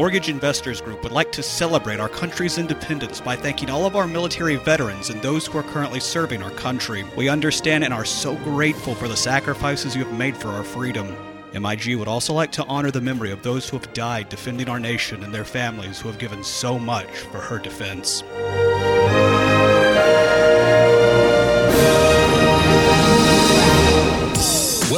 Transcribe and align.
Mortgage 0.00 0.30
Investors 0.30 0.80
Group 0.80 1.02
would 1.02 1.12
like 1.12 1.30
to 1.32 1.42
celebrate 1.42 2.00
our 2.00 2.08
country's 2.08 2.56
independence 2.56 3.20
by 3.20 3.36
thanking 3.36 3.68
all 3.68 3.84
of 3.84 3.96
our 3.96 4.06
military 4.06 4.56
veterans 4.56 5.10
and 5.10 5.20
those 5.20 5.46
who 5.46 5.58
are 5.58 5.62
currently 5.62 6.00
serving 6.00 6.42
our 6.42 6.50
country. 6.52 7.04
We 7.18 7.28
understand 7.28 7.84
and 7.84 7.92
are 7.92 8.06
so 8.06 8.34
grateful 8.36 8.94
for 8.94 9.08
the 9.08 9.16
sacrifices 9.16 9.94
you 9.94 10.02
have 10.02 10.18
made 10.18 10.38
for 10.38 10.48
our 10.48 10.64
freedom. 10.64 11.14
MIG 11.52 11.96
would 11.96 12.08
also 12.08 12.32
like 12.32 12.50
to 12.52 12.64
honor 12.64 12.90
the 12.90 13.02
memory 13.02 13.30
of 13.30 13.42
those 13.42 13.68
who 13.68 13.76
have 13.76 13.92
died 13.92 14.30
defending 14.30 14.70
our 14.70 14.80
nation 14.80 15.22
and 15.22 15.34
their 15.34 15.44
families 15.44 16.00
who 16.00 16.08
have 16.08 16.18
given 16.18 16.42
so 16.42 16.78
much 16.78 17.10
for 17.10 17.38
her 17.42 17.58
defense. 17.58 18.22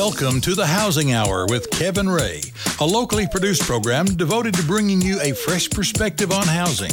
Welcome 0.05 0.41
to 0.41 0.57
the 0.57 0.66
Housing 0.66 1.12
Hour 1.12 1.46
with 1.48 1.71
Kevin 1.71 2.08
Ray, 2.08 2.43
a 2.81 2.85
locally 2.85 3.29
produced 3.29 3.63
program 3.63 4.04
devoted 4.04 4.53
to 4.54 4.64
bringing 4.64 5.00
you 5.00 5.21
a 5.21 5.31
fresh 5.31 5.71
perspective 5.71 6.32
on 6.32 6.44
housing, 6.44 6.90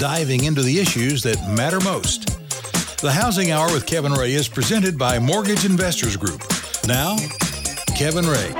diving 0.00 0.42
into 0.42 0.62
the 0.62 0.80
issues 0.80 1.22
that 1.22 1.38
matter 1.48 1.78
most. 1.78 2.26
The 3.00 3.12
Housing 3.12 3.52
Hour 3.52 3.72
with 3.72 3.86
Kevin 3.86 4.12
Ray 4.12 4.32
is 4.32 4.48
presented 4.48 4.98
by 4.98 5.20
Mortgage 5.20 5.64
Investors 5.64 6.16
Group. 6.16 6.42
Now, 6.84 7.16
Kevin 7.96 8.26
Ray. 8.26 8.52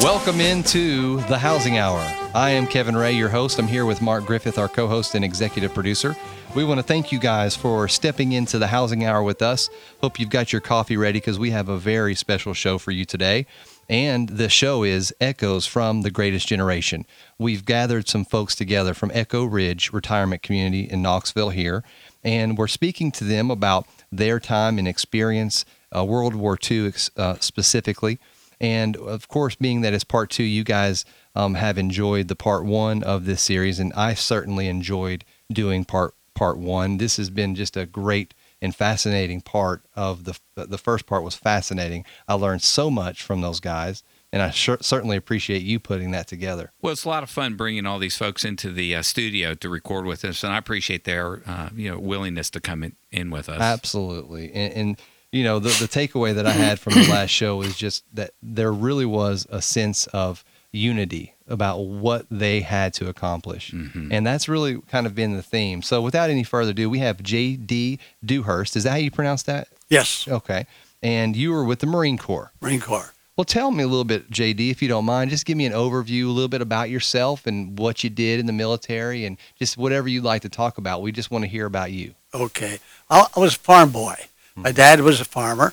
Welcome 0.00 0.40
into 0.40 1.16
the 1.22 1.38
Housing 1.38 1.76
Hour. 1.76 1.98
I 2.36 2.50
am 2.50 2.68
Kevin 2.68 2.96
Ray, 2.96 3.14
your 3.14 3.28
host. 3.28 3.58
I'm 3.58 3.66
here 3.66 3.84
with 3.84 4.00
Mark 4.00 4.24
Griffith, 4.24 4.58
our 4.58 4.68
co 4.68 4.86
host 4.86 5.16
and 5.16 5.24
executive 5.24 5.74
producer. 5.74 6.14
We 6.52 6.64
want 6.64 6.78
to 6.78 6.82
thank 6.82 7.12
you 7.12 7.20
guys 7.20 7.54
for 7.54 7.86
stepping 7.86 8.32
into 8.32 8.58
the 8.58 8.66
Housing 8.66 9.04
Hour 9.04 9.22
with 9.22 9.40
us. 9.40 9.70
Hope 10.00 10.18
you've 10.18 10.30
got 10.30 10.52
your 10.52 10.60
coffee 10.60 10.96
ready 10.96 11.20
because 11.20 11.38
we 11.38 11.52
have 11.52 11.68
a 11.68 11.78
very 11.78 12.16
special 12.16 12.54
show 12.54 12.76
for 12.76 12.90
you 12.90 13.04
today. 13.04 13.46
And 13.88 14.28
the 14.28 14.48
show 14.48 14.82
is 14.82 15.14
Echoes 15.20 15.68
from 15.68 16.02
the 16.02 16.10
Greatest 16.10 16.48
Generation. 16.48 17.06
We've 17.38 17.64
gathered 17.64 18.08
some 18.08 18.24
folks 18.24 18.56
together 18.56 18.94
from 18.94 19.12
Echo 19.14 19.44
Ridge 19.44 19.92
Retirement 19.92 20.42
Community 20.42 20.90
in 20.90 21.02
Knoxville 21.02 21.50
here, 21.50 21.84
and 22.24 22.58
we're 22.58 22.66
speaking 22.66 23.12
to 23.12 23.24
them 23.24 23.48
about 23.48 23.86
their 24.10 24.40
time 24.40 24.76
and 24.76 24.88
experience, 24.88 25.64
uh, 25.94 26.04
World 26.04 26.34
War 26.34 26.58
II 26.68 26.92
uh, 27.16 27.36
specifically. 27.38 28.18
And 28.60 28.96
of 28.96 29.28
course, 29.28 29.54
being 29.54 29.82
that 29.82 29.94
it's 29.94 30.04
part 30.04 30.30
two, 30.30 30.42
you 30.42 30.64
guys 30.64 31.04
um, 31.36 31.54
have 31.54 31.78
enjoyed 31.78 32.26
the 32.26 32.36
part 32.36 32.64
one 32.64 33.04
of 33.04 33.24
this 33.24 33.40
series, 33.40 33.78
and 33.78 33.92
I 33.92 34.14
certainly 34.14 34.66
enjoyed 34.66 35.24
doing 35.52 35.84
part 35.84 36.14
part 36.40 36.56
one. 36.56 36.96
This 36.96 37.18
has 37.18 37.28
been 37.28 37.54
just 37.54 37.76
a 37.76 37.84
great 37.84 38.32
and 38.62 38.74
fascinating 38.74 39.42
part 39.42 39.84
of 39.94 40.24
the 40.24 40.38
the 40.56 40.78
first 40.78 41.04
part 41.04 41.22
was 41.22 41.34
fascinating. 41.34 42.06
I 42.26 42.32
learned 42.32 42.62
so 42.62 42.90
much 42.90 43.22
from 43.22 43.42
those 43.42 43.60
guys, 43.60 44.02
and 44.32 44.40
I 44.40 44.48
sure, 44.48 44.78
certainly 44.80 45.18
appreciate 45.18 45.60
you 45.60 45.78
putting 45.78 46.12
that 46.12 46.28
together. 46.28 46.72
Well, 46.80 46.94
it's 46.94 47.04
a 47.04 47.10
lot 47.10 47.22
of 47.22 47.28
fun 47.28 47.56
bringing 47.56 47.84
all 47.84 47.98
these 47.98 48.16
folks 48.16 48.42
into 48.42 48.72
the 48.72 48.96
uh, 48.96 49.02
studio 49.02 49.52
to 49.56 49.68
record 49.68 50.06
with 50.06 50.24
us, 50.24 50.42
and 50.42 50.50
I 50.54 50.56
appreciate 50.56 51.04
their 51.04 51.42
uh, 51.46 51.68
you 51.76 51.90
know 51.90 51.98
willingness 51.98 52.48
to 52.50 52.60
come 52.60 52.84
in, 52.84 52.96
in 53.12 53.30
with 53.30 53.50
us. 53.50 53.60
Absolutely, 53.60 54.50
and, 54.54 54.72
and 54.72 55.02
you 55.32 55.44
know, 55.44 55.58
the, 55.58 55.68
the 55.68 55.88
takeaway 55.88 56.34
that 56.34 56.46
I 56.46 56.52
had 56.52 56.80
from 56.80 56.94
the 56.94 57.06
last 57.10 57.30
show 57.30 57.60
is 57.60 57.76
just 57.76 58.02
that 58.14 58.30
there 58.42 58.72
really 58.72 59.06
was 59.06 59.46
a 59.50 59.60
sense 59.60 60.06
of 60.08 60.42
unity 60.72 61.34
about 61.46 61.78
what 61.78 62.26
they 62.30 62.60
had 62.60 62.94
to 62.94 63.08
accomplish. 63.08 63.72
Mm-hmm. 63.72 64.12
And 64.12 64.26
that's 64.26 64.48
really 64.48 64.80
kind 64.82 65.06
of 65.06 65.14
been 65.14 65.36
the 65.36 65.42
theme. 65.42 65.82
So 65.82 66.00
without 66.00 66.30
any 66.30 66.44
further 66.44 66.70
ado, 66.70 66.88
we 66.88 67.00
have 67.00 67.22
J.D. 67.22 67.98
Dewhurst. 68.24 68.76
Is 68.76 68.84
that 68.84 68.90
how 68.90 68.96
you 68.96 69.10
pronounce 69.10 69.42
that? 69.44 69.68
Yes. 69.88 70.28
Okay. 70.28 70.66
And 71.02 71.36
you 71.36 71.50
were 71.50 71.64
with 71.64 71.80
the 71.80 71.86
Marine 71.86 72.18
Corps. 72.18 72.52
Marine 72.60 72.80
Corps. 72.80 73.12
Well, 73.36 73.44
tell 73.46 73.70
me 73.70 73.82
a 73.82 73.88
little 73.88 74.04
bit, 74.04 74.30
JD, 74.30 74.70
if 74.70 74.82
you 74.82 74.88
don't 74.88 75.06
mind. 75.06 75.30
Just 75.30 75.46
give 75.46 75.56
me 75.56 75.64
an 75.64 75.72
overview, 75.72 76.26
a 76.26 76.28
little 76.28 76.48
bit 76.48 76.60
about 76.60 76.90
yourself 76.90 77.46
and 77.46 77.78
what 77.78 78.04
you 78.04 78.10
did 78.10 78.38
in 78.38 78.44
the 78.44 78.52
military, 78.52 79.24
and 79.24 79.38
just 79.58 79.78
whatever 79.78 80.08
you'd 80.08 80.24
like 80.24 80.42
to 80.42 80.50
talk 80.50 80.76
about. 80.76 81.00
We 81.00 81.10
just 81.10 81.30
want 81.30 81.44
to 81.44 81.48
hear 81.48 81.64
about 81.64 81.90
you. 81.90 82.14
Okay. 82.34 82.80
I 83.08 83.26
was 83.36 83.54
a 83.54 83.58
farm 83.58 83.92
boy. 83.92 84.16
My 84.56 84.72
dad 84.72 85.00
was 85.00 85.22
a 85.22 85.24
farmer, 85.24 85.72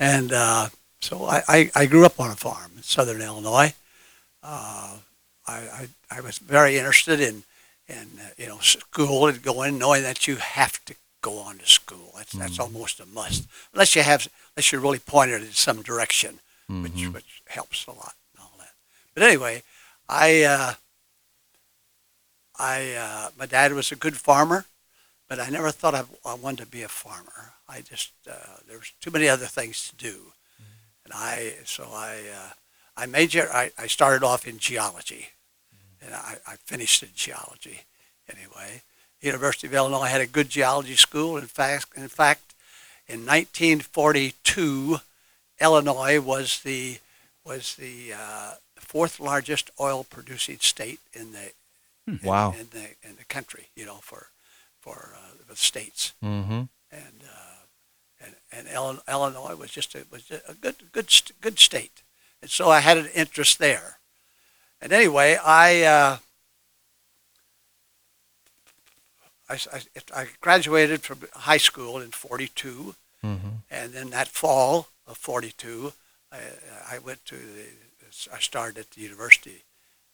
and 0.00 0.32
uh, 0.32 0.70
so 1.00 1.24
I, 1.24 1.42
I, 1.46 1.70
I, 1.74 1.86
grew 1.86 2.04
up 2.04 2.18
on 2.18 2.30
a 2.30 2.34
farm 2.34 2.72
in 2.76 2.82
southern 2.82 3.22
Illinois. 3.22 3.74
Uh, 4.42 4.98
I, 5.46 5.56
I, 5.56 5.88
I, 6.10 6.20
was 6.20 6.38
very 6.38 6.76
interested 6.76 7.20
in, 7.20 7.42
in 7.88 8.08
uh, 8.20 8.28
you 8.36 8.46
know 8.46 8.58
school 8.58 9.26
and 9.26 9.42
going, 9.42 9.78
knowing 9.78 10.02
that 10.02 10.28
you 10.28 10.36
have 10.36 10.84
to 10.84 10.94
go 11.20 11.38
on 11.38 11.58
to 11.58 11.66
school. 11.66 12.12
That's 12.16 12.30
mm-hmm. 12.30 12.40
that's 12.40 12.58
almost 12.58 13.00
a 13.00 13.06
must, 13.06 13.48
unless 13.72 13.96
you 13.96 14.02
have 14.02 14.28
unless 14.54 14.72
you're 14.72 14.80
really 14.80 14.98
pointed 15.00 15.42
in 15.42 15.52
some 15.52 15.82
direction, 15.82 16.40
mm-hmm. 16.70 16.82
which 16.82 17.08
which 17.14 17.42
helps 17.48 17.86
a 17.86 17.90
lot 17.90 18.14
and 18.34 18.42
all 18.42 18.52
that. 18.58 18.74
But 19.14 19.24
anyway, 19.24 19.62
I 20.08 20.42
uh, 20.42 20.74
I 22.58 22.92
uh, 22.94 23.30
my 23.38 23.46
dad 23.46 23.72
was 23.72 23.90
a 23.90 23.96
good 23.96 24.16
farmer, 24.16 24.66
but 25.28 25.40
I 25.40 25.48
never 25.48 25.70
thought 25.70 25.94
I, 25.94 26.04
I 26.24 26.34
wanted 26.34 26.64
to 26.64 26.66
be 26.66 26.82
a 26.82 26.88
farmer. 26.88 27.52
I 27.68 27.80
just 27.80 28.12
uh, 28.30 28.58
there 28.66 28.78
was 28.78 28.92
too 29.00 29.10
many 29.10 29.28
other 29.28 29.46
things 29.46 29.88
to 29.88 29.96
do, 29.96 30.14
mm-hmm. 30.14 31.04
and 31.04 31.12
I 31.14 31.54
so 31.64 31.88
I 31.92 32.20
uh, 32.34 32.50
I 32.98 33.06
major 33.06 33.48
I, 33.52 33.70
I 33.78 33.86
started 33.86 34.24
off 34.24 34.46
in 34.46 34.58
geology, 34.58 35.28
and 36.02 36.14
I, 36.14 36.36
I 36.46 36.56
finished 36.56 37.02
in 37.02 37.10
geology 37.14 37.82
anyway. 38.28 38.82
University 39.20 39.68
of 39.68 39.74
Illinois 39.74 40.06
had 40.06 40.20
a 40.20 40.26
good 40.26 40.48
geology 40.48 40.96
school. 40.96 41.36
In 41.36 41.46
fact, 41.46 41.86
in 41.96 42.08
fact, 42.08 42.54
in 43.06 43.20
1942, 43.20 44.98
Illinois 45.60 46.20
was 46.20 46.60
the 46.60 46.98
was 47.44 47.76
the 47.76 48.12
uh, 48.12 48.54
fourth 48.76 49.20
largest 49.20 49.70
oil 49.80 50.04
producing 50.04 50.58
state 50.58 51.00
in 51.12 51.32
the 51.32 51.52
hmm. 52.06 52.26
wow 52.26 52.52
in, 52.52 52.60
in, 52.60 52.66
the 52.72 53.08
in 53.08 53.16
the 53.16 53.24
country. 53.24 53.68
You 53.76 53.86
know 53.86 53.98
for 54.02 54.26
for 54.80 55.14
uh, 55.16 55.34
the 55.48 55.56
states. 55.56 56.14
Mm-hmm. 56.22 56.62
And 56.90 57.22
uh, 57.24 58.26
and 58.50 58.66
Illinois 59.08 59.54
was 59.54 59.70
just 59.70 59.94
a, 59.94 60.04
was 60.10 60.30
a 60.30 60.54
good 60.54 60.76
good 60.92 61.12
good 61.40 61.58
state, 61.58 62.02
and 62.42 62.50
so 62.50 62.70
I 62.70 62.80
had 62.80 62.98
an 62.98 63.08
interest 63.14 63.58
there. 63.58 63.98
And 64.80 64.92
anyway, 64.92 65.38
I 65.44 65.82
uh, 65.82 66.16
I, 69.48 69.54
I, 69.54 69.80
I, 70.14 70.26
graduated 70.40 71.02
from 71.02 71.20
high 71.32 71.56
school 71.56 71.98
in 71.98 72.10
'42, 72.10 72.94
mm-hmm. 73.24 73.48
and 73.70 73.92
then 73.92 74.10
that 74.10 74.28
fall 74.28 74.88
of 75.06 75.16
'42, 75.16 75.92
I, 76.30 76.36
I, 76.92 76.98
went 76.98 77.24
to 77.26 77.34
the 77.34 77.64
I 78.32 78.38
started 78.38 78.78
at 78.78 78.90
the 78.92 79.00
university 79.00 79.64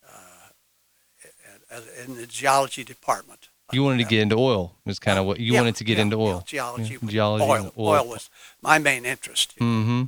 uh, 0.08 1.80
in 2.06 2.16
the 2.16 2.26
geology 2.26 2.84
department. 2.84 3.48
You 3.72 3.82
wanted 3.82 3.98
to 3.98 4.08
get 4.08 4.20
into 4.20 4.36
oil. 4.36 4.74
Was 4.84 4.98
kind 4.98 5.18
of 5.18 5.24
what 5.26 5.40
you 5.40 5.52
yeah, 5.52 5.60
wanted 5.60 5.76
to 5.76 5.84
get 5.84 5.96
yeah, 5.96 6.02
into 6.02 6.16
oil. 6.16 6.36
Yeah, 6.36 6.42
geology, 6.46 6.98
yeah, 7.02 7.08
geology, 7.08 7.44
oil. 7.44 7.72
oil. 7.78 7.88
Oil 7.88 8.08
was 8.08 8.30
my 8.62 8.78
main 8.78 9.04
interest. 9.04 9.58
Mm-hmm. 9.58 10.04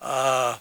Uh, 0.00 0.58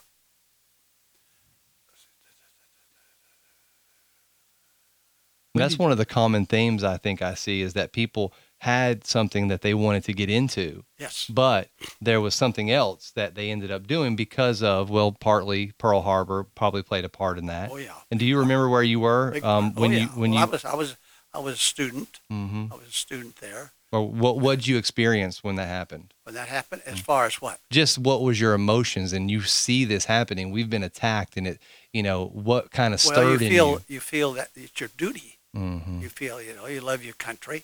That's 5.56 5.80
one 5.80 5.92
of 5.92 5.98
the 5.98 6.06
common 6.06 6.46
themes 6.46 6.84
I 6.84 6.98
think 6.98 7.22
I 7.22 7.34
see 7.34 7.62
is 7.62 7.74
that 7.74 7.92
people 7.92 8.34
had 8.60 9.06
something 9.06 9.48
that 9.48 9.62
they 9.62 9.74
wanted 9.74 10.04
to 10.04 10.14
get 10.14 10.30
into. 10.30 10.84
Yes. 10.98 11.28
But 11.30 11.70
there 12.02 12.22
was 12.22 12.36
something 12.36 12.70
else 12.70 13.12
that 13.12 13.36
they 13.36 13.52
ended 13.52 13.72
up 13.72 13.88
doing 13.88 14.16
because 14.16 14.62
of, 14.62 14.90
well, 14.90 15.12
partly 15.14 15.72
Pearl 15.78 16.02
Harbor 16.02 16.44
probably 16.44 16.84
played 16.84 17.06
a 17.06 17.10
part 17.10 17.38
in 17.38 17.46
that. 17.48 17.72
Oh 17.72 17.78
yeah. 17.78 17.94
And 18.12 18.20
do 18.20 18.26
you 18.26 18.38
remember 18.38 18.70
where 18.70 18.84
you 18.84 19.00
were 19.00 19.38
um, 19.44 19.74
when 19.76 19.92
oh, 19.92 19.94
yeah. 19.94 20.00
you 20.02 20.08
when 20.10 20.32
well, 20.32 20.40
you? 20.42 20.46
I 20.46 20.50
was 20.50 20.66
I 20.66 20.76
was 20.76 20.98
I 21.34 21.40
was 21.40 21.56
a 21.56 21.58
student. 21.58 22.20
Mm-hmm. 22.32 22.66
I 22.72 22.76
was 22.76 22.90
a 22.90 22.92
student 22.92 23.38
there. 23.38 23.72
Or 23.92 24.08
what 24.08 24.40
what 24.40 24.60
did 24.60 24.68
you 24.68 24.78
experience 24.78 25.44
when 25.44 25.56
that 25.56 25.68
happened? 25.68 26.14
When 26.24 26.36
that 26.36 26.48
happened, 26.48 26.84
as 26.86 27.00
far 27.00 27.26
as 27.26 27.42
what? 27.42 27.60
Just 27.72 27.98
what 27.98 28.22
was 28.22 28.40
your 28.40 28.54
emotions, 28.54 29.14
and 29.14 29.32
you 29.32 29.42
see 29.42 29.84
this 29.84 30.06
happening. 30.06 30.52
We've 30.52 30.70
been 30.70 30.84
attacked, 30.84 31.38
and 31.38 31.48
it, 31.48 31.60
you 31.92 32.04
know, 32.04 32.28
what 32.28 32.70
kind 32.70 32.94
of 32.94 33.04
well, 33.04 33.14
stirred 33.14 33.42
you 33.42 33.50
feel, 33.50 33.68
in 33.68 33.74
you? 33.88 33.96
You 33.96 34.00
feel 34.00 34.34
that 34.34 34.50
it's 34.56 34.80
your 34.80 34.90
duty. 34.96 35.39
Mm-hmm. 35.56 36.02
You 36.02 36.10
feel, 36.10 36.42
you 36.42 36.56
know, 36.56 36.68
you 36.68 36.82
love 36.82 37.04
your 37.04 37.16
country, 37.16 37.64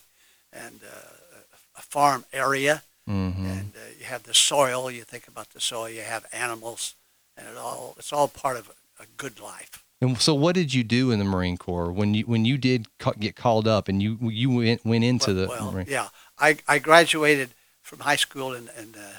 and 0.52 0.80
uh, 0.82 1.08
a 1.76 1.82
farm 1.82 2.24
area, 2.32 2.82
mm-hmm. 3.08 3.46
and 3.46 3.72
uh, 3.76 3.90
you 3.98 4.06
have 4.06 4.24
the 4.24 4.34
soil. 4.34 4.90
You 4.90 5.02
think 5.02 5.28
about 5.28 5.50
the 5.50 5.60
soil. 5.60 5.88
You 5.88 6.02
have 6.02 6.26
animals, 6.32 6.94
and 7.36 7.46
it 7.46 7.56
all 7.56 7.94
it's 7.98 8.12
all 8.12 8.28
part 8.28 8.56
of 8.56 8.68
a, 8.68 9.04
a 9.04 9.06
good 9.16 9.40
life. 9.40 9.84
And 10.00 10.20
so, 10.20 10.34
what 10.34 10.54
did 10.54 10.74
you 10.74 10.84
do 10.84 11.10
in 11.10 11.18
the 11.18 11.24
Marine 11.24 11.56
Corps 11.56 11.90
when 11.90 12.12
you 12.12 12.24
when 12.24 12.44
you 12.44 12.58
did 12.58 12.86
get 13.18 13.34
called 13.34 13.66
up 13.66 13.88
and 13.88 14.02
you 14.02 14.18
you 14.20 14.50
went 14.50 14.84
went 14.84 15.04
into 15.04 15.28
well, 15.28 15.34
the 15.34 15.48
well, 15.48 15.72
Marine? 15.72 15.86
yeah, 15.88 16.08
I, 16.38 16.58
I 16.68 16.78
graduated 16.78 17.50
from 17.80 18.00
high 18.00 18.16
school 18.16 18.52
in 18.52 18.68
in 18.78 18.92
the 18.92 19.10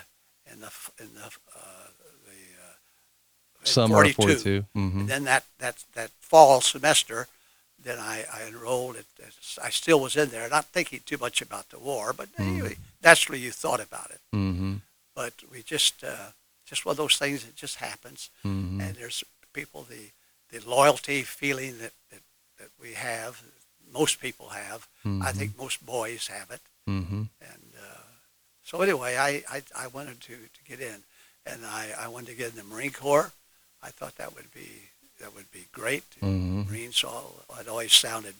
in 0.51 0.61
the 0.61 0.71
in 0.99 1.15
the, 1.15 1.25
uh, 1.55 1.87
the 2.25 2.37
uh, 2.61 3.63
summer 3.63 3.95
42. 3.95 4.09
of 4.09 4.15
forty 4.15 4.35
two. 4.35 4.65
Mm-hmm. 4.75 5.05
Then 5.07 5.23
that 5.23 5.45
that 5.57 5.83
that 5.95 6.11
fall 6.19 6.61
semester, 6.61 7.27
then 7.87 7.99
I, 7.99 8.25
I 8.33 8.47
enrolled. 8.47 8.97
At, 8.97 9.05
I 9.63 9.69
still 9.69 9.99
was 9.99 10.15
in 10.15 10.29
there, 10.29 10.49
not 10.49 10.65
thinking 10.65 11.01
too 11.05 11.17
much 11.19 11.41
about 11.41 11.69
the 11.69 11.79
war, 11.79 12.13
but 12.13 12.31
mm-hmm. 12.33 12.49
anyway, 12.49 12.75
naturally 13.03 13.39
you 13.39 13.51
thought 13.51 13.79
about 13.79 14.11
it. 14.11 14.19
Mm-hmm. 14.35 14.75
But 15.15 15.33
we 15.51 15.63
just 15.63 16.03
uh, 16.03 16.31
just 16.65 16.85
one 16.85 16.93
of 16.93 16.97
those 16.97 17.17
things 17.17 17.43
that 17.43 17.55
just 17.55 17.77
happens. 17.77 18.29
Mhm. 18.45 18.81
And 18.81 18.95
there's 18.95 19.23
people 19.53 19.85
the 19.89 20.11
the 20.51 20.69
loyalty 20.69 21.23
feeling 21.23 21.77
that 21.79 21.93
that, 22.11 22.21
that 22.59 22.69
we 22.81 22.93
have, 22.93 23.41
most 23.91 24.19
people 24.19 24.49
have. 24.49 24.87
I 25.21 25.31
think 25.31 25.57
most 25.57 25.85
boys 25.85 26.27
have 26.27 26.51
it. 26.51 26.61
Mm-hmm. 26.89 27.23
And 27.41 27.71
uh, 27.81 28.01
so 28.63 28.81
anyway, 28.81 29.15
I, 29.17 29.43
I, 29.49 29.61
I 29.75 29.87
wanted 29.87 30.19
to, 30.21 30.33
to 30.33 30.63
get 30.67 30.79
in, 30.79 31.03
and 31.45 31.65
I, 31.65 31.91
I 31.99 32.07
wanted 32.07 32.27
to 32.27 32.35
get 32.35 32.51
in 32.51 32.57
the 32.57 32.63
Marine 32.63 32.91
Corps. 32.91 33.31
I 33.81 33.89
thought 33.89 34.15
that 34.17 34.35
would 34.35 34.53
be 34.53 34.89
that 35.19 35.33
would 35.35 35.51
be 35.51 35.65
great. 35.71 36.03
Mhm. 36.21 36.67
Marines 36.67 37.03
all 37.03 37.43
it 37.59 37.67
always 37.67 37.93
sounded 37.93 38.35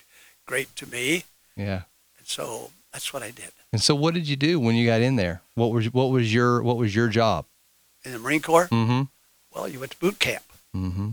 great 0.45 0.75
to 0.77 0.85
me, 0.87 1.23
Yeah. 1.55 1.83
and 2.17 2.27
so 2.27 2.71
that's 2.91 3.11
what 3.13 3.21
I 3.23 3.31
did 3.31 3.51
And 3.73 3.81
so, 3.81 3.93
what 3.95 4.13
did 4.13 4.27
you 4.27 4.35
do 4.35 4.59
when 4.59 4.75
you 4.75 4.85
got 4.87 5.01
in 5.01 5.15
there? 5.17 5.41
What 5.55 5.71
was 5.71 5.91
what 5.93 6.09
was 6.11 6.33
your 6.33 6.61
what 6.63 6.77
was 6.77 6.95
your 6.95 7.09
job? 7.09 7.45
in 8.05 8.13
the 8.13 8.19
Marine 8.19 8.41
Corps. 8.41 8.67
Mm-hmm. 8.69 9.03
Well, 9.53 9.67
you 9.67 9.79
went 9.79 9.91
to 9.91 9.97
boot 9.99 10.19
camp. 10.19 10.43
Mm-hmm. 10.73 11.09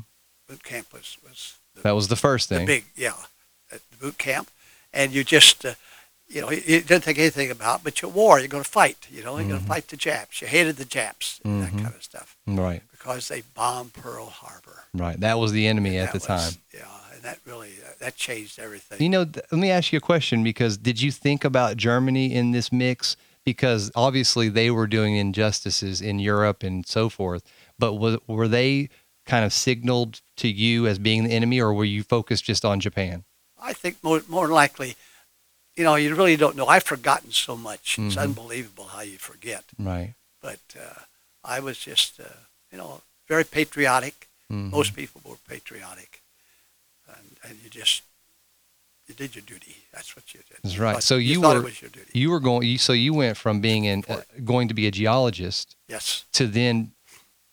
Boot 0.49 0.63
camp 0.63 0.93
was 0.93 1.17
was 1.29 1.57
the, 1.75 1.81
That 1.83 1.93
was 1.97 2.07
the 2.09 2.17
first 2.17 2.49
the 2.49 2.57
thing. 2.59 2.67
big 2.67 2.85
yeah, 2.95 3.15
the 3.71 3.81
boot 3.99 4.19
camp, 4.19 4.51
and 4.93 5.13
you 5.13 5.25
just. 5.25 5.65
Uh, 5.65 5.75
you 6.35 6.41
know, 6.41 6.51
you, 6.51 6.81
didn't 6.81 7.05
think 7.05 7.19
anything 7.19 7.51
about, 7.51 7.85
but 7.85 8.03
you 8.03 8.09
war. 8.09 8.39
You're 8.39 8.49
going 8.49 8.65
to 8.65 8.69
fight. 8.69 9.07
You 9.11 9.23
know, 9.23 9.39
you're 9.39 9.49
going 9.49 9.61
Mhm. 9.61 9.65
to 9.65 9.69
fight 9.69 9.89
the 9.89 9.97
Japs. 9.97 10.41
You 10.43 10.49
hated 10.49 10.77
the 10.77 10.85
Japs, 10.85 11.41
and 11.45 11.63
that 11.63 11.71
kind 11.73 11.95
of 11.95 12.03
stuff, 12.03 12.37
Right. 12.47 12.83
because 12.91 13.29
they 13.29 13.43
bombed 13.55 13.93
Pearl 13.95 14.27
Harbor. 14.27 14.85
Right. 14.93 15.19
That 15.21 15.39
was 15.39 15.53
the 15.53 15.67
enemy 15.67 15.97
at 15.99 16.13
the 16.13 16.19
was- 16.19 16.27
time. 16.27 16.53
Yeah, 16.73 16.81
and 17.15 17.23
that 17.23 17.39
really 17.47 17.75
uh, 17.85 17.93
that 18.01 18.17
changed 18.17 18.59
everything. 18.59 19.01
You 19.01 19.09
know, 19.09 19.25
th- 19.25 19.47
let 19.53 19.59
me 19.61 19.71
ask 19.71 19.93
you 19.93 19.99
a 19.99 20.01
question 20.01 20.43
because 20.43 20.77
did 20.77 21.01
you 21.01 21.11
think 21.13 21.45
about 21.45 21.77
Germany 21.77 22.35
in 22.35 22.51
this 22.51 22.73
mix? 22.73 23.17
Because 23.45 23.91
obviously 23.95 24.49
they 24.49 24.71
were 24.71 24.87
doing 24.87 25.17
injustices 25.17 26.01
in 26.01 26.19
Europe 26.19 26.63
and 26.63 26.87
so 26.87 27.09
forth, 27.11 27.43
but 27.79 27.95
was, 27.95 28.17
were 28.27 28.49
they 28.49 28.89
kind 29.27 29.45
of 29.45 29.53
signaled 29.53 30.21
to 30.39 30.49
you 30.49 30.87
as 30.87 30.99
being 30.99 31.25
the 31.25 31.31
enemy, 31.31 31.61
or 31.61 31.73
were 31.75 31.85
you 31.85 32.03
focused 32.03 32.45
just 32.45 32.65
on 32.65 32.81
Japan? 32.81 33.25
I 33.61 33.73
think 33.73 34.03
more 34.03 34.23
more 34.29 34.49
likely, 34.49 34.97
you 35.77 35.85
know, 35.85 35.95
you 35.97 36.15
really 36.15 36.37
don't 36.37 36.57
know. 36.57 36.67
I've 36.67 36.85
forgotten 36.85 37.33
so 37.33 37.57
much. 37.57 37.99
It's 37.99 38.15
Mhm. 38.17 38.23
unbelievable 38.23 38.85
how 38.95 39.01
you 39.01 39.19
forget. 39.19 39.65
Right. 39.79 40.15
But 40.41 40.61
uh, 40.79 41.01
I 41.43 41.61
was 41.61 41.79
just, 41.79 42.21
uh, 42.21 42.25
you 42.71 42.79
know, 42.79 43.03
very 43.29 43.45
patriotic. 43.45 44.29
Mhm. 44.51 44.71
Most 44.71 44.95
people 44.95 45.21
were 45.25 45.37
patriotic, 45.49 46.23
and, 47.09 47.37
and 47.43 47.59
you 47.63 47.71
just 47.71 48.03
you 49.09 49.15
did 49.15 49.35
your 49.35 49.43
duty. 49.43 49.77
That's 49.93 50.17
what 50.17 50.33
you 50.33 50.41
did. 50.49 50.59
That's 50.63 50.79
right. 50.79 51.03
So 51.03 51.17
you 51.17 51.41
thought 51.41 51.55
were- 51.57 51.61
it 51.63 51.65
was 51.65 51.83
your 51.83 51.91
duty. 51.91 52.11
You 52.19 52.31
were 52.31 52.41
going. 52.41 52.67
You, 52.69 52.79
so 52.79 52.93
you 52.93 53.13
went 53.13 53.37
from 53.37 53.61
being 53.61 53.85
in 53.85 54.05
uh, 54.09 54.23
going 54.45 54.69
to 54.69 54.75
be 54.75 54.87
a 54.87 54.91
geologist 54.91 55.77
yes. 55.89 56.25
to 56.33 56.47
then 56.47 56.93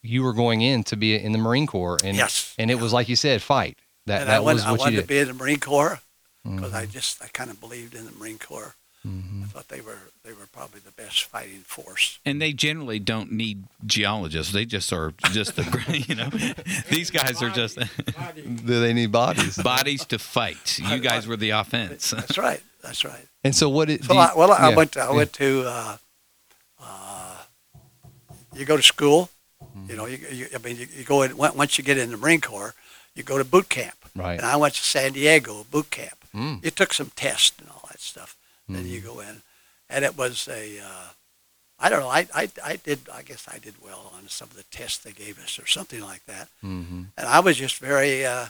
you 0.02 0.24
were 0.24 0.34
going 0.34 0.62
in 0.62 0.84
to 0.86 0.96
be 0.96 1.16
in 1.16 1.32
the 1.32 1.38
Marine 1.38 1.68
Corps, 1.68 1.98
and 2.04 2.16
Yes. 2.18 2.54
and 2.58 2.72
it 2.72 2.76
was 2.80 2.94
like 2.94 3.10
you 3.10 3.16
said, 3.16 3.42
fight. 3.42 3.78
That 4.06 4.22
and 4.22 4.30
that 4.30 4.38
I 4.38 4.40
wanted, 4.40 4.56
was 4.56 4.66
I 4.66 4.72
wanted 4.72 4.94
you 4.96 5.02
to 5.02 5.08
be 5.08 5.20
in 5.20 5.28
the 5.28 5.34
Marine 5.34 5.60
Corps 5.60 6.02
because 6.44 6.74
I 6.74 6.86
Mhm. 6.86 6.92
just 6.92 7.22
I 7.24 7.28
kind 7.28 7.50
of 7.50 7.60
believed 7.60 7.94
in 7.96 8.06
the 8.06 8.12
Marine 8.12 8.40
Corps. 8.40 8.76
Mhm. 9.08 9.44
I 9.44 9.48
thought 9.48 9.68
they 9.70 9.82
were 9.82 9.98
they 10.24 10.32
were 10.32 10.46
probably 10.52 10.80
the 10.80 10.92
best 10.92 11.24
fighting 11.24 11.64
force. 11.66 12.20
And 12.24 12.40
they 12.42 12.54
generally 12.54 13.00
don't 13.00 13.32
need 13.32 13.64
geologists. 13.86 14.54
They 14.54 14.66
just 14.66 14.94
are 14.94 15.14
just 15.32 15.56
the 15.56 15.64
you 16.08 16.16
know. 16.16 16.30
These 16.90 17.10
guys 17.10 17.42
are 17.42 17.50
just 17.50 17.78
Do 18.66 18.80
they 18.80 18.94
need 18.94 19.12
bodies? 19.12 19.58
bodies 19.58 20.06
to 20.06 20.20
fight. 20.20 20.80
You 20.92 21.00
guys 21.00 21.26
were 21.28 21.38
the 21.38 21.50
offense. 21.52 22.12
That's 22.12 22.38
right. 22.38 22.62
That's 22.84 23.04
right. 23.04 23.28
And 23.44 23.56
so 23.56 23.70
what 23.70 23.88
did? 23.88 24.04
So 24.06 24.14
you- 24.14 24.20
I, 24.20 24.34
well, 24.36 24.52
I 24.52 24.70
yeah, 24.70 24.76
went. 24.76 24.92
To, 24.94 25.02
I 25.02 25.10
yeah. 25.10 25.16
went 25.16 25.34
to. 25.34 25.64
Uh, 25.68 25.98
uh, 26.80 27.38
you 28.56 28.66
go 28.66 28.78
to 28.78 28.84
school. 28.84 29.30
Mm-hmm. 29.64 29.90
You 29.90 29.96
know, 29.98 30.06
you, 30.06 30.18
you, 30.32 30.48
I 30.54 30.58
mean, 30.60 30.78
you, 30.78 30.88
you 30.96 31.04
go 31.04 31.22
in 31.24 31.38
once 31.38 31.78
you 31.78 31.84
get 31.84 31.98
in 31.98 32.12
the 32.12 32.18
Marine 32.18 32.42
Corps, 32.42 32.74
you 33.16 33.24
go 33.24 33.38
to 33.38 33.44
boot 33.46 33.70
camp. 33.70 33.96
Right. 34.16 34.38
And 34.38 34.46
I 34.46 34.58
went 34.58 34.74
to 34.76 34.82
San 34.84 35.14
Diego 35.14 35.66
boot 35.72 35.90
camp. 35.90 36.21
Mm. 36.34 36.64
You 36.64 36.72
took 36.72 36.94
some 36.94 37.12
tests 37.16 37.60
and 37.60 37.70
all 37.70 37.88
that 37.90 38.00
stuff. 38.00 38.36
Then 38.70 38.88
you 38.88 39.00
Mm-hmm. 39.02 39.08
go 39.14 39.20
in, 39.20 39.42
and 39.90 40.06
it 40.06 40.18
was 40.18 40.48
a. 40.48 40.80
Uh, 40.80 41.08
I 41.84 41.90
don't 41.90 42.00
know. 42.00 42.10
I, 42.10 42.28
I 42.34 42.50
I 42.64 42.76
did. 42.78 43.00
I 43.12 43.22
guess 43.24 43.48
I 43.52 43.58
did 43.58 43.76
well 43.84 44.14
on 44.16 44.28
some 44.30 44.50
of 44.50 44.56
the 44.56 44.64
tests 44.72 45.00
they 45.00 45.12
gave 45.12 45.38
us, 45.44 45.60
or 45.60 45.66
something 45.68 46.00
like 46.02 46.24
that. 46.26 46.48
Mhm. 46.64 47.08
And 47.18 47.28
I 47.28 47.40
was 47.42 47.58
just 47.58 47.78
very. 47.80 48.26
Uh, 48.26 48.48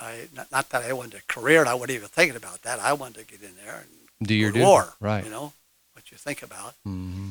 I 0.00 0.28
not, 0.34 0.50
not 0.52 0.68
that 0.70 0.82
I 0.82 0.92
wanted 0.92 1.20
a 1.20 1.32
career, 1.32 1.60
and 1.60 1.68
I 1.68 1.74
wasn't 1.74 1.92
even 1.92 2.08
thinking 2.08 2.36
about 2.36 2.62
that. 2.62 2.80
I 2.80 2.92
wanted 2.92 3.26
to 3.26 3.32
get 3.32 3.42
in 3.48 3.54
there 3.64 3.76
and 3.76 4.28
Do 4.28 4.34
your 4.34 4.50
duty. 4.50 4.64
war. 4.64 4.94
Right. 5.00 5.24
You 5.24 5.30
know 5.30 5.52
what 5.94 6.10
you 6.10 6.18
think 6.18 6.42
about. 6.42 6.74
hmm 6.82 7.30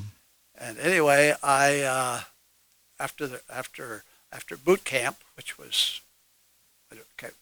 And 0.57 0.79
anyway, 0.79 1.35
I 1.43 1.81
uh, 1.81 2.21
after 2.97 3.27
the 3.27 3.41
after 3.49 4.03
after 4.31 4.55
boot 4.57 4.83
camp, 4.85 5.17
which 5.35 5.59
was 5.59 5.99
okay, 6.91 7.33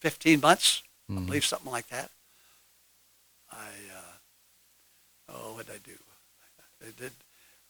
fifteen 0.00 0.40
months, 0.40 0.82
I 1.08 1.12
Mhm. 1.12 1.26
believe 1.26 1.44
something 1.44 1.70
like 1.70 1.88
that. 1.88 2.10
I 3.50 3.68
uh, 3.96 5.32
oh, 5.32 5.54
what 5.54 5.66
did 5.66 5.76
I 5.76 5.78
do? 5.78 5.98
I 6.82 6.90
did. 7.00 7.12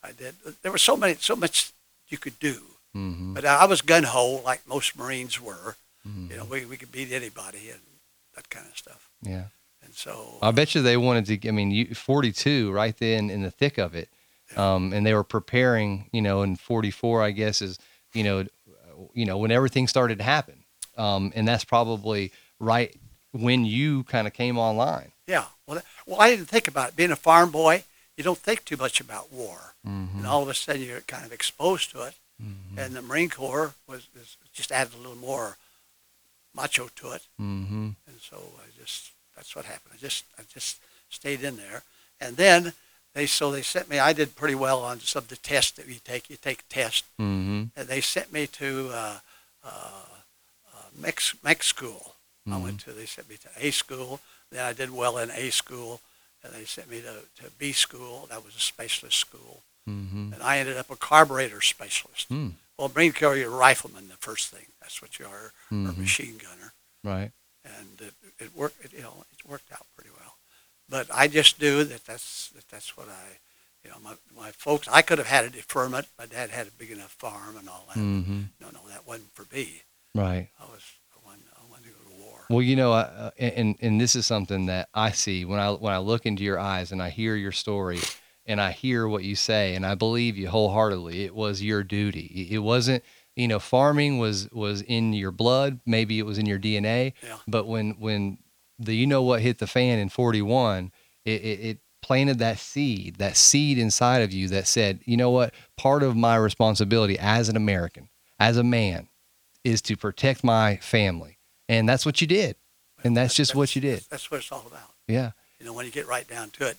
I 0.03 0.13
did. 0.13 0.35
There 0.63 0.73
were 0.73 0.79
so 0.79 0.97
many, 0.97 1.15
so 1.15 1.37
much 1.37 1.73
you 2.09 2.19
could 2.19 2.39
do. 2.39 2.63
hmm 2.93 3.35
But 3.35 3.45
I 3.45 3.65
was 3.67 3.83
gun 3.83 4.05
ho 4.05 4.41
like 4.45 4.67
most 4.67 4.97
Marines 4.97 5.41
were. 5.41 5.77
Mhm. 6.07 6.31
You 6.31 6.37
know, 6.39 6.45
we 6.45 6.65
we 6.65 6.77
could 6.77 6.93
beat 6.93 7.13
anybody 7.13 7.71
and 7.71 7.81
that 8.35 8.49
kind 8.49 8.67
of 8.67 8.77
stuff. 8.77 9.09
Yeah. 9.23 9.47
And 9.83 9.95
so 9.95 10.39
I 10.43 10.51
bet 10.51 10.75
you 10.75 10.83
they 10.83 10.97
wanted 10.97 11.27
to. 11.27 11.49
I 11.49 11.53
mean, 11.53 11.71
you 11.71 11.95
42 11.95 12.73
right 12.73 12.97
then 12.97 13.31
in 13.31 13.43
the 13.43 13.51
thick 13.51 13.79
of 13.79 13.95
it, 13.95 14.09
um, 14.57 14.93
and 14.93 15.05
they 15.07 15.15
were 15.15 15.25
preparing. 15.25 16.09
You 16.13 16.23
know, 16.23 16.43
in 16.43 16.57
44, 16.57 17.23
I 17.23 17.31
guess 17.33 17.61
is 17.63 17.79
you 18.13 18.25
know, 18.25 18.47
you 19.13 19.27
know 19.27 19.37
when 19.39 19.51
everything 19.51 19.87
started 19.89 20.19
to 20.19 20.25
happen, 20.25 20.65
um, 20.97 21.33
and 21.37 21.47
that's 21.47 21.65
probably 21.65 22.33
right 22.59 22.97
when 23.33 23.65
you 23.65 24.05
kind 24.05 24.27
of 24.27 24.33
came 24.33 24.59
online. 24.59 25.13
Yeah. 25.27 25.47
Well, 25.67 25.77
that- 25.77 25.87
well, 26.07 26.21
I 26.21 26.31
didn't 26.31 26.47
think 26.49 26.69
about 26.69 26.91
it. 26.91 26.97
Being 26.97 27.11
a 27.11 27.17
farm 27.17 27.51
boy, 27.51 27.85
you 28.17 28.25
don't 28.25 28.39
think 28.39 28.65
too 28.65 28.77
much 28.77 29.01
about 29.01 29.33
war, 29.33 29.75
Mhm. 29.87 30.17
and 30.19 30.27
all 30.27 30.43
of 30.43 30.49
a 30.49 30.55
sudden 30.55 30.83
you're 30.83 31.01
kind 31.03 31.25
of 31.27 31.33
exposed 31.33 31.91
to 31.91 32.03
it. 32.03 32.15
Mhm. 32.43 32.79
And 32.79 32.95
the 32.97 33.03
Marine 33.03 33.31
Corps 33.31 33.75
was, 33.87 34.07
was 34.15 34.37
just 34.53 34.71
added 34.73 34.95
a 34.95 34.99
little 34.99 35.17
more 35.17 35.59
macho 36.55 36.89
to 36.97 37.13
it, 37.13 37.23
Mhm. 37.41 37.97
and 38.07 38.21
so 38.21 38.55
I 38.59 38.81
just 38.81 39.11
that's 39.35 39.55
what 39.55 39.67
happened. 39.67 39.93
I 39.95 39.99
just 39.99 40.25
I 40.39 40.43
just 40.45 40.79
stayed 41.11 41.43
in 41.43 41.57
there, 41.57 41.83
and 42.21 42.37
then 42.39 42.73
they 43.13 43.27
so 43.27 43.51
they 43.51 43.63
sent 43.63 43.89
me. 43.89 43.99
I 43.99 44.13
did 44.15 44.35
pretty 44.37 44.55
well 44.55 44.83
on 44.83 45.01
some 45.01 45.25
of 45.25 45.29
the 45.29 45.37
tests 45.37 45.73
that 45.73 45.87
you 45.87 45.99
take. 45.99 46.31
You 46.31 46.37
take 46.37 46.61
a 46.61 46.73
test, 46.75 47.05
Mhm. 47.19 47.71
and 47.77 47.89
they 47.89 48.01
sent 48.01 48.33
me 48.33 48.47
to 48.47 48.91
uh, 48.93 49.21
uh, 49.63 50.05
uh, 50.75 50.83
mech, 50.95 51.21
mech 51.43 51.63
school. 51.63 52.16
I 52.51 52.57
went 52.59 52.81
to, 52.81 52.93
they 52.93 53.07
sent 53.07 53.29
me 53.29 53.37
to 53.39 53.49
A 53.59 53.71
school. 53.73 54.21
Then 54.51 54.65
I 54.65 54.73
did 54.73 54.91
well 54.91 55.19
in 55.19 55.31
A 55.31 55.51
school. 55.51 56.01
And 56.45 56.53
they 56.55 56.65
sent 56.65 56.89
me 56.91 57.01
to, 57.01 57.43
to 57.45 57.51
B 57.59 57.73
school. 57.73 58.27
That 58.31 58.45
was 58.45 58.55
a 58.55 58.61
specialist 58.61 59.19
school. 59.19 59.63
Mhm. 59.89 60.33
And 60.33 60.43
I 60.43 60.59
ended 60.59 60.77
up 60.77 60.91
a 60.91 60.97
carburetor 60.97 61.61
specialist. 61.61 62.29
Mm. 62.29 62.53
Well, 62.79 62.91
Marine 62.95 63.13
Corps, 63.13 63.37
you're 63.37 63.53
a 63.53 63.57
rifleman, 63.57 64.09
the 64.09 64.17
first 64.17 64.51
thing. 64.51 64.67
That's 64.81 65.01
what 65.03 65.19
you 65.19 65.27
are, 65.27 65.47
or 65.47 65.53
Mhm. 65.73 65.97
machine 65.99 66.39
gunner. 66.39 66.73
Right. 67.03 67.33
And 67.65 68.01
it, 68.01 68.15
it 68.39 68.55
worked, 68.57 68.85
it, 68.85 68.93
you 68.93 69.03
know, 69.03 69.25
it 69.33 69.49
worked 69.49 69.73
out 69.73 69.87
pretty 69.97 70.11
well. 70.11 70.37
But 70.89 71.09
I 71.13 71.27
just 71.27 71.61
knew 71.61 71.83
that 71.85 72.05
that's, 72.05 72.49
that 72.51 72.69
that's 72.69 72.97
what 72.97 73.09
I, 73.09 73.39
you 73.83 73.91
know, 73.91 73.97
my, 74.03 74.15
my 74.37 74.51
folks, 74.53 74.87
I 74.89 75.03
could 75.03 75.19
have 75.19 75.27
had 75.29 75.45
a 75.45 75.51
deferment. 75.51 76.07
My 76.19 76.27
dad 76.27 76.51
had 76.51 76.67
a 76.69 76.71
big 76.73 76.91
enough 76.93 77.13
farm 77.13 77.57
and 77.57 77.69
all 77.69 77.87
that. 77.89 77.99
Mhm. 77.99 78.49
No, 78.61 78.69
no, 78.71 78.81
that 78.89 79.07
wasn't 79.07 79.33
for 79.35 79.47
me. 79.55 79.83
Right. 80.15 80.49
I 80.61 80.65
was, 80.65 80.83
I 81.15 81.27
wanted, 81.27 81.45
I 81.57 81.65
wanted 81.71 81.85
to 81.87 81.91
go 81.91 82.11
to 82.11 82.17
war. 82.23 82.36
Well, 82.49 82.63
you 82.63 82.77
know, 82.77 82.93
uh, 82.93 83.31
and 83.39 83.77
and 83.81 84.01
this 84.01 84.15
is 84.17 84.27
something 84.27 84.67
that 84.67 84.89
I 84.95 85.11
see 85.11 85.45
when 85.45 85.59
I 85.59 85.71
when 85.73 85.93
I 85.93 85.99
look 85.99 86.27
into 86.27 86.45
your 86.45 86.59
eyes 86.59 86.93
and 86.93 87.03
I 87.03 87.11
hear 87.11 87.35
your 87.35 87.53
story 87.53 88.01
and 88.47 88.61
I 88.61 88.71
hear 88.73 89.09
what 89.09 89.25
you 89.25 89.35
say 89.35 89.75
and 89.75 89.85
I 89.85 89.95
believe 89.95 90.37
you 90.37 90.49
wholeheartedly. 90.49 91.25
It 91.25 91.35
was 91.35 91.63
your 91.63 91.83
duty. 91.83 92.49
It- 92.51 92.59
wasn't, 92.59 93.03
you 93.35 93.49
know, 93.49 93.59
farming 93.59 94.19
was 94.19 94.49
was 94.53 94.83
in 94.83 95.13
your 95.13 95.33
blood. 95.33 95.81
Maybe 95.87 96.19
it 96.19 96.27
was 96.27 96.39
in 96.39 96.47
your 96.47 96.59
DNA. 96.59 97.13
Yeah. 97.23 97.37
But 97.49 97.67
when 97.67 97.93
when 97.99 98.39
the 98.79 98.95
you 98.95 99.07
know 99.07 99.23
what 99.23 99.41
hit 99.41 99.59
the 99.59 99.67
fan 99.67 99.99
in 99.99 100.09
'41, 100.09 100.93
it, 101.25 101.31
it, 101.43 101.61
it 101.61 101.79
planted 102.03 102.39
that 102.39 102.59
seed, 102.59 103.17
that 103.17 103.37
seed 103.37 103.79
inside 103.79 104.23
of 104.23 104.33
you 104.33 104.47
that 104.49 104.69
said, 104.69 105.01
you 105.05 105.17
know 105.17 105.31
what, 105.31 105.53
part 105.77 106.05
of 106.05 106.15
my 106.15 106.37
responsibility 106.37 107.19
as 107.19 107.49
an 107.49 107.57
American, 107.57 108.09
as 108.39 108.57
a 108.57 108.63
man, 108.63 109.09
is 109.65 109.83
to 109.83 109.97
protect 109.97 110.45
my 110.45 110.77
family, 110.77 111.36
and 111.69 111.89
that's 111.89 112.05
what 112.07 112.21
you 112.21 112.27
did, 112.27 112.57
and 113.05 113.17
that's 113.17 113.35
just 113.35 113.55
what 113.55 113.75
you 113.75 113.83
did. 113.83 113.97
That's, 113.97 114.07
that's 114.09 114.31
what 114.31 114.39
it's 114.41 114.53
all 114.53 114.65
about. 114.67 114.91
Yeah. 115.09 115.33
You 115.59 115.67
know, 115.67 115.73
when 115.73 115.87
you 115.87 115.93
get 115.93 116.07
right 116.07 116.27
down 116.29 116.51
to 116.51 116.67
it, 116.69 116.77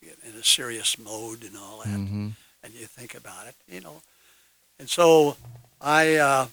you 0.00 0.08
get 0.08 0.18
in 0.26 0.38
a 0.38 0.44
serious 0.44 0.98
mode 0.98 1.42
and 1.44 1.56
all 1.56 1.78
that, 1.84 1.88
hmm 1.88 2.30
and 2.64 2.72
you 2.74 2.86
think 2.86 3.14
about 3.16 3.48
it, 3.48 3.56
you 3.68 3.80
know. 3.80 4.02
And 4.78 4.88
so 4.88 5.36
I, 5.80 6.14
uh, 6.14 6.46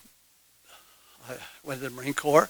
I 1.29 1.33
went 1.63 1.81
to 1.81 1.89
the 1.89 1.95
Marine 1.95 2.15
Corps, 2.15 2.49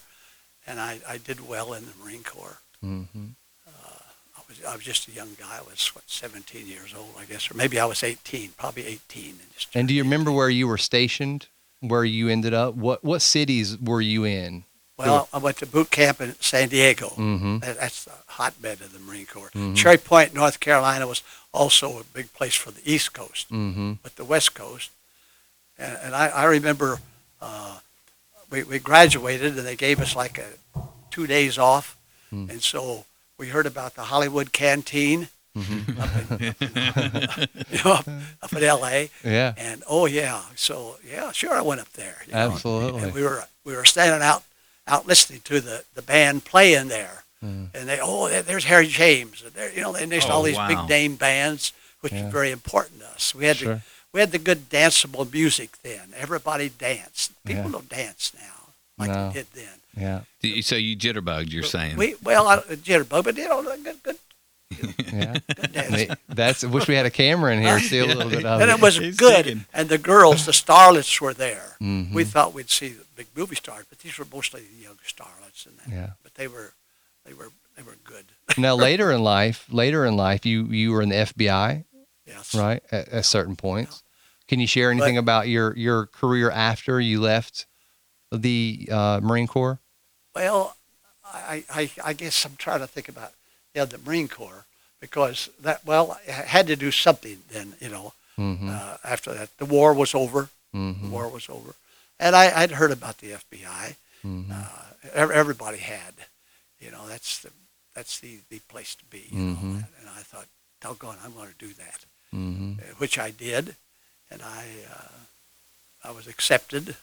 and 0.66 0.80
I, 0.80 1.00
I 1.08 1.18
did 1.18 1.46
well 1.48 1.74
in 1.74 1.84
the 1.86 1.92
Marine 2.04 2.24
Corps. 2.24 2.60
hmm 2.82 3.04
I 4.38 4.42
was, 4.48 4.66
I 4.66 4.76
was 4.76 4.84
just 4.84 5.08
a 5.08 5.12
young 5.12 5.36
guy. 5.40 5.58
I 5.60 5.62
was 5.62 5.88
what 5.94 6.06
17 6.08 6.66
years 6.68 6.96
old, 6.98 7.10
I 7.20 7.26
guess, 7.26 7.52
or 7.52 7.54
maybe 7.56 7.80
I 7.80 7.86
was 7.86 8.02
18, 8.02 8.52
probably 8.58 8.86
18. 8.86 9.30
And, 9.30 9.40
just 9.54 9.76
And 9.76 9.88
do 9.88 9.94
you 9.94 10.02
remember 10.04 10.32
18. 10.32 10.38
where 10.38 10.50
you 10.50 10.68
were 10.68 10.78
stationed? 10.80 11.48
Where 11.82 12.04
you 12.04 12.30
ended 12.30 12.54
up? 12.54 12.74
What 12.76 13.04
what 13.04 13.22
cities 13.22 13.78
were 13.78 14.02
you 14.02 14.26
in? 14.26 14.64
Well, 15.08 15.30
I 15.34 15.38
went 15.38 15.58
to 15.58 15.66
boot 15.66 15.90
camp 15.92 16.20
in 16.22 16.36
San 16.42 16.70
Diego. 16.70 17.08
Mm-hmm. 17.18 17.60
That, 17.60 17.80
that's 17.80 18.04
the 18.04 18.12
hotbed 18.28 18.82
of 18.82 18.92
the 18.94 19.00
Marine 19.00 19.26
Corps. 19.26 19.50
Mhm. 19.56 19.76
Cherry 19.76 19.98
Point, 19.98 20.34
North 20.34 20.60
Carolina, 20.60 21.08
was 21.08 21.24
also 21.54 22.00
a 22.00 22.04
big 22.04 22.32
place 22.34 22.56
for 22.56 22.72
the 22.72 22.82
East 22.86 23.14
Coast, 23.14 23.50
Mm-hmm. 23.50 23.94
but 24.04 24.16
the 24.18 24.26
West 24.26 24.54
Coast. 24.54 24.92
And, 25.78 25.98
and 26.04 26.16
I, 26.16 26.28
I 26.28 26.44
remember 26.46 27.00
uh, 27.42 27.80
we, 28.52 28.64
we 28.64 28.80
graduated, 28.80 29.58
and 29.58 29.66
they 29.66 29.76
gave 29.78 30.00
us 30.02 30.16
like 30.16 30.38
a 30.38 30.82
two 31.12 31.26
days 31.28 31.58
off, 31.58 31.96
Mm. 32.32 32.48
and 32.52 32.62
so 32.62 33.06
we 33.40 33.48
heard 33.48 33.66
about 33.66 33.96
the 33.96 34.04
Hollywood 34.04 34.52
Canteen 34.52 35.30
Mm-hmm. 35.58 36.00
up, 36.00 36.42
in, 36.42 36.56
you 37.72 37.84
know, 37.84 37.92
up, 37.94 38.08
up 38.44 38.54
in 38.54 38.64
L.A. 38.64 39.10
Yeah. 39.26 39.54
And 39.58 39.84
oh 39.90 40.06
yeah, 40.06 40.42
so 40.56 40.98
yeah, 41.04 41.32
sure, 41.32 41.54
I 41.54 41.62
went 41.62 41.82
up 41.82 41.92
there. 41.94 42.18
you 42.28 42.34
know. 42.34 42.52
Absolutely. 42.52 43.02
And 43.02 43.14
we 43.14 43.24
were 43.24 43.44
we 43.66 43.76
were 43.76 43.84
standing 43.86 44.22
out 44.22 44.44
out 44.90 45.08
listening 45.08 45.42
to 45.46 45.62
the, 45.62 45.84
the 45.96 46.02
band 46.02 46.46
playing 46.46 46.88
there, 46.90 47.24
Mm. 47.44 47.70
and 47.74 47.88
they 47.88 48.00
oh 48.02 48.28
there's 48.42 48.66
Harry 48.66 48.88
James, 48.88 49.42
and 49.42 49.54
there 49.54 49.72
you 49.74 49.82
know 49.82 49.94
they 49.94 50.06
named 50.06 50.26
Oh, 50.28 50.32
all 50.34 50.44
these 50.44 50.58
wow. 50.58 50.68
big 50.68 50.90
name 50.90 51.16
bands, 51.16 51.72
which 52.02 52.12
Yeah. 52.12 52.26
is 52.26 52.32
very 52.34 52.52
important 52.52 53.00
to 53.00 53.08
us. 53.08 53.34
We 53.34 53.46
had 53.46 53.56
Sure. 53.58 53.76
the 53.76 53.82
we 54.12 54.20
had 54.20 54.32
the 54.34 54.40
good 54.40 54.70
danceable 54.70 55.32
music 55.32 55.78
then. 55.82 56.14
Everybody 56.18 56.68
danced. 56.68 57.32
People 57.46 57.66
Yeah. 57.66 57.72
don't 57.72 57.88
dance 57.90 58.34
now 58.36 58.74
like 58.98 59.10
No. 59.12 59.28
they 59.30 59.34
did 59.36 59.48
then. 59.54 60.26
Yeah. 60.44 60.62
So 60.62 60.76
you 60.76 60.98
jitterbugged, 60.98 61.52
you're 61.54 61.64
saying. 61.64 61.96
We 61.96 62.16
well 62.22 62.46
I, 62.48 62.58
jitterbug, 62.60 63.24
but 63.24 63.38
you 63.38 63.48
know 63.48 63.62
good 63.84 64.04
good 64.04 64.18
Yeah. 64.72 65.38
good 65.56 65.72
dancing. 65.74 66.10
That's. 66.28 66.64
Wish 66.64 66.88
we 66.88 66.96
had 66.96 67.06
a 67.06 67.10
camera 67.10 67.54
in 67.56 67.62
here 67.62 67.80
see 67.80 68.00
a 68.00 68.06
little 68.06 68.30
bit 68.30 68.46
of 68.46 68.62
and 68.62 68.70
it. 68.70 68.76
it 68.76 68.82
was 68.82 68.98
He's 68.98 69.18
good. 69.18 69.46
thinking. 69.46 69.66
And 69.74 69.90
the 69.90 69.98
girls, 69.98 70.46
the 70.46 70.52
starlets, 70.52 71.20
were 71.20 71.34
there. 71.34 71.76
Mhm. 71.82 72.14
We 72.14 72.24
thought 72.24 72.54
we'd 72.54 72.70
see 72.70 72.90
the 72.90 73.06
big 73.16 73.28
movie 73.36 73.56
stars, 73.56 73.86
but 73.90 74.00
these 74.00 74.18
were 74.18 74.26
mostly 74.32 74.62
the 74.62 74.84
young 74.84 74.98
starlets, 75.08 75.66
and 75.66 75.78
that. 75.80 75.90
Yeah. 75.90 76.10
But 76.24 76.36
they 76.36 76.48
were, 76.48 76.74
they 77.26 77.34
were, 77.34 77.50
they 77.76 77.82
were 77.84 77.98
good. 78.04 78.26
now 78.58 78.76
later 78.88 79.12
in 79.12 79.24
life, 79.24 79.66
later 79.72 80.06
in 80.06 80.16
life, 80.16 80.46
you 80.46 80.66
you 80.66 80.92
were 80.92 81.02
in 81.02 81.10
the 81.10 81.16
FBI, 81.16 81.86
yes. 82.28 82.54
right? 82.54 82.84
At, 82.92 83.10
at 83.10 83.26
certain 83.26 83.56
points. 83.56 84.04
Can 84.48 84.60
you 84.60 84.68
share 84.68 84.92
anything 84.92 85.16
But- 85.16 85.20
about 85.22 85.48
your 85.48 85.76
your 85.76 86.06
career 86.06 86.52
after 86.52 87.00
you 87.02 87.20
left 87.22 87.66
the 88.32 88.88
uh, 88.92 89.20
Marine 89.24 89.48
Corps? 89.48 89.80
Well, 90.36 90.76
I, 91.26 91.64
I, 91.70 91.90
I 92.04 92.14
guess 92.14 92.46
I'm 92.46 92.56
trying 92.56 92.80
to 92.80 92.88
think 92.88 93.10
about 93.10 93.32
yeah 93.76 93.86
the 93.86 93.98
Marine 94.00 94.28
Corps 94.28 94.66
because 95.00 95.50
that 95.62 95.86
well 95.86 96.18
I 96.28 96.32
had 96.32 96.68
to 96.68 96.76
do 96.76 96.92
something 96.92 97.38
then 97.50 97.74
you 97.80 97.90
know 97.90 98.14
Mm-hmm. 98.40 98.70
uh, 98.72 98.96
after 99.04 99.34
that 99.34 99.50
the 99.58 99.66
war 99.66 99.94
was 99.94 100.16
over 100.16 100.48
the 100.72 100.78
mm-hmm. 100.80 101.12
war 101.12 101.28
was 101.28 101.50
over 101.50 101.76
and 102.22 102.38
I, 102.38 102.62
I'd 102.62 102.72
heard 102.72 102.92
about 102.92 103.18
the 103.18 103.32
FBI 103.32 103.96
Mm-hmm. 104.26 104.52
uh, 104.54 105.28
everybody 105.34 105.80
had 105.80 106.14
you 106.80 106.90
know 106.92 107.06
that's 107.08 107.40
the 107.40 107.50
that's 107.96 108.20
the, 108.20 108.38
the 108.50 108.60
place 108.60 108.96
to 108.96 109.06
be 109.06 109.26
you 109.30 109.40
know 109.40 109.58
and, 109.62 109.86
and 110.00 110.08
I 110.18 110.22
thought 110.22 110.48
doggone 110.80 111.18
I'm 111.24 111.34
going 111.34 111.50
to 111.50 111.66
do 111.68 111.74
that 111.74 112.06
Mm-hmm. 112.34 112.74
uh, 112.80 112.94
which 113.00 113.18
I 113.18 113.32
did, 113.32 113.76
and 114.30 114.42
I 114.44 114.66
uh, 114.88 116.08
I 116.08 116.12
was 116.12 116.28
accepted, 116.28 116.96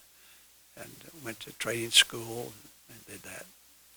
and 0.80 0.90
went 1.24 1.40
to 1.40 1.52
training 1.58 1.90
school 1.90 2.52
and 2.88 3.04
did 3.06 3.22
that. 3.24 3.46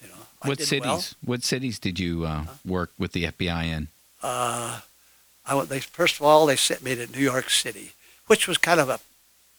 You 0.01 0.07
know, 0.09 0.15
what 0.43 0.59
cities? 0.61 0.85
well. 0.85 1.03
What 1.25 1.43
cities 1.43 1.79
did 1.79 1.99
you 1.99 2.25
uh, 2.25 2.45
work 2.65 2.91
with 2.97 3.11
the 3.11 3.25
FBI 3.25 3.65
in? 3.65 3.87
Uh, 4.23 4.81
I 5.45 5.55
went. 5.55 5.69
They 5.69 5.79
first 5.79 6.15
of 6.17 6.21
all 6.23 6.45
they 6.45 6.55
sent 6.55 6.83
me 6.83 6.95
to 6.95 7.07
New 7.07 7.19
York 7.23 7.49
City, 7.49 7.91
which 8.27 8.47
was 8.47 8.57
kind 8.57 8.79
of 8.79 8.89
a 8.89 8.99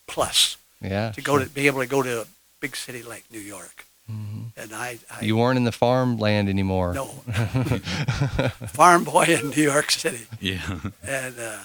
plus 0.06 0.56
Yeah. 0.82 1.12
to 1.12 1.20
go 1.22 1.38
to 1.38 1.46
be 1.48 1.66
able 1.66 1.80
to 1.80 1.86
go 1.86 2.02
to 2.02 2.22
a 2.22 2.26
big 2.60 2.76
city 2.76 3.02
like 3.02 3.24
New 3.30 3.40
York. 3.40 3.84
Mhm. 4.10 4.50
And 4.56 4.72
I, 4.74 4.98
I 5.10 5.24
You 5.24 5.36
weren't 5.36 5.56
in 5.56 5.64
the 5.64 5.72
farmland 5.72 6.48
anymore. 6.48 6.92
no 6.94 7.04
farm 8.68 9.04
boy 9.04 9.24
in 9.24 9.50
New 9.50 9.62
York 9.62 9.90
City. 9.90 10.26
Yeah. 10.40 10.80
And 11.06 11.38
uh, 11.38 11.58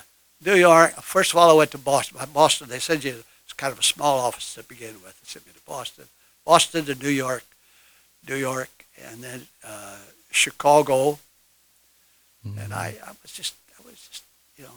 New 0.45 0.55
York, 0.55 0.93
first 1.01 1.31
of 1.31 1.37
all, 1.37 1.49
I 1.49 1.53
went 1.53 1.71
to 1.71 1.77
Boston. 1.77 2.17
Boston, 2.33 2.67
they 2.69 2.79
send 2.79 3.03
you, 3.03 3.23
it's 3.43 3.53
kind 3.53 3.73
of 3.73 3.79
a 3.79 3.83
small 3.83 4.19
office 4.19 4.53
to 4.55 4.63
begin 4.63 4.95
with. 5.03 5.19
They 5.21 5.27
sent 5.27 5.47
me 5.47 5.53
to 5.53 5.59
Boston. 5.65 6.05
Boston 6.45 6.85
to 6.85 6.95
New 6.95 7.09
York, 7.09 7.43
New 8.27 8.35
York, 8.35 8.85
and 9.09 9.21
then 9.23 9.47
uh, 9.63 9.97
Chicago. 10.31 11.19
And 12.43 12.73
I, 12.73 12.95
I 13.03 13.09
was 13.23 13.31
just, 13.33 13.55
I 13.79 13.83
was 13.87 14.07
just, 14.11 14.23
you 14.55 14.65
know, 14.65 14.69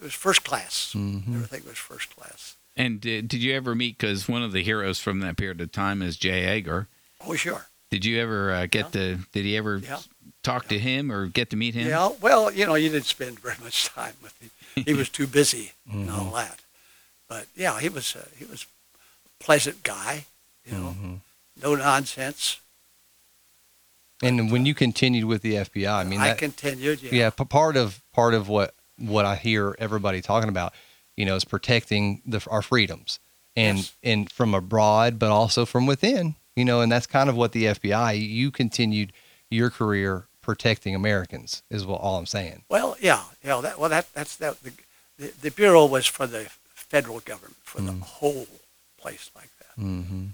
it 0.00 0.04
was 0.04 0.12
first 0.14 0.44
class. 0.44 0.92
Mhm. 0.94 1.34
Everything 1.34 1.62
was 1.66 1.78
first 1.78 2.14
class. 2.14 2.56
And 2.76 3.00
did, 3.00 3.28
did 3.28 3.42
you 3.42 3.54
ever 3.54 3.74
meet? 3.74 3.96
Because 3.98 4.28
one 4.28 4.42
of 4.42 4.52
the 4.52 4.62
heroes 4.62 4.98
from 4.98 5.20
that 5.20 5.36
period 5.38 5.60
of 5.62 5.72
time 5.72 6.02
is 6.02 6.16
J. 6.18 6.44
Edgar. 6.44 6.88
Oh, 7.26 7.34
sure. 7.34 7.66
Did 7.90 8.04
you 8.04 8.20
ever 8.20 8.52
uh, 8.52 8.66
get 8.66 8.92
to? 8.92 9.20
Did 9.32 9.44
he 9.46 9.56
ever 9.56 9.78
Yeah. 9.78 10.00
talk 10.42 10.68
to 10.68 10.78
him 10.78 11.10
or 11.10 11.26
get 11.26 11.48
to 11.50 11.56
meet 11.56 11.74
him? 11.74 11.88
Yeah, 11.88 12.10
well, 12.20 12.52
you 12.52 12.66
know, 12.66 12.74
you 12.74 12.90
didn't 12.90 13.06
spend 13.06 13.40
very 13.40 13.56
much 13.62 13.86
time 13.86 14.14
with 14.22 14.36
him. 14.40 14.50
He 14.84 14.92
was 14.94 15.08
too 15.08 15.26
busy 15.26 15.72
and 15.90 16.10
all 16.10 16.30
that. 16.32 16.60
But 17.28 17.46
yeah, 17.56 17.80
he 17.80 17.88
was 17.88 18.14
uh, 18.14 18.26
he 18.38 18.44
was 18.44 18.66
a 19.24 19.42
pleasant 19.44 19.82
guy, 19.82 20.26
you 20.66 20.72
know, 20.76 20.94
Mhm. 21.02 21.20
no 21.62 21.74
nonsense. 21.76 22.60
And 24.22 24.52
when 24.52 24.66
you 24.66 24.74
continued 24.74 25.24
with 25.24 25.42
the 25.42 25.54
FBI, 25.54 25.90
I 25.92 26.04
mean, 26.04 26.20
I 26.20 26.28
that, 26.28 26.38
continued. 26.38 27.02
Yeah. 27.02 27.10
yeah, 27.12 27.30
p- 27.30 27.44
part 27.44 27.76
of 27.76 28.02
part 28.12 28.34
of 28.34 28.48
what 28.48 28.74
what 28.98 29.24
I 29.24 29.36
hear 29.36 29.74
everybody 29.78 30.20
talking 30.20 30.48
about, 30.50 30.74
you 31.16 31.24
know, 31.24 31.36
is 31.36 31.44
protecting 31.44 32.20
the, 32.26 32.44
our 32.50 32.60
freedoms, 32.62 33.18
and 33.56 33.78
Yes. 33.78 33.92
and 34.02 34.30
from 34.30 34.54
abroad, 34.54 35.18
but 35.18 35.30
also 35.30 35.64
from 35.64 35.86
within, 35.86 36.34
you 36.54 36.64
know, 36.66 36.80
and 36.82 36.92
that's 36.92 37.06
kind 37.06 37.30
of 37.30 37.36
what 37.36 37.52
the 37.52 37.64
FBI. 37.64 38.20
You 38.20 38.50
continued 38.50 39.12
your 39.50 39.70
career 39.70 40.26
protecting 40.42 40.94
Americans, 40.94 41.62
is 41.70 41.86
what 41.86 42.00
all 42.00 42.16
I'm 42.18 42.26
saying. 42.26 42.62
Well, 42.68 42.96
yeah, 43.00 43.22
yeah. 43.42 43.60
That 43.62 43.78
well, 43.78 43.88
that 43.90 44.12
that's 44.12 44.36
that. 44.36 44.62
The, 44.62 44.72
the, 45.18 45.32
the 45.42 45.50
bureau 45.50 45.86
was 45.86 46.06
for 46.06 46.26
the 46.26 46.48
federal 46.74 47.20
government, 47.20 47.56
for 47.62 47.80
the 47.80 47.92
whole 47.92 48.46
place 49.00 49.30
like 49.34 49.48
that, 49.58 49.82
Mm-hmm. 49.82 50.24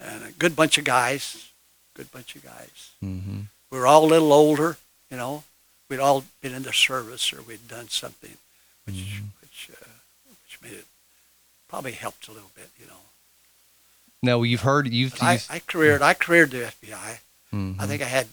and 0.00 0.24
a 0.24 0.32
good 0.38 0.54
bunch 0.56 0.78
of 0.78 0.84
guys, 0.84 1.50
good 1.98 2.10
bunch 2.12 2.34
of 2.36 2.44
guys. 2.44 2.90
Mm-hmm. 3.04 3.40
We 3.70 3.78
were 3.78 3.86
all 3.86 4.04
a 4.04 4.10
little 4.14 4.32
older, 4.32 4.76
you 5.10 5.16
know. 5.16 5.42
We'd 5.90 6.00
all 6.00 6.24
been 6.40 6.54
in 6.54 6.62
the 6.62 6.72
service 6.72 7.32
or 7.32 7.42
we'd 7.42 7.66
done 7.68 7.88
something, 7.88 8.36
which 8.86 9.20
which 9.42 9.70
uh, 9.72 9.88
which 10.30 10.58
made 10.62 10.72
it 10.78 10.86
probably 11.68 11.92
helped 11.92 12.28
a 12.28 12.32
little 12.32 12.50
bit, 12.54 12.70
you 12.80 12.86
know. 12.86 13.02
Now 14.22 14.42
you've 14.42 14.62
heard 14.62 14.86
you've. 14.92 15.12
But 15.12 15.22
I, 15.22 15.40
I 15.50 15.58
careered 15.60 16.02
I 16.02 16.14
careered 16.14 16.50
the 16.52 16.70
FBI. 16.72 17.18
Mhm. 17.52 17.76
I 17.80 17.86
think 17.86 18.02
I 18.02 18.10
had 18.18 18.26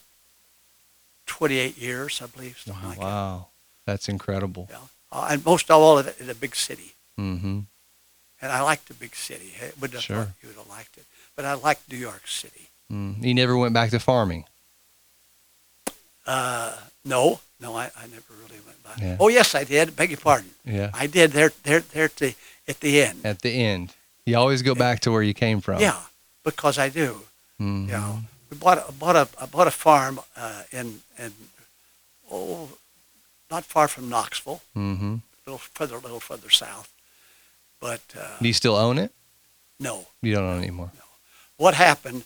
28 1.25 1.77
years, 1.77 2.21
I 2.21 2.27
believe, 2.27 2.57
something 2.59 2.87
like 2.89 2.97
that. 2.99 3.03
wow, 3.05 3.47
that's 3.85 4.07
incredible. 4.09 4.67
Yeah. 4.69 4.77
Uh, 5.11 5.27
and 5.31 5.45
most 5.45 5.69
of 5.69 5.81
all 5.81 5.97
of 5.97 6.07
it 6.07 6.19
in 6.19 6.29
a 6.29 6.35
big 6.35 6.55
city. 6.55 6.93
Mm-hmm. 7.17 7.59
And 8.41 8.51
I 8.51 8.61
liked 8.61 8.87
the 8.89 8.93
big 8.93 9.15
city. 9.15 9.53
I 9.61 9.71
wouldn't 9.79 9.93
have 9.93 10.03
Sure. 10.03 10.15
thought 10.25 10.33
you 10.43 10.49
would 10.49 10.57
have 10.57 10.67
liked 10.69 10.97
it. 10.97 11.05
But 11.35 11.45
I 11.45 11.53
liked 11.53 11.89
New 11.91 11.97
York 11.97 12.27
City. 12.27 12.67
Mm. 12.91 13.23
You 13.23 13.33
never 13.33 13.57
went 13.57 13.73
back 13.73 13.89
to 13.91 13.99
farming. 13.99 14.45
Uh, 16.25 16.75
no, 17.03 17.39
no, 17.59 17.75
I, 17.75 17.85
I 17.97 18.07
never 18.07 18.33
really 18.43 18.59
went 18.65 18.83
back. 18.83 18.99
Yeah. 18.99 19.17
Oh, 19.19 19.27
yes, 19.27 19.53
I 19.55 19.63
did. 19.63 19.95
Beg 19.95 20.09
your 20.09 20.17
pardon. 20.19 20.49
Yeah. 20.63 20.89
I 20.93 21.07
did 21.07 21.31
there, 21.31 21.51
there, 21.63 21.81
there 21.81 22.05
at 22.05 22.15
the, 22.15 22.35
at 22.67 22.79
the 22.79 23.01
end. 23.01 23.19
At 23.23 23.41
the 23.41 23.51
end, 23.51 23.93
you 24.25 24.35
always 24.37 24.61
go 24.61 24.73
back 24.75 24.99
to 25.01 25.11
where 25.11 25.21
you 25.21 25.33
came 25.33 25.61
from. 25.61 25.79
Yeah, 25.79 25.99
because 26.43 26.77
I 26.77 26.89
do. 26.89 27.21
Mhm. 27.59 27.85
You 27.87 27.91
know, 27.93 28.19
we 28.49 28.57
bought 28.57 28.89
a, 28.89 28.91
bought 28.91 29.15
a, 29.15 29.27
I 29.41 29.45
bought 29.45 29.67
a 29.67 29.71
farm 29.71 30.19
uh, 30.35 30.63
in, 30.71 31.01
in, 31.19 31.31
oh, 32.31 32.69
not 33.51 33.63
far 33.65 33.87
from 33.87 34.09
Knoxville, 34.09 34.61
Mm-hmm. 34.75 35.13
a 35.15 35.21
little 35.45 35.59
further, 35.59 35.95
a 35.95 35.99
little 35.99 36.19
further 36.19 36.49
south. 36.49 36.89
But 37.79 38.01
uh, 38.19 38.37
Do 38.41 38.47
you 38.47 38.53
still 38.53 38.75
own 38.75 38.97
it? 38.97 39.11
no, 39.79 40.07
You 40.21 40.33
don't 40.33 40.43
own 40.45 40.55
it 40.57 40.63
anymore. 40.63 40.91
what 41.57 41.75
happened? 41.75 42.23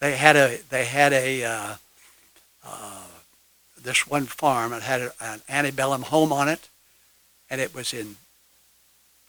They 0.00 0.16
had 0.16 0.36
a 0.36 0.58
they 0.70 0.84
had 0.84 1.12
a 1.12 1.44
uh, 1.44 1.74
uh, 2.64 3.02
this 3.82 4.06
one 4.06 4.26
farm 4.26 4.72
and 4.72 4.82
had 4.82 5.00
a, 5.00 5.12
an 5.20 5.40
antebellum 5.48 6.02
home 6.02 6.32
on 6.32 6.48
it, 6.48 6.68
and 7.50 7.60
it 7.60 7.74
was 7.74 7.92
in 7.92 8.16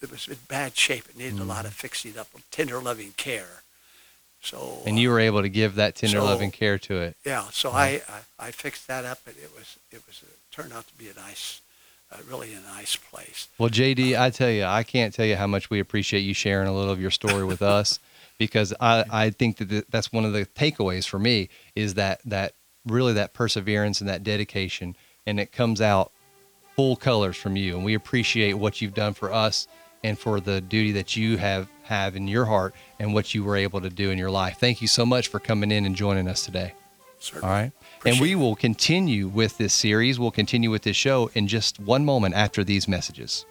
it 0.02 0.12
was 0.12 0.28
in 0.28 0.38
bad 0.48 0.78
shape. 0.78 1.06
It 1.10 1.18
needed 1.18 1.40
a 1.40 1.44
lot 1.44 1.66
of 1.66 1.74
fixing 1.74 2.18
up, 2.18 2.28
tender 2.52 2.80
loving 2.80 3.14
care. 3.18 3.64
So. 4.42 4.82
And 4.86 4.98
you 4.98 5.10
were 5.10 5.20
able 5.20 5.42
to 5.42 5.50
give 5.50 5.76
that 5.76 5.96
tender 5.96 6.20
So- 6.20 6.24
loving 6.26 6.52
care 6.52 6.78
to 6.80 7.02
it. 7.02 7.18
yeah, 7.26 7.48
so 7.52 7.72
I, 7.72 8.02
I 8.40 8.48
I 8.48 8.52
fixed 8.52 8.88
that 8.88 9.04
up, 9.04 9.20
and 9.26 9.36
it 9.38 9.52
was 9.54 9.76
it 9.92 10.02
was 10.08 10.22
it 10.24 10.38
turned 10.52 10.72
out 10.72 10.88
to 10.88 10.94
be 10.94 11.10
a 11.10 11.14
nice, 11.14 11.60
uh, 12.12 12.18
really 12.30 12.54
a 12.54 12.62
nice 12.62 12.96
place. 12.96 13.50
Well, 13.58 13.70
JD, 13.70 14.18
I 14.18 14.30
tell 14.30 14.50
you, 14.50 14.64
I 14.64 14.84
can't 14.84 15.14
tell 15.14 15.26
you 15.26 15.36
how 15.36 15.48
much 15.48 15.70
we 15.70 15.80
appreciate 15.82 16.22
you 16.22 16.34
sharing 16.34 16.68
a 16.70 16.74
little 16.74 16.92
of 16.92 17.02
your 17.02 17.12
story 17.12 17.44
with 17.44 17.62
us, 17.62 18.00
because 18.40 18.74
I, 18.80 19.06
I 19.12 19.30
think 19.30 19.58
that 19.58 19.92
that's 19.92 20.12
one 20.12 20.26
of 20.26 20.34
the 20.34 20.48
takeaways 20.48 21.08
for 21.08 21.20
me 21.20 21.50
is 21.76 21.94
that 21.94 22.22
that 22.26 22.54
really 22.88 23.14
that 23.14 23.34
perseverance 23.36 24.00
and 24.00 24.10
that 24.10 24.24
dedication, 24.24 24.96
and 25.28 25.40
it 25.40 25.52
comes 25.52 25.82
out 25.82 26.12
full 26.76 26.96
colors 26.96 27.38
from 27.38 27.56
you. 27.56 27.76
And 27.76 27.86
we 27.86 27.94
appreciate 27.94 28.54
what 28.54 28.82
you've 28.82 28.96
done 28.96 29.14
for 29.14 29.32
us 29.32 29.68
and 30.04 30.18
for 30.18 30.40
the 30.40 30.62
duty 30.62 30.94
that 30.94 31.16
you 31.16 31.38
have 31.38 31.68
have 31.84 32.16
in 32.16 32.28
your 32.28 32.46
heart 32.46 32.74
and 33.00 33.14
what 33.14 33.34
you 33.36 33.44
were 33.44 33.58
able 33.58 33.82
to 33.82 33.90
do 33.90 34.10
in 34.10 34.18
your 34.18 34.32
life. 34.32 34.58
Thank 34.60 34.82
you 34.82 34.88
so 34.88 35.06
much 35.06 35.28
for 35.28 35.40
coming 35.40 35.72
in 35.72 35.86
and 35.86 35.96
joining 35.96 36.28
us 36.28 36.46
today. 36.46 36.74
Certainly. 37.20 37.48
All 37.48 37.54
right. 37.54 37.72
Appreciate 37.98 38.14
and 38.14 38.22
we 38.22 38.36
will 38.36 38.56
continue 38.56 39.28
with 39.28 39.58
this 39.58 39.74
series. 39.74 40.18
We'll 40.18 40.32
continue 40.32 40.72
with 40.72 40.84
this 40.84 40.96
show 40.96 41.30
in 41.34 41.50
just 41.50 41.80
one 41.80 42.06
moment 42.06 42.36
after 42.36 42.64
these 42.64 42.88
messages. 42.88 43.46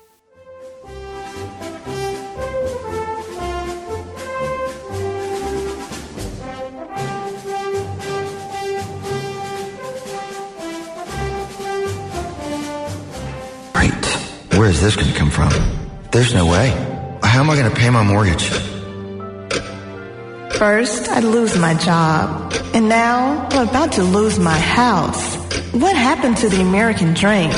Where 14.58 14.68
is 14.68 14.80
this 14.80 14.96
going 14.96 15.06
to 15.06 15.16
come 15.16 15.30
from? 15.30 15.52
There's 16.10 16.34
no 16.34 16.44
way. 16.46 16.70
How 17.22 17.38
am 17.38 17.48
I 17.48 17.54
going 17.54 17.70
to 17.70 17.76
pay 17.76 17.90
my 17.90 18.02
mortgage? 18.02 18.42
First, 20.58 21.08
I'd 21.08 21.22
lose 21.22 21.56
my 21.56 21.74
job. 21.74 22.52
And 22.74 22.88
now, 22.88 23.46
I'm 23.52 23.68
about 23.68 23.92
to 23.92 24.02
lose 24.02 24.40
my 24.40 24.58
house. 24.58 25.36
What 25.72 25.94
happened 25.94 26.38
to 26.38 26.48
the 26.48 26.60
American 26.60 27.14
dream? 27.14 27.52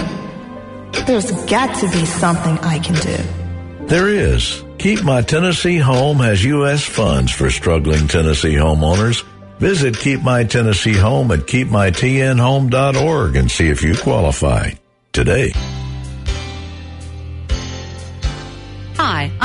There's 1.07 1.30
got 1.47 1.75
to 1.76 1.88
be 1.88 2.04
something 2.04 2.59
I 2.59 2.78
can 2.80 2.97
do. 2.97 3.87
There 3.87 4.09
is. 4.09 4.62
Keep 4.78 5.02
My 5.02 5.23
Tennessee 5.23 5.78
Home 5.78 6.19
has 6.19 6.45
U.S. 6.45 6.85
funds 6.85 7.33
for 7.33 7.49
struggling 7.49 8.09
Tennessee 8.09 8.57
homeowners. 8.57 9.25
Visit 9.59 9.97
Keep 9.99 10.21
My 10.21 10.45
Tennessee 10.45 10.99
Home 10.99 11.30
at 11.30 11.40
keepmytnhome.org 11.40 13.37
and 13.37 13.50
see 13.50 13.69
if 13.69 13.83
you 13.83 13.97
qualify 13.97 14.73
today. 15.14 15.54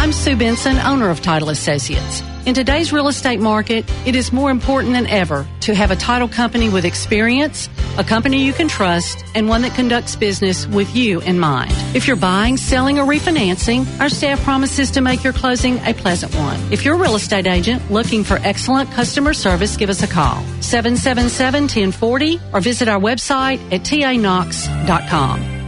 I'm 0.05 0.13
Sue 0.13 0.35
Benson, 0.35 0.77
owner 0.77 1.09
of 1.09 1.23
Title 1.23 1.49
Associates. 1.49 2.21
In 2.45 2.53
today's 2.53 2.93
real 2.93 3.07
estate 3.07 3.39
market, 3.39 3.91
it 4.05 4.15
is 4.15 4.31
more 4.31 4.51
important 4.51 4.93
than 4.93 5.07
ever 5.07 5.47
to 5.61 5.73
have 5.73 5.89
a 5.89 5.95
title 5.95 6.27
company 6.27 6.69
with 6.69 6.85
experience, 6.85 7.69
a 7.97 8.03
company 8.03 8.45
you 8.45 8.53
can 8.53 8.67
trust, 8.67 9.25
and 9.33 9.49
one 9.49 9.63
that 9.63 9.73
conducts 9.73 10.15
business 10.15 10.67
with 10.67 10.95
you 10.95 11.21
in 11.21 11.39
mind. 11.39 11.71
If 11.95 12.05
you're 12.05 12.17
buying, 12.17 12.57
selling, 12.57 12.99
or 12.99 13.05
refinancing, 13.07 13.99
our 13.99 14.09
staff 14.09 14.43
promises 14.43 14.91
to 14.91 15.01
make 15.01 15.23
your 15.23 15.33
closing 15.33 15.79
a 15.79 15.95
pleasant 15.95 16.35
one. 16.35 16.59
If 16.71 16.85
you're 16.85 16.93
a 16.93 16.99
real 16.99 17.15
estate 17.15 17.47
agent 17.47 17.89
looking 17.89 18.23
for 18.23 18.37
excellent 18.43 18.91
customer 18.91 19.33
service, 19.33 19.75
give 19.75 19.89
us 19.89 20.03
a 20.03 20.07
call. 20.07 20.35
777-1040 20.59 22.53
or 22.53 22.61
visit 22.61 22.87
our 22.87 22.99
website 22.99 23.59
at 23.73 23.81
tanox.com. 23.81 25.64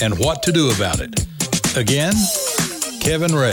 and 0.00 0.18
what 0.18 0.44
to 0.44 0.52
do 0.52 0.70
about 0.70 1.00
it. 1.00 1.26
Again, 1.76 2.14
Kevin 3.00 3.34
Ray. 3.34 3.52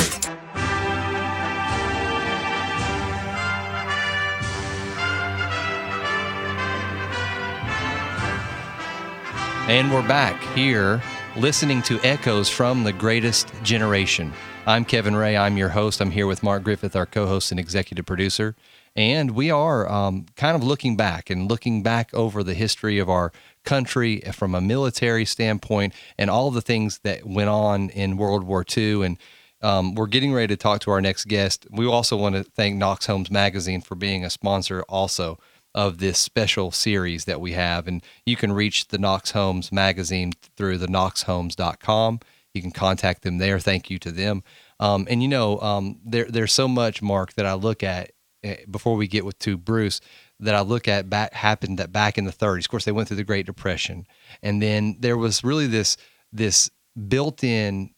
And 9.67 9.91
we're 9.91 10.07
back 10.07 10.41
here 10.53 11.01
listening 11.37 11.81
to 11.83 11.99
echoes 12.01 12.49
from 12.49 12.83
the 12.83 12.91
greatest 12.91 13.51
generation. 13.63 14.33
I'm 14.65 14.83
Kevin 14.83 15.15
Ray. 15.15 15.37
I'm 15.37 15.55
your 15.57 15.69
host. 15.69 16.01
I'm 16.01 16.11
here 16.11 16.27
with 16.27 16.43
Mark 16.43 16.63
Griffith, 16.63 16.95
our 16.95 17.05
co 17.05 17.25
host 17.25 17.51
and 17.51 17.59
executive 17.59 18.05
producer. 18.05 18.55
And 18.95 19.31
we 19.31 19.49
are 19.49 19.89
um, 19.89 20.25
kind 20.35 20.55
of 20.57 20.63
looking 20.63 20.97
back 20.97 21.29
and 21.29 21.49
looking 21.49 21.81
back 21.83 22.13
over 22.13 22.43
the 22.43 22.53
history 22.53 22.99
of 22.99 23.09
our 23.09 23.31
country 23.63 24.19
from 24.33 24.53
a 24.53 24.59
military 24.59 25.23
standpoint 25.23 25.93
and 26.17 26.29
all 26.29 26.51
the 26.51 26.61
things 26.61 26.99
that 27.03 27.25
went 27.25 27.49
on 27.49 27.89
in 27.91 28.17
World 28.17 28.43
War 28.43 28.65
II. 28.77 29.05
And 29.05 29.17
um, 29.61 29.95
we're 29.95 30.07
getting 30.07 30.33
ready 30.33 30.47
to 30.47 30.57
talk 30.57 30.81
to 30.81 30.91
our 30.91 30.99
next 30.99 31.25
guest. 31.25 31.65
We 31.71 31.87
also 31.87 32.17
want 32.17 32.35
to 32.35 32.43
thank 32.43 32.75
Knox 32.75 33.05
Homes 33.05 33.31
Magazine 33.31 33.79
for 33.81 33.95
being 33.95 34.25
a 34.25 34.29
sponsor 34.29 34.83
also 34.89 35.39
of 35.73 35.99
this 35.99 36.19
special 36.19 36.71
series 36.71 37.25
that 37.25 37.39
we 37.39 37.53
have. 37.53 37.87
And 37.87 38.03
you 38.25 38.35
can 38.35 38.51
reach 38.51 38.89
the 38.89 38.97
Knox 38.97 39.31
Homes 39.31 39.71
magazine 39.71 40.33
through 40.55 40.77
the 40.77 40.87
knoxhomes.com. 40.87 42.19
You 42.53 42.61
can 42.61 42.71
contact 42.71 43.21
them 43.21 43.37
there. 43.37 43.59
Thank 43.59 43.89
you 43.89 43.97
to 43.99 44.11
them. 44.11 44.43
Um, 44.79 45.07
and 45.09 45.21
you 45.21 45.29
know, 45.29 45.59
um, 45.61 45.99
there, 46.03 46.25
there's 46.25 46.51
so 46.51 46.67
much, 46.67 47.01
Mark, 47.01 47.33
that 47.33 47.45
I 47.45 47.53
look 47.53 47.83
at 47.83 48.11
uh, 48.43 48.55
before 48.69 48.95
we 48.95 49.07
get 49.07 49.23
with 49.25 49.37
to 49.39 49.57
Bruce 49.57 50.01
that 50.39 50.55
I 50.55 50.61
look 50.61 50.87
at 50.87 51.09
back 51.09 51.33
happened 51.33 51.77
that 51.77 51.91
back 51.91 52.17
in 52.17 52.25
the 52.25 52.31
30s. 52.31 52.61
Of 52.61 52.69
course, 52.69 52.85
they 52.85 52.91
went 52.91 53.07
through 53.07 53.17
the 53.17 53.23
Great 53.23 53.45
Depression, 53.45 54.07
and 54.41 54.61
then 54.61 54.97
there 54.99 55.17
was 55.17 55.43
really 55.43 55.67
this 55.67 55.97
this 56.33 56.69
built-in 57.07 57.91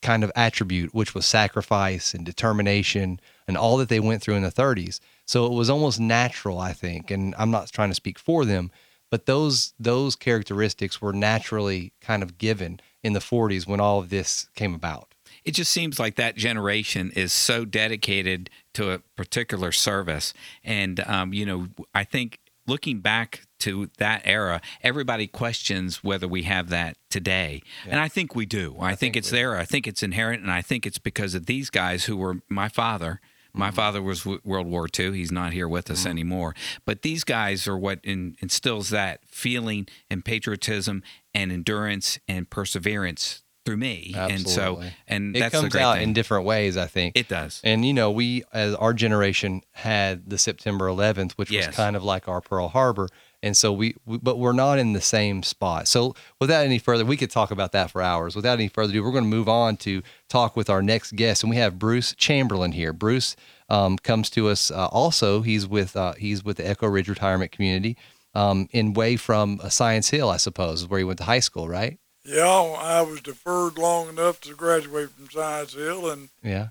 kind 0.00 0.24
of 0.24 0.32
attribute, 0.34 0.94
which 0.94 1.14
was 1.14 1.26
sacrifice 1.26 2.14
and 2.14 2.24
determination, 2.24 3.20
and 3.46 3.56
all 3.56 3.76
that 3.76 3.88
they 3.88 4.00
went 4.00 4.22
through 4.22 4.34
in 4.34 4.42
the 4.42 4.50
30s. 4.50 5.00
So 5.26 5.46
it 5.46 5.52
was 5.52 5.70
almost 5.70 6.00
natural, 6.00 6.58
I 6.58 6.72
think, 6.72 7.10
and 7.10 7.34
I'm 7.38 7.50
not 7.50 7.70
trying 7.70 7.90
to 7.90 7.94
speak 7.94 8.18
for 8.18 8.44
them, 8.44 8.70
but 9.10 9.26
those 9.26 9.74
those 9.78 10.16
characteristics 10.16 11.00
were 11.00 11.12
naturally 11.12 11.92
kind 12.00 12.22
of 12.22 12.38
given 12.38 12.80
in 13.02 13.12
the 13.12 13.20
40s 13.20 13.66
when 13.66 13.80
all 13.80 13.98
of 13.98 14.10
this 14.10 14.48
came 14.54 14.74
about. 14.74 15.14
It 15.44 15.52
just 15.52 15.72
seems 15.72 15.98
like 15.98 16.16
that 16.16 16.36
generation 16.36 17.10
is 17.14 17.32
so 17.32 17.64
dedicated 17.64 18.48
to 18.74 18.92
a 18.92 18.98
particular 19.16 19.72
service, 19.72 20.34
and 20.62 21.00
um, 21.00 21.32
you 21.32 21.46
know, 21.46 21.68
I 21.94 22.04
think 22.04 22.40
looking 22.66 23.00
back 23.00 23.42
to 23.60 23.90
that 23.98 24.22
era, 24.24 24.60
everybody 24.82 25.26
questions 25.26 26.02
whether 26.02 26.26
we 26.26 26.42
have 26.42 26.68
that 26.70 26.96
today. 27.10 27.62
Yeah. 27.84 27.92
And 27.92 28.00
I 28.00 28.08
think 28.08 28.34
we 28.34 28.46
do. 28.46 28.76
I, 28.78 28.86
I 28.86 28.88
think, 28.90 28.98
think, 28.98 29.16
it's 29.16 29.30
there. 29.30 29.56
I 29.56 29.64
think 29.64 29.86
it's 29.86 30.02
inherent. 30.02 30.42
And 30.42 30.50
I 30.50 30.62
think 30.62 30.86
it's 30.86 30.98
because 30.98 31.34
of 31.34 31.46
these 31.46 31.70
guys 31.70 32.04
who 32.04 32.16
were 32.16 32.40
my 32.48 32.68
father 32.68 33.20
my 33.54 33.68
mm-hmm. 33.68 33.76
father 33.76 34.02
was 34.02 34.26
World 34.26 34.66
War 34.66 34.88
II. 34.98 35.12
He's 35.12 35.32
not 35.32 35.52
here 35.52 35.68
with 35.68 35.90
us 35.90 36.00
mm-hmm. 36.00 36.08
anymore. 36.08 36.54
But 36.84 37.02
these 37.02 37.24
guys 37.24 37.66
are 37.68 37.78
what 37.78 38.00
in, 38.02 38.36
instills 38.40 38.90
that 38.90 39.20
feeling 39.26 39.86
and 40.10 40.24
patriotism 40.24 41.02
and 41.32 41.52
endurance 41.52 42.18
and 42.28 42.50
perseverance 42.50 43.42
through 43.64 43.76
me. 43.78 44.12
Absolutely. 44.14 44.34
And 44.34 44.48
so, 44.48 44.82
and 45.08 45.36
it 45.36 45.52
comes 45.52 45.74
out 45.74 45.94
thing. 45.94 46.08
in 46.08 46.12
different 46.12 46.44
ways, 46.44 46.76
I 46.76 46.86
think. 46.86 47.16
It 47.16 47.28
does. 47.28 47.60
And, 47.64 47.84
you 47.84 47.94
know, 47.94 48.10
we, 48.10 48.44
as 48.52 48.74
our 48.74 48.92
generation, 48.92 49.62
had 49.72 50.28
the 50.28 50.38
September 50.38 50.86
11th, 50.86 51.32
which 51.32 51.50
yes. 51.50 51.68
was 51.68 51.76
kind 51.76 51.96
of 51.96 52.04
like 52.04 52.28
our 52.28 52.40
Pearl 52.40 52.68
Harbor. 52.68 53.08
And 53.44 53.54
so 53.54 53.74
we, 53.74 53.94
we, 54.06 54.16
but 54.16 54.38
we're 54.38 54.52
not 54.52 54.78
in 54.78 54.94
the 54.94 55.02
same 55.02 55.42
spot. 55.42 55.86
So 55.86 56.16
without 56.40 56.64
any 56.64 56.78
further, 56.78 57.04
we 57.04 57.18
could 57.18 57.30
talk 57.30 57.50
about 57.50 57.72
that 57.72 57.90
for 57.90 58.00
hours. 58.00 58.34
Without 58.34 58.54
any 58.54 58.68
further 58.68 58.90
ado, 58.90 59.04
we're 59.04 59.12
going 59.12 59.24
to 59.24 59.28
move 59.28 59.50
on 59.50 59.76
to 59.78 60.02
talk 60.30 60.56
with 60.56 60.70
our 60.70 60.82
next 60.82 61.14
guest, 61.14 61.42
and 61.42 61.50
we 61.50 61.56
have 61.56 61.78
Bruce 61.78 62.14
Chamberlain 62.14 62.72
here. 62.72 62.94
Bruce 62.94 63.36
um, 63.68 63.98
comes 63.98 64.30
to 64.30 64.48
us. 64.48 64.70
Uh, 64.70 64.86
also, 64.86 65.42
he's 65.42 65.66
with 65.66 65.94
uh, 65.94 66.14
he's 66.14 66.42
with 66.42 66.56
the 66.56 66.66
Echo 66.66 66.86
Ridge 66.86 67.10
Retirement 67.10 67.52
Community, 67.52 67.98
um, 68.34 68.66
in 68.72 68.94
way 68.94 69.16
from 69.16 69.60
uh, 69.62 69.68
Science 69.68 70.08
Hill, 70.08 70.30
I 70.30 70.38
suppose, 70.38 70.88
where 70.88 70.98
he 70.98 71.04
went 71.04 71.18
to 71.18 71.24
high 71.24 71.40
school, 71.40 71.68
right? 71.68 71.98
Yeah, 72.24 72.48
I 72.48 73.02
was 73.02 73.20
deferred 73.20 73.76
long 73.76 74.08
enough 74.08 74.40
to 74.40 74.54
graduate 74.54 75.10
from 75.10 75.28
Science 75.28 75.74
Hill, 75.74 76.10
and 76.10 76.30
yeah, 76.42 76.68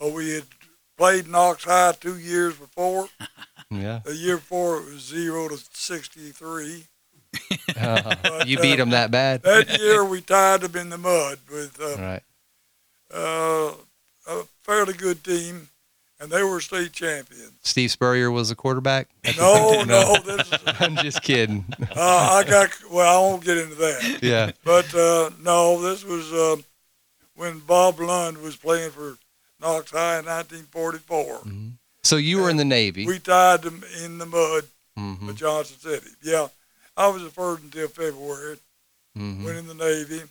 oh, 0.00 0.12
we 0.12 0.34
had 0.34 0.44
played 0.96 1.28
Knox 1.28 1.64
High 1.64 1.92
two 1.92 2.18
years 2.18 2.56
before. 2.56 3.08
Yeah. 3.70 4.00
The 4.04 4.14
year 4.14 4.36
before 4.36 4.80
it 4.80 4.84
was 4.84 5.00
zero 5.00 5.48
to 5.48 5.56
sixty-three. 5.72 6.84
Uh, 7.80 8.14
but, 8.22 8.46
you 8.46 8.58
beat 8.58 8.76
them 8.76 8.90
that 8.90 9.10
bad. 9.10 9.42
That 9.44 9.80
year 9.80 10.04
we 10.04 10.20
tied 10.20 10.60
them 10.60 10.76
in 10.76 10.90
the 10.90 10.98
mud 10.98 11.38
with 11.50 11.80
uh, 11.80 11.96
right. 11.96 12.22
uh, 13.14 13.72
a 14.28 14.44
fairly 14.62 14.92
good 14.92 15.24
team, 15.24 15.68
and 16.20 16.30
they 16.30 16.42
were 16.42 16.60
state 16.60 16.92
champions. 16.92 17.52
Steve 17.62 17.90
Spurrier 17.90 18.30
was 18.30 18.50
the 18.50 18.54
quarterback. 18.54 19.08
No, 19.38 19.84
no, 19.84 20.16
is, 20.26 20.52
I'm 20.66 20.96
just 20.96 21.22
kidding. 21.22 21.64
Uh, 21.96 22.42
I 22.42 22.44
got 22.46 22.70
well. 22.90 23.16
I 23.16 23.20
won't 23.26 23.44
get 23.44 23.56
into 23.56 23.76
that. 23.76 24.18
Yeah. 24.22 24.50
But 24.64 24.94
uh, 24.94 25.30
no, 25.42 25.80
this 25.80 26.04
was 26.04 26.30
uh, 26.32 26.56
when 27.36 27.60
Bob 27.60 27.98
Lund 28.00 28.38
was 28.38 28.56
playing 28.56 28.90
for 28.90 29.16
Knox 29.62 29.90
High 29.92 30.18
in 30.18 30.26
1944. 30.26 31.24
Mm-hmm. 31.24 31.68
So 32.02 32.16
you 32.16 32.40
were 32.40 32.50
in 32.50 32.56
the 32.56 32.64
Navy. 32.64 33.06
We 33.06 33.20
tied 33.20 33.62
them 33.62 33.82
in 34.04 34.18
the 34.18 34.26
mud 34.26 34.64
mm-hmm. 34.98 35.26
with 35.26 35.36
Johnson 35.36 35.78
City. 35.78 36.10
Yeah, 36.22 36.48
I 36.96 37.08
was 37.08 37.22
deferred 37.22 37.62
until 37.62 37.88
February. 37.88 38.58
Mm-hmm. 39.16 39.44
Went 39.44 39.58
in 39.58 39.66
the 39.68 39.74
Navy. 39.74 40.22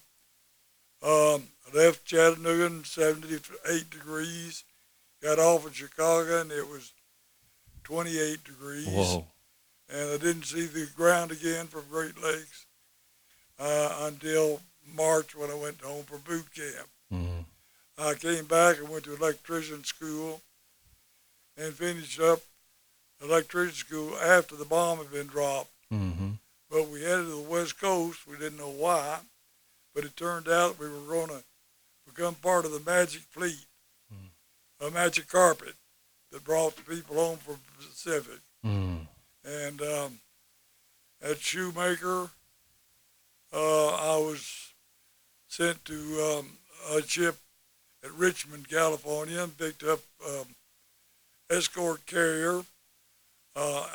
Um, 1.03 1.47
left 1.73 2.05
Chattanooga 2.05 2.65
in 2.65 2.83
78 2.83 3.89
degrees. 3.89 4.63
Got 5.23 5.39
off 5.39 5.65
in 5.65 5.73
Chicago 5.73 6.41
and 6.41 6.51
it 6.51 6.67
was 6.67 6.91
28 7.83 8.43
degrees. 8.43 8.87
Whoa. 8.87 9.25
And 9.89 10.11
I 10.11 10.17
didn't 10.17 10.45
see 10.45 10.65
the 10.65 10.87
ground 10.95 11.31
again 11.31 11.67
from 11.67 11.83
Great 11.89 12.21
Lakes 12.21 12.65
uh, 13.59 14.07
until 14.07 14.61
March 14.95 15.35
when 15.35 15.49
I 15.49 15.55
went 15.55 15.81
home 15.81 16.03
for 16.03 16.17
boot 16.17 16.45
camp. 16.53 16.87
Mm-hmm. 17.13 17.41
I 17.97 18.13
came 18.15 18.45
back 18.45 18.77
and 18.77 18.89
went 18.89 19.03
to 19.05 19.15
electrician 19.15 19.83
school 19.83 20.41
and 21.57 21.73
finished 21.73 22.19
up 22.19 22.39
electrician 23.23 23.75
school 23.75 24.15
after 24.17 24.55
the 24.55 24.65
bomb 24.65 24.97
had 24.97 25.11
been 25.11 25.27
dropped. 25.27 25.69
Mm-hmm. 25.93 26.31
But 26.69 26.89
we 26.89 27.01
headed 27.01 27.25
to 27.25 27.43
the 27.43 27.49
West 27.49 27.79
Coast. 27.79 28.27
We 28.27 28.37
didn't 28.37 28.57
know 28.57 28.71
why, 28.71 29.19
but 29.93 30.05
it 30.05 30.15
turned 30.15 30.47
out 30.47 30.79
we 30.79 30.87
were 30.89 31.05
going 31.07 31.27
to 31.27 31.43
become 32.07 32.35
part 32.35 32.65
of 32.65 32.71
the 32.71 32.79
Magic 32.79 33.21
Fleet, 33.21 33.65
mm. 34.11 34.87
a 34.87 34.91
magic 34.91 35.27
carpet 35.27 35.73
that 36.31 36.43
brought 36.43 36.75
the 36.75 36.83
people 36.83 37.15
home 37.15 37.37
from 37.37 37.57
the 37.79 37.87
Pacific. 37.87 38.39
Mm. 38.65 39.07
And 39.43 39.81
um, 39.81 40.19
at 41.21 41.39
Shoemaker, 41.39 42.29
uh, 43.53 43.87
I 43.87 44.17
was 44.17 44.73
sent 45.47 45.83
to 45.85 46.39
um, 46.39 46.57
a 46.95 47.01
ship 47.01 47.35
at 48.03 48.13
Richmond, 48.13 48.69
California, 48.69 49.43
and 49.43 49.57
picked 49.57 49.83
up 49.83 49.99
um, 50.27 50.45
escort 51.49 52.05
carrier, 52.05 52.61
uh, 53.55 53.87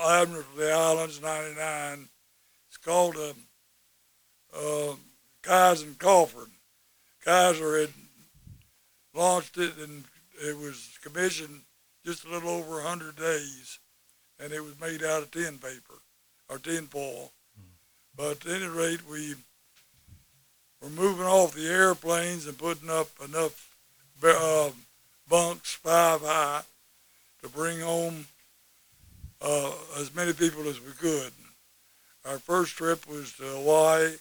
Admiralty 0.00 0.70
Islands 0.70 1.20
99. 1.20 2.08
It's 2.68 2.76
called 2.78 3.16
a 3.16 3.34
uh, 4.56 4.94
Kaiser 5.42 5.86
and 5.86 5.98
Crawford. 5.98 6.48
Kaiser 7.24 7.80
had 7.80 7.90
launched 9.14 9.58
it 9.58 9.76
and 9.78 10.04
it 10.42 10.56
was 10.56 10.98
commissioned 11.02 11.60
just 12.04 12.24
a 12.24 12.30
little 12.30 12.50
over 12.50 12.76
100 12.76 13.16
days 13.16 13.78
and 14.40 14.52
it 14.52 14.62
was 14.62 14.80
made 14.80 15.04
out 15.04 15.22
of 15.22 15.30
tin 15.30 15.58
paper 15.58 16.00
or 16.48 16.58
tin 16.58 16.86
foil. 16.86 17.32
Mm. 17.58 17.64
But 18.16 18.46
at 18.46 18.62
any 18.62 18.66
rate, 18.66 19.08
we 19.08 19.34
were 20.82 20.90
moving 20.90 21.26
off 21.26 21.54
the 21.54 21.68
airplanes 21.68 22.46
and 22.46 22.58
putting 22.58 22.90
up 22.90 23.08
enough 23.24 23.76
uh, 24.24 24.70
bunks 25.28 25.74
five 25.74 26.20
high 26.22 26.62
to 27.42 27.48
bring 27.48 27.80
home 27.80 28.26
uh, 29.40 29.72
as 29.98 30.14
many 30.14 30.32
people 30.32 30.68
as 30.68 30.80
we 30.80 30.92
could. 30.92 31.32
Our 32.26 32.38
first 32.38 32.76
trip 32.76 33.08
was 33.08 33.32
to 33.34 33.44
Hawaii. 33.44 34.12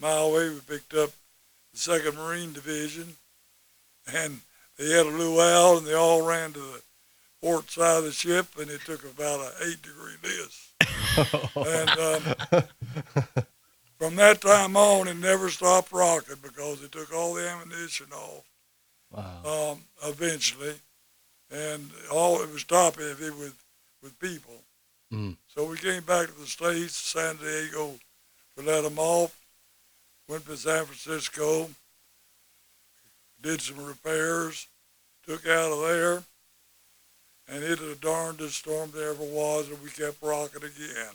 Maui, 0.00 0.50
we 0.50 0.60
picked 0.60 0.94
up 0.94 1.10
the 1.72 1.78
Second 1.78 2.16
Marine 2.16 2.52
Division, 2.52 3.16
and 4.14 4.40
they 4.78 4.90
had 4.90 5.06
a 5.06 5.10
luau, 5.10 5.78
and 5.78 5.86
they 5.86 5.94
all 5.94 6.26
ran 6.26 6.52
to 6.52 6.58
the 6.58 6.82
port 7.42 7.70
side 7.70 7.98
of 7.98 8.04
the 8.04 8.12
ship, 8.12 8.46
and 8.58 8.70
it 8.70 8.80
took 8.82 9.04
about 9.04 9.40
an 9.40 9.52
eight 9.68 9.82
degree 9.82 10.16
list. 10.22 10.62
and 11.56 11.90
um, 11.98 13.44
from 13.98 14.16
that 14.16 14.40
time 14.40 14.76
on, 14.76 15.08
it 15.08 15.16
never 15.16 15.48
stopped 15.48 15.92
rocking 15.92 16.36
because 16.42 16.80
they 16.80 16.88
took 16.88 17.12
all 17.14 17.34
the 17.34 17.48
ammunition 17.48 18.06
off. 18.12 18.44
Wow. 19.10 19.72
Um, 19.72 19.78
eventually, 20.04 20.74
and 21.50 21.90
all 22.12 22.42
it 22.42 22.52
was 22.52 22.64
top 22.64 22.98
heavy 22.98 23.30
with 23.30 23.56
with 24.02 24.18
people. 24.18 24.54
Mm. 25.12 25.36
So 25.46 25.64
we 25.64 25.76
came 25.76 26.02
back 26.02 26.26
to 26.26 26.38
the 26.38 26.46
states, 26.46 26.96
San 26.96 27.36
Diego. 27.36 27.94
We 28.56 28.64
let 28.64 28.82
them 28.82 28.98
off. 28.98 29.38
Went 30.28 30.46
to 30.46 30.56
San 30.56 30.84
Francisco. 30.84 31.70
Did 33.40 33.60
some 33.60 33.84
repairs. 33.84 34.66
Took 35.26 35.46
out 35.46 35.72
of 35.72 35.80
there. 35.82 36.22
And 37.48 37.62
it 37.62 37.78
the 37.78 37.96
darndest 38.00 38.56
storm 38.56 38.90
there 38.92 39.10
ever 39.10 39.22
was, 39.22 39.68
and 39.68 39.80
we 39.82 39.90
kept 39.90 40.20
rocking 40.20 40.64
again. 40.64 41.14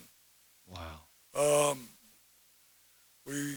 Wow. 0.69 1.71
Um, 1.71 1.79
we 3.25 3.55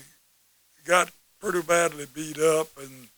got 0.84 1.10
pretty 1.40 1.62
badly 1.62 2.06
beat 2.14 2.38
up, 2.38 2.68
and 2.78 3.08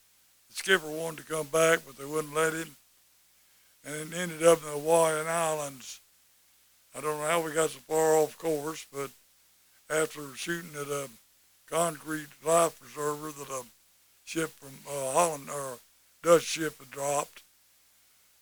the 0.48 0.54
skipper 0.54 0.88
wanted 0.88 1.18
to 1.18 1.32
come 1.32 1.46
back, 1.46 1.80
but 1.87 1.96
they 1.96 2.04
wouldn't 2.04 2.35
let 2.35 2.52
him. 2.52 2.76
And 3.85 4.12
it 4.12 4.18
ended 4.18 4.42
up 4.42 4.59
in 4.59 4.64
the 4.64 4.78
Hawaiian 4.78 5.26
Islands. 5.28 6.00
I 6.96 7.00
don't 7.00 7.20
know 7.20 7.26
how 7.26 7.40
we 7.40 7.52
got 7.52 7.70
so 7.70 7.78
far 7.87 8.16
off 8.16 8.38
course, 8.38 8.87
but 8.92 9.11
after 9.90 10.22
shooting 10.35 10.74
at 10.80 10.88
a 10.88 11.09
concrete 11.70 12.28
life 12.44 12.78
preserver 12.80 13.30
that 13.32 13.50
a 13.50 13.62
ship 14.24 14.50
from 14.59 14.72
uh, 14.88 15.12
Holland 15.12 15.48
or 15.48 15.78
Dutch 16.22 16.42
ship 16.42 16.78
had 16.78 16.90
dropped, 16.90 17.42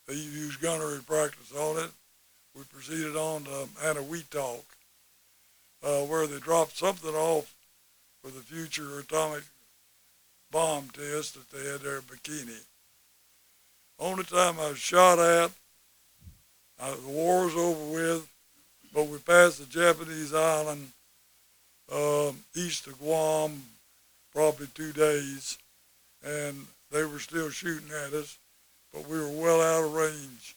they 0.07 0.15
used 0.15 0.61
gunnery 0.61 1.01
practice 1.07 1.53
on 1.55 1.79
it. 1.79 1.91
We 2.55 2.63
proceeded 2.65 3.17
on 3.17 3.45
to 3.45 3.69
Eniwetok, 3.83 4.63
uh, 5.83 6.01
where 6.03 6.27
they 6.27 6.39
dropped 6.39 6.77
something 6.77 7.15
off 7.15 7.54
for 8.25 8.31
the 8.31 8.41
future 8.41 8.99
atomic 8.99 9.43
bomb 10.51 10.89
test 10.95 11.35
that 11.35 11.51
they 11.51 11.71
had 11.71 11.81
there 11.81 11.99
at 11.99 12.07
Bikini. 12.07 12.59
Only 13.99 14.25
time 14.25 14.59
I 14.59 14.71
was 14.71 14.79
shot 14.79 15.19
at, 15.19 15.51
uh, 16.81 16.95
the 16.95 17.09
war 17.09 17.45
was 17.45 17.55
over 17.55 17.93
with, 17.93 18.29
but 18.95 19.09
we 19.09 19.19
passed 19.19 19.59
the 19.59 19.67
Japanese 19.67 20.33
island 20.33 20.89
um, 21.93 22.39
east 22.55 22.87
of 22.87 22.99
Guam, 22.99 23.63
probably 24.35 24.69
two 24.75 24.93
days, 24.93 25.59
and 26.25 26.67
they 26.91 27.05
were 27.05 27.19
still 27.19 27.51
shooting 27.51 27.91
at 28.07 28.15
us, 28.15 28.39
but 28.93 29.07
we 29.07 29.19
were 29.19 29.29
well 29.29 29.61
out 29.61 29.85
of 29.85 29.93
range, 29.93 30.57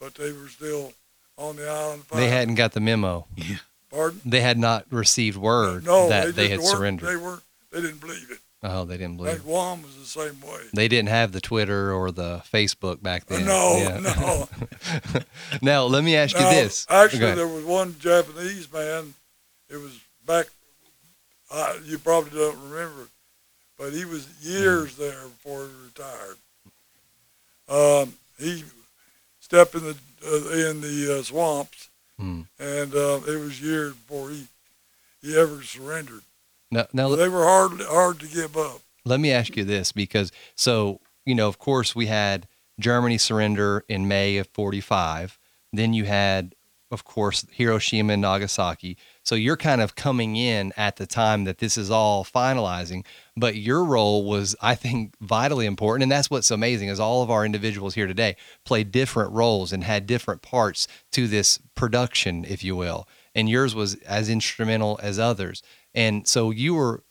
but 0.00 0.14
they 0.14 0.32
were 0.32 0.48
still 0.48 0.94
on 1.36 1.56
the 1.56 1.68
island. 1.68 2.04
They 2.14 2.28
hadn't 2.28 2.54
got 2.54 2.72
the 2.72 2.80
memo. 2.80 3.26
Pardon? 3.92 4.20
They 4.24 4.40
had 4.40 4.58
not 4.58 4.86
received 4.90 5.36
word 5.36 5.84
No, 5.86 6.08
that 6.08 6.34
they, 6.34 6.48
just 6.48 6.62
had 6.62 6.76
surrendered. 6.76 7.08
They 7.08 7.16
weren't. 7.16 7.42
They 7.70 7.80
didn't 7.82 8.00
believe 8.00 8.30
it. 8.30 8.38
oh, 8.62 8.84
they 8.84 8.96
didn't 8.96 9.16
believe. 9.18 9.34
And 9.34 9.42
Guam 9.44 9.82
was 9.82 9.96
the 9.96 10.04
same 10.06 10.40
way. 10.40 10.60
They 10.72 10.88
didn't 10.88 11.08
have 11.10 11.32
the 11.32 11.40
Twitter 11.40 11.92
or 11.92 12.10
the 12.10 12.42
Facebook 12.52 13.02
back 13.02 13.26
then. 13.26 13.44
No, 13.44 13.76
Yeah. 13.76 14.00
no. 14.00 14.48
now 15.62 15.84
let 15.84 16.04
me 16.04 16.16
ask 16.16 16.34
you 16.34 16.42
this. 16.42 16.86
Actually, 16.90 17.34
there 17.34 17.46
was 17.48 17.64
one 17.64 17.96
Japanese 17.98 18.72
man. 18.72 19.14
It 19.68 19.76
was 19.76 19.98
back. 20.26 20.46
Uh, 21.50 21.74
you 21.84 21.98
probably 21.98 22.30
don't 22.38 22.58
remember, 22.70 23.08
but 23.78 23.92
he 23.92 24.04
was 24.06 24.26
years 24.42 24.94
Hmm. 24.94 25.02
there 25.02 25.22
before 25.28 25.66
he 25.66 25.72
retired. 25.86 26.36
Um, 27.68 28.14
he 28.38 28.64
stepped 29.40 29.74
in 29.74 29.82
the 29.82 29.96
uh, 30.26 30.70
in 30.70 30.80
the 30.80 31.18
uh, 31.18 31.22
swamps, 31.22 31.88
Hmm. 32.18 32.42
and 32.58 32.94
uh, 32.94 33.20
it 33.26 33.40
was 33.40 33.60
years 33.60 33.94
before 33.94 34.30
he 34.30 34.46
he 35.22 35.36
ever 35.38 35.62
surrendered. 35.62 36.22
Now, 36.70 36.86
now 36.92 37.14
they 37.14 37.28
were 37.28 37.44
hard 37.44 37.80
hard 37.82 38.20
to 38.20 38.26
give 38.26 38.56
up. 38.56 38.80
Let 39.04 39.20
me 39.20 39.32
ask 39.32 39.56
you 39.56 39.64
this 39.64 39.92
because 39.92 40.32
so, 40.54 41.00
you 41.24 41.34
know, 41.34 41.48
of 41.48 41.58
course 41.58 41.94
we 41.94 42.06
had 42.06 42.46
Germany 42.78 43.18
surrender 43.18 43.84
in 43.88 44.08
May 44.08 44.36
of 44.36 44.48
45. 44.48 45.38
Then 45.72 45.94
you 45.94 46.04
had 46.04 46.54
of 46.90 47.04
course 47.04 47.46
Hiroshima 47.50 48.14
and 48.14 48.22
Nagasaki. 48.22 48.96
So 49.24 49.34
you're 49.34 49.56
kind 49.56 49.80
of 49.80 49.94
coming 49.94 50.36
in 50.36 50.72
at 50.76 50.96
the 50.96 51.06
time 51.06 51.44
that 51.44 51.58
this 51.58 51.78
is 51.78 51.90
all 51.90 52.24
finalizing, 52.24 53.04
but 53.36 53.56
your 53.56 53.84
role 53.84 54.24
was 54.24 54.56
I 54.62 54.74
think 54.74 55.14
vitally 55.20 55.66
important 55.66 56.02
and 56.04 56.12
that's 56.12 56.30
what's 56.30 56.50
amazing 56.50 56.88
is 56.88 57.00
all 57.00 57.22
of 57.22 57.30
our 57.30 57.44
individuals 57.44 57.94
here 57.94 58.06
today 58.06 58.36
played 58.64 58.90
different 58.90 59.32
roles 59.32 59.72
and 59.72 59.84
had 59.84 60.06
different 60.06 60.42
parts 60.42 60.88
to 61.12 61.28
this 61.28 61.58
production, 61.74 62.44
if 62.44 62.64
you 62.64 62.76
will. 62.76 63.08
And 63.34 63.48
yours 63.48 63.74
was 63.74 63.94
as 64.02 64.28
instrumental 64.28 65.00
as 65.02 65.18
others. 65.18 65.62
And 65.94 66.26
so 66.26 66.50
you 66.50 66.74
were 66.74 67.02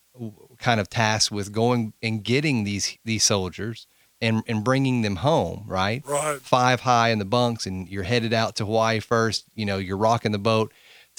kind 0.60 0.80
of 0.80 0.90
tasked 0.90 1.32
with 1.32 1.52
going 1.52 1.94
and 2.02 2.24
getting 2.24 2.64
these 2.64 2.98
these 3.04 3.24
soldiers 3.24 3.88
and 4.22 4.44
and 4.48 4.64
bringing 4.64 5.02
them 5.02 5.18
home, 5.18 5.64
right? 5.68 6.04
Right. 6.06 6.40
Five 6.40 6.82
high 6.82 7.10
in 7.10 7.20
the 7.20 7.26
bunks, 7.26 7.66
and 7.66 7.90
you're 7.90 8.04
headed 8.04 8.34
out 8.34 8.56
to 8.58 8.66
Hawaii 8.66 9.00
first. 9.00 9.46
You 9.56 9.66
know, 9.66 9.78
you're 9.78 9.98
rocking 9.98 10.32
the 10.32 10.40
boat. 10.40 10.72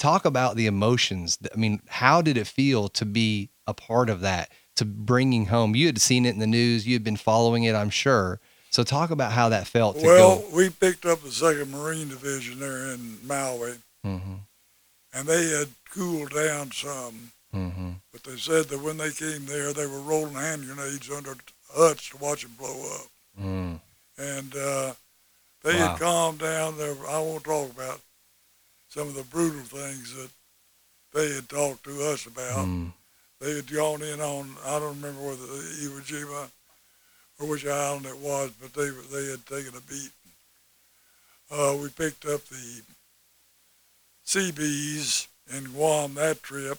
Talk 0.03 0.25
about 0.25 0.57
the 0.57 0.65
emotions. 0.65 1.37
I 1.53 1.57
mean, 1.57 1.79
how 1.87 2.21
did 2.21 2.35
it 2.35 2.45
feel 2.45 2.89
to 2.89 3.05
be 3.05 3.47
a 3.65 3.73
part 3.73 4.09
of 4.09 4.19
that? 4.19 4.49
To 4.75 4.83
bringing 4.83 5.45
home, 5.45 5.77
you 5.77 5.85
had 5.85 6.01
seen 6.01 6.25
it 6.25 6.31
in 6.33 6.39
the 6.39 6.45
news. 6.47 6.85
You 6.85 6.93
had 6.93 7.05
been 7.05 7.15
following 7.15 7.63
it, 7.63 7.73
I'm 7.73 7.89
sure. 7.89 8.41
So 8.69 8.83
talk 8.83 9.11
about 9.11 9.31
how 9.31 9.47
that 9.47 9.65
felt 9.65 9.99
to 9.99 10.05
Well, 10.05 10.39
go. 10.39 10.45
we 10.53 10.69
picked 10.69 11.05
up 11.05 11.21
the 11.21 11.31
Second 11.31 11.71
Marine 11.71 12.09
Division 12.09 12.59
there 12.59 12.87
in 12.91 13.19
Maui, 13.25 13.75
Mm-hmm. 14.05 14.33
and 15.13 15.25
they 15.27 15.45
had 15.57 15.69
cooled 15.89 16.31
down 16.33 16.71
some. 16.71 17.31
Mm-hmm. 17.55 17.91
But 18.11 18.23
they 18.25 18.35
said 18.35 18.65
that 18.65 18.81
when 18.83 18.97
they 18.97 19.11
came 19.11 19.45
there, 19.45 19.71
they 19.71 19.85
were 19.87 20.01
rolling 20.01 20.33
hand 20.33 20.65
grenades 20.65 21.09
under 21.09 21.35
huts 21.71 22.09
to 22.09 22.17
watch 22.17 22.41
them 22.41 22.51
blow 22.59 22.95
up. 22.99 23.07
Mm. 23.41 23.79
And 24.17 24.53
uh, 24.53 24.93
they 25.63 25.75
Wow. 25.79 25.87
had 25.91 25.99
calmed 25.99 26.39
down. 26.39 26.77
There, 26.77 26.93
I 27.07 27.19
won't 27.19 27.45
talk 27.45 27.71
about 27.71 28.01
some 28.93 29.07
of 29.07 29.15
the 29.15 29.23
brutal 29.23 29.61
things 29.61 30.13
that 30.15 30.29
they 31.13 31.33
had 31.33 31.49
talked 31.49 31.83
to 31.83 32.03
us 32.03 32.27
about. 32.27 32.67
Mm. 32.67 32.93
They 33.39 33.55
had 33.55 33.73
gone 33.73 34.03
in 34.03 34.21
on, 34.21 34.55
I 34.65 34.77
don't 34.79 35.01
remember 35.01 35.21
whether 35.21 35.41
Iwo 35.81 35.99
Jima 36.01 36.47
or 37.39 37.47
which 37.47 37.65
island 37.65 38.05
it 38.05 38.17
was, 38.17 38.51
but 38.61 38.71
they 38.73 38.89
they 39.11 39.31
had 39.31 39.45
taken 39.47 39.75
a 39.75 39.81
beat. 39.81 40.11
Uh, 41.51 41.75
we 41.81 41.89
picked 41.89 42.25
up 42.25 42.45
the 42.45 42.81
Seabees 44.23 45.27
in 45.55 45.65
Guam 45.65 46.13
that 46.13 46.43
trip. 46.43 46.77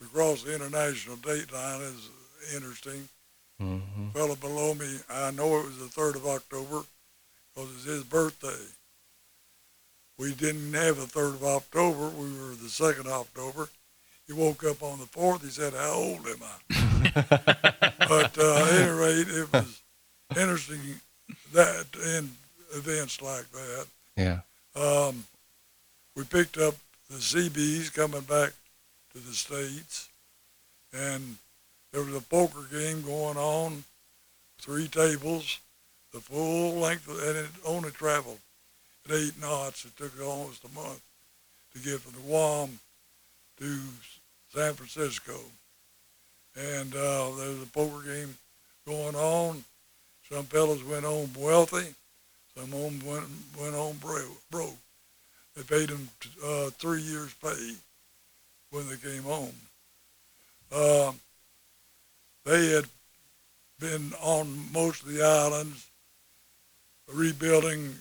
We 0.00 0.08
crossed 0.08 0.44
the 0.44 0.54
international 0.54 1.16
date 1.16 1.52
line. 1.52 1.80
It 1.80 1.94
was 1.94 2.10
interesting. 2.54 3.08
Mm-hmm. 3.62 4.08
Fellow 4.10 4.34
below 4.34 4.74
me, 4.74 4.98
I 5.08 5.30
know 5.30 5.60
it 5.60 5.66
was 5.66 5.78
the 5.78 6.00
3rd 6.00 6.16
of 6.16 6.26
October 6.26 6.82
because 7.54 7.70
it's 7.76 7.84
his 7.84 8.02
birthday. 8.02 8.64
We 10.18 10.32
didn't 10.34 10.72
have 10.74 10.96
the 10.96 11.06
3rd 11.06 11.34
of 11.34 11.44
October. 11.44 12.08
We 12.08 12.30
were 12.32 12.54
the 12.54 12.68
2nd 12.68 13.00
of 13.00 13.08
October. 13.08 13.68
He 14.26 14.32
woke 14.32 14.64
up 14.64 14.82
on 14.82 14.98
the 14.98 15.06
4th. 15.06 15.42
He 15.42 15.50
said, 15.50 15.74
how 15.74 15.92
old 15.92 16.26
am 16.26 16.42
I? 16.42 17.54
but 18.08 18.38
uh, 18.38 18.54
at 18.56 18.80
any 18.80 18.90
rate, 18.90 19.28
it 19.28 19.52
was 19.52 19.82
interesting 20.30 20.78
that 21.52 21.86
in 22.16 22.30
events 22.74 23.20
like 23.20 23.50
that. 23.52 23.86
Yeah. 24.16 24.40
Um, 24.76 25.24
we 26.16 26.24
picked 26.24 26.58
up 26.58 26.74
the 27.10 27.20
Seabees 27.20 27.90
coming 27.90 28.22
back 28.22 28.52
to 29.12 29.18
the 29.18 29.34
States, 29.34 30.08
and 30.92 31.36
there 31.92 32.02
was 32.02 32.14
a 32.14 32.20
poker 32.20 32.66
game 32.70 33.02
going 33.02 33.36
on, 33.36 33.84
three 34.58 34.88
tables, 34.88 35.58
the 36.12 36.20
full 36.20 36.74
length, 36.74 37.08
of, 37.08 37.18
and 37.18 37.36
it 37.36 37.50
only 37.66 37.90
traveled 37.90 38.38
at 39.08 39.14
eight 39.14 39.40
knots. 39.40 39.84
It 39.84 39.96
took 39.96 40.12
almost 40.22 40.64
a 40.64 40.74
month 40.74 41.00
to 41.72 41.78
get 41.78 42.00
from 42.00 42.12
the 42.12 42.28
Guam 42.28 42.78
to 43.58 43.78
San 44.54 44.74
Francisco. 44.74 45.38
And 46.56 46.94
uh, 46.94 47.30
there 47.36 47.48
was 47.48 47.62
a 47.62 47.70
poker 47.72 48.06
game 48.06 48.34
going 48.86 49.16
on. 49.16 49.64
Some 50.30 50.44
fellows 50.44 50.82
went 50.84 51.04
home 51.04 51.30
wealthy. 51.36 51.94
Some 52.56 52.70
home 52.70 53.00
went, 53.04 53.24
went 53.60 53.74
home 53.74 53.98
broke. 54.50 54.76
They 55.56 55.62
paid 55.62 55.88
them 55.88 56.08
uh, 56.44 56.70
three 56.70 57.02
years' 57.02 57.34
pay 57.34 57.74
when 58.70 58.88
they 58.88 58.96
came 58.96 59.22
home. 59.22 59.54
Uh, 60.72 61.12
they 62.44 62.70
had 62.70 62.86
been 63.78 64.12
on 64.20 64.72
most 64.72 65.02
of 65.02 65.08
the 65.08 65.22
islands 65.22 65.86
rebuilding 67.12 67.94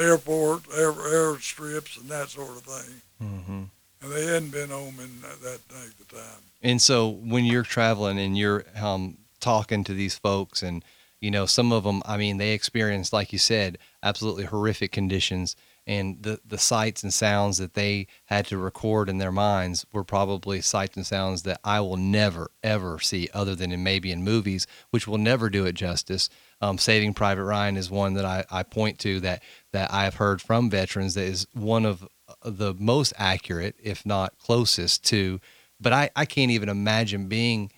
airport, 0.00 0.62
air, 0.76 0.92
airstrips, 0.92 2.00
and 2.00 2.08
that 2.08 2.28
sort 2.28 2.50
of 2.50 2.62
thing. 2.62 3.02
Mm-hmm. 3.22 3.62
And 4.02 4.12
they 4.12 4.26
hadn't 4.26 4.50
been 4.50 4.70
home 4.70 4.94
in 4.98 5.20
that, 5.20 5.40
that 5.42 5.60
length 5.74 6.00
of 6.00 6.08
time. 6.08 6.42
And 6.62 6.80
so 6.80 7.08
when 7.08 7.44
you're 7.44 7.62
traveling 7.62 8.18
and 8.18 8.36
you're 8.36 8.64
um, 8.80 9.18
talking 9.40 9.84
to 9.84 9.94
these 9.94 10.16
folks, 10.16 10.62
and 10.62 10.84
you 11.20 11.30
know 11.30 11.46
some 11.46 11.72
of 11.72 11.84
them, 11.84 12.02
I 12.06 12.16
mean, 12.16 12.38
they 12.38 12.52
experienced, 12.52 13.12
like 13.12 13.32
you 13.32 13.38
said, 13.38 13.78
absolutely 14.02 14.44
horrific 14.44 14.92
conditions, 14.92 15.56
and 15.86 16.22
the 16.22 16.40
the 16.46 16.58
sights 16.58 17.02
and 17.02 17.12
sounds 17.12 17.58
that 17.58 17.74
they 17.74 18.06
had 18.26 18.46
to 18.46 18.58
record 18.58 19.08
in 19.08 19.18
their 19.18 19.32
minds 19.32 19.86
were 19.92 20.04
probably 20.04 20.60
sights 20.60 20.96
and 20.96 21.06
sounds 21.06 21.42
that 21.42 21.60
I 21.64 21.80
will 21.80 21.96
never 21.96 22.50
ever 22.62 23.00
see 23.00 23.28
other 23.34 23.54
than 23.54 23.72
in 23.72 23.82
maybe 23.82 24.12
in 24.12 24.22
movies, 24.22 24.66
which 24.90 25.06
will 25.06 25.18
never 25.18 25.50
do 25.50 25.66
it 25.66 25.74
justice. 25.74 26.30
Um, 26.62 26.76
Saving 26.78 27.14
Private 27.14 27.44
Ryan 27.44 27.76
is 27.76 27.90
one 27.90 28.14
that 28.14 28.24
I, 28.24 28.44
I 28.50 28.62
point 28.62 28.98
to 29.00 29.20
that 29.20 29.42
that 29.72 29.92
I 29.92 30.04
have 30.04 30.14
heard 30.14 30.42
from 30.42 30.68
veterans 30.70 31.14
that 31.14 31.24
is 31.24 31.46
one 31.54 31.86
of 31.86 32.06
the 32.44 32.74
most 32.74 33.12
accurate, 33.16 33.76
if 33.82 34.04
not 34.04 34.38
closest 34.38 35.04
to. 35.06 35.40
But 35.80 35.92
I, 35.92 36.10
I 36.14 36.26
can't 36.26 36.50
even 36.50 36.68
imagine 36.68 37.28
being 37.28 37.72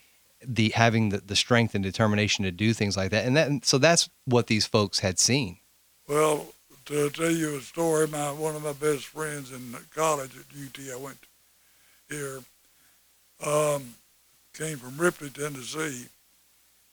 the 0.44 0.70
having 0.70 1.10
the, 1.10 1.18
the 1.18 1.36
strength 1.36 1.74
and 1.74 1.84
determination 1.84 2.44
to 2.44 2.50
do 2.50 2.72
things 2.72 2.96
like 2.96 3.10
that. 3.10 3.26
And 3.26 3.36
that 3.36 3.64
so 3.64 3.78
that's 3.78 4.10
what 4.24 4.48
these 4.48 4.66
folks 4.66 4.98
had 4.98 5.18
seen. 5.18 5.58
Well, 6.08 6.46
to 6.86 7.10
tell 7.10 7.30
you 7.30 7.56
a 7.56 7.60
story, 7.60 8.08
my 8.08 8.32
one 8.32 8.56
of 8.56 8.64
my 8.64 8.72
best 8.72 9.06
friends 9.06 9.52
in 9.52 9.76
college 9.94 10.32
at 10.36 10.44
UT, 10.56 10.92
I 10.92 10.96
went 10.96 11.18
here, 12.08 12.40
um, 13.46 13.94
came 14.52 14.76
from 14.78 14.98
Ripley, 14.98 15.30
Tennessee. 15.30 16.08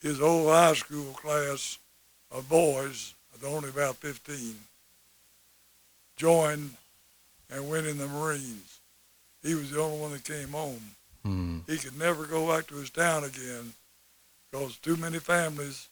His 0.01 0.19
whole 0.19 0.47
high 0.49 0.73
school 0.73 1.13
class 1.13 1.77
of 2.31 2.47
boys, 2.47 3.13
only 3.45 3.69
about 3.69 3.95
15, 3.97 4.55
joined 6.15 6.71
and 7.51 7.69
went 7.69 7.87
in 7.87 7.97
the 7.97 8.07
Marines. 8.07 8.79
He 9.43 9.55
was 9.55 9.71
the 9.71 9.81
only 9.81 9.99
one 9.99 10.11
that 10.11 10.23
came 10.23 10.49
home. 10.49 10.81
Hmm. 11.23 11.59
He 11.67 11.77
could 11.77 11.97
never 11.97 12.25
go 12.25 12.53
back 12.53 12.67
to 12.67 12.75
his 12.75 12.89
town 12.89 13.23
again 13.23 13.73
because 14.51 14.77
too 14.77 14.97
many 14.97 15.19
families 15.19 15.87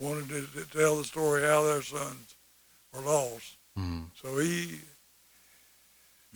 wanted 0.00 0.28
to, 0.28 0.46
to 0.60 0.70
tell 0.70 0.96
the 0.96 1.04
story 1.04 1.42
how 1.42 1.62
their 1.62 1.82
sons 1.82 2.34
were 2.92 3.02
lost. 3.02 3.56
Hmm. 3.76 4.02
So 4.20 4.38
he 4.38 4.80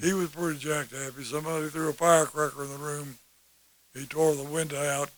he 0.01 0.13
was 0.13 0.31
pretty 0.31 0.59
jacked 0.59 0.93
happy. 0.93 1.23
Somebody 1.23 1.69
threw 1.69 1.89
a 1.89 1.93
firecracker 1.93 2.65
in 2.65 2.71
the 2.71 2.79
room. 2.79 3.17
He 3.95 4.07
tore 4.07 4.35
the 4.35 4.43
window 4.43 4.83
out, 4.83 5.11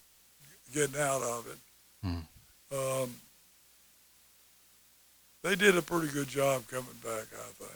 getting 0.73 1.01
out 1.01 1.23
of 1.23 1.47
it. 1.47 1.59
Hmm. 2.07 2.77
Um, 2.77 3.11
they 5.43 5.57
did 5.57 5.77
a 5.77 5.83
pretty 5.83 6.09
good 6.13 6.29
job 6.29 6.67
coming 6.69 6.87
back, 7.03 7.27
I 7.33 7.53
think. 7.59 7.71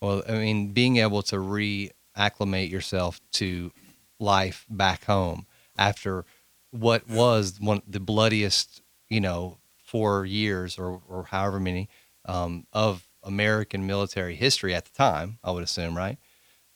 Well, 0.00 0.22
I 0.28 0.32
mean, 0.32 0.72
being 0.72 0.98
able 0.98 1.22
to 1.22 1.36
reacclimate 1.36 2.70
yourself 2.70 3.20
to 3.32 3.72
life 4.18 4.66
back 4.68 5.04
home 5.04 5.46
after 5.78 6.24
what 6.70 7.08
was 7.08 7.58
one 7.60 7.82
the 7.86 8.00
bloodiest, 8.00 8.82
you 9.08 9.20
know, 9.20 9.58
four 9.84 10.26
years 10.26 10.78
or 10.78 11.00
or 11.08 11.24
however 11.24 11.60
many 11.60 11.88
um, 12.26 12.66
of 12.72 13.06
American 13.22 13.86
military 13.86 14.34
history 14.34 14.74
at 14.74 14.84
the 14.84 14.92
time, 14.92 15.38
I 15.44 15.50
would 15.50 15.62
assume, 15.62 15.96
right? 15.96 16.18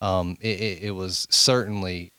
Um, 0.01 0.37
it, 0.41 0.61
it, 0.61 0.83
it 0.85 0.91
was 0.93 1.27
certainly 1.31 2.13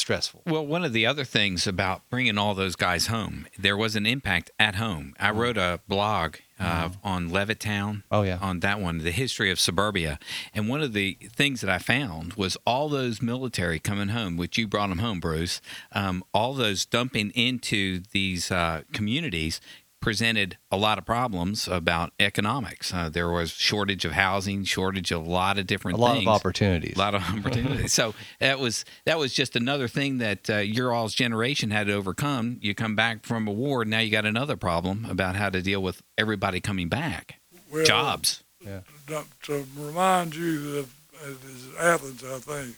stressful. 0.00 0.42
Well, 0.46 0.66
one 0.66 0.84
of 0.84 0.92
the 0.92 1.06
other 1.06 1.24
things 1.24 1.66
about 1.66 2.02
bringing 2.10 2.38
all 2.38 2.54
those 2.54 2.76
guys 2.76 3.06
home, 3.06 3.46
there 3.58 3.76
was 3.76 3.96
an 3.96 4.06
impact 4.06 4.50
at 4.58 4.76
home. 4.76 5.14
I 5.18 5.30
wrote 5.30 5.56
a 5.56 5.80
blog 5.86 6.36
uh, 6.60 6.90
on 7.02 7.30
Levittown. 7.30 8.02
Oh, 8.10 8.22
yeah. 8.22 8.38
On 8.40 8.60
that 8.60 8.80
one, 8.80 8.98
the 8.98 9.10
history 9.10 9.50
of 9.50 9.58
suburbia, 9.58 10.18
and 10.54 10.68
one 10.68 10.82
of 10.82 10.92
the 10.92 11.16
things 11.32 11.62
that 11.62 11.70
I 11.70 11.78
found 11.78 12.34
was 12.34 12.56
all 12.66 12.88
those 12.88 13.22
military 13.22 13.78
coming 13.78 14.08
home, 14.08 14.36
which 14.36 14.58
you 14.58 14.66
brought 14.66 14.88
them 14.90 14.98
home, 14.98 15.20
Bruce. 15.20 15.60
Um, 15.92 16.22
all 16.34 16.52
those 16.52 16.84
dumping 16.84 17.30
into 17.30 18.02
these 18.12 18.50
uh, 18.50 18.82
communities 18.92 19.60
presented 20.00 20.56
a 20.70 20.76
lot 20.76 20.98
of 20.98 21.04
problems 21.04 21.68
about 21.68 22.12
economics. 22.18 22.92
Uh, 22.92 23.08
there 23.08 23.28
was 23.30 23.50
shortage 23.50 24.04
of 24.04 24.12
housing, 24.12 24.64
shortage 24.64 25.12
of 25.12 25.26
a 25.26 25.30
lot 25.30 25.58
of 25.58 25.66
different 25.66 25.98
A 25.98 26.00
lot 26.00 26.14
things. 26.14 26.26
of 26.26 26.34
opportunities. 26.34 26.96
A 26.96 26.98
lot 26.98 27.14
of 27.14 27.22
opportunities. 27.22 27.92
so 27.92 28.14
that 28.40 28.58
was 28.58 28.84
that 29.04 29.18
was 29.18 29.32
just 29.32 29.56
another 29.56 29.88
thing 29.88 30.18
that 30.18 30.48
uh, 30.48 30.56
your 30.58 30.92
all's 30.92 31.14
generation 31.14 31.70
had 31.70 31.86
to 31.88 31.92
overcome. 31.92 32.58
You 32.60 32.74
come 32.74 32.96
back 32.96 33.24
from 33.24 33.46
a 33.46 33.52
war, 33.52 33.84
now 33.84 33.98
you 34.00 34.10
got 34.10 34.24
another 34.26 34.56
problem 34.56 35.06
about 35.08 35.36
how 35.36 35.50
to 35.50 35.60
deal 35.62 35.82
with 35.82 36.02
everybody 36.16 36.60
coming 36.60 36.88
back. 36.88 37.40
Well, 37.70 37.84
Jobs. 37.84 38.42
Yeah. 38.64 38.80
To, 39.08 39.24
to 39.44 39.66
remind 39.76 40.34
you 40.34 40.78
of 40.78 40.94
uh, 41.22 41.82
Athens, 41.82 42.22
I 42.24 42.38
think, 42.38 42.76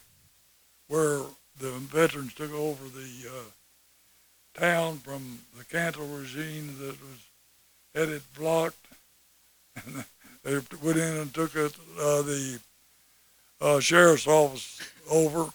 where 0.88 1.22
the 1.58 1.70
veterans 1.70 2.34
took 2.34 2.52
over 2.52 2.84
the 2.88 3.28
uh, 3.28 3.42
town 4.54 4.98
from 4.98 5.38
the 5.56 5.64
Cantrell 5.64 6.06
regime 6.08 6.76
that 6.78 6.96
was 7.00 7.26
had 7.94 8.08
it 8.08 8.22
blocked, 8.38 8.76
and 9.76 10.04
they 10.44 10.54
went 10.82 10.96
in 10.98 11.16
and 11.18 11.34
took 11.34 11.54
it, 11.54 11.74
uh, 12.00 12.22
the 12.22 12.58
uh, 13.60 13.80
sheriff's 13.80 14.26
office 14.26 14.80
over 15.10 15.46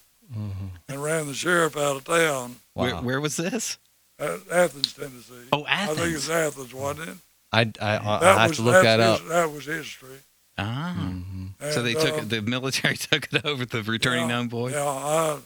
and 0.89 1.03
ran 1.03 1.25
the 1.27 1.33
sheriff 1.33 1.75
out 1.77 1.95
of 1.95 2.03
town. 2.03 2.57
Where, 2.73 2.95
where 2.97 3.21
was 3.21 3.37
this? 3.37 3.77
At 4.19 4.39
Athens, 4.51 4.93
Tennessee. 4.93 5.33
Oh, 5.51 5.63
I 5.67 5.85
think 5.87 5.99
Athens. 5.99 6.15
it's 6.15 6.29
Athens, 6.29 6.73
wasn't 6.73 7.09
it? 7.09 7.15
I, 7.51 7.59
I, 7.61 7.61
I, 7.61 8.19
That 8.19 8.37
have 8.37 8.49
was- 8.49 8.57
to 8.57 8.63
look 8.63 8.83
that 8.83 8.97
that's 8.97 9.15
up. 9.15 9.19
his- 9.21 9.29
that 9.29 9.51
was 9.51 9.65
history. 9.65 10.17
Ah. 10.57 10.95
Mm-hmm. 10.99 11.69
So 11.71 11.81
they 11.83 11.93
And, 11.93 12.01
took 12.01 12.13
uh, 12.13 12.17
it, 12.17 12.29
the 12.29 12.41
military 12.41 12.97
took 12.97 13.31
it 13.31 13.45
over 13.45 13.65
the 13.65 13.83
returning 13.83 14.29
yeah, 14.29 14.35
home 14.37 14.47
boys. 14.47 14.73
Yeah, 14.73 14.83
I, 14.85 15.37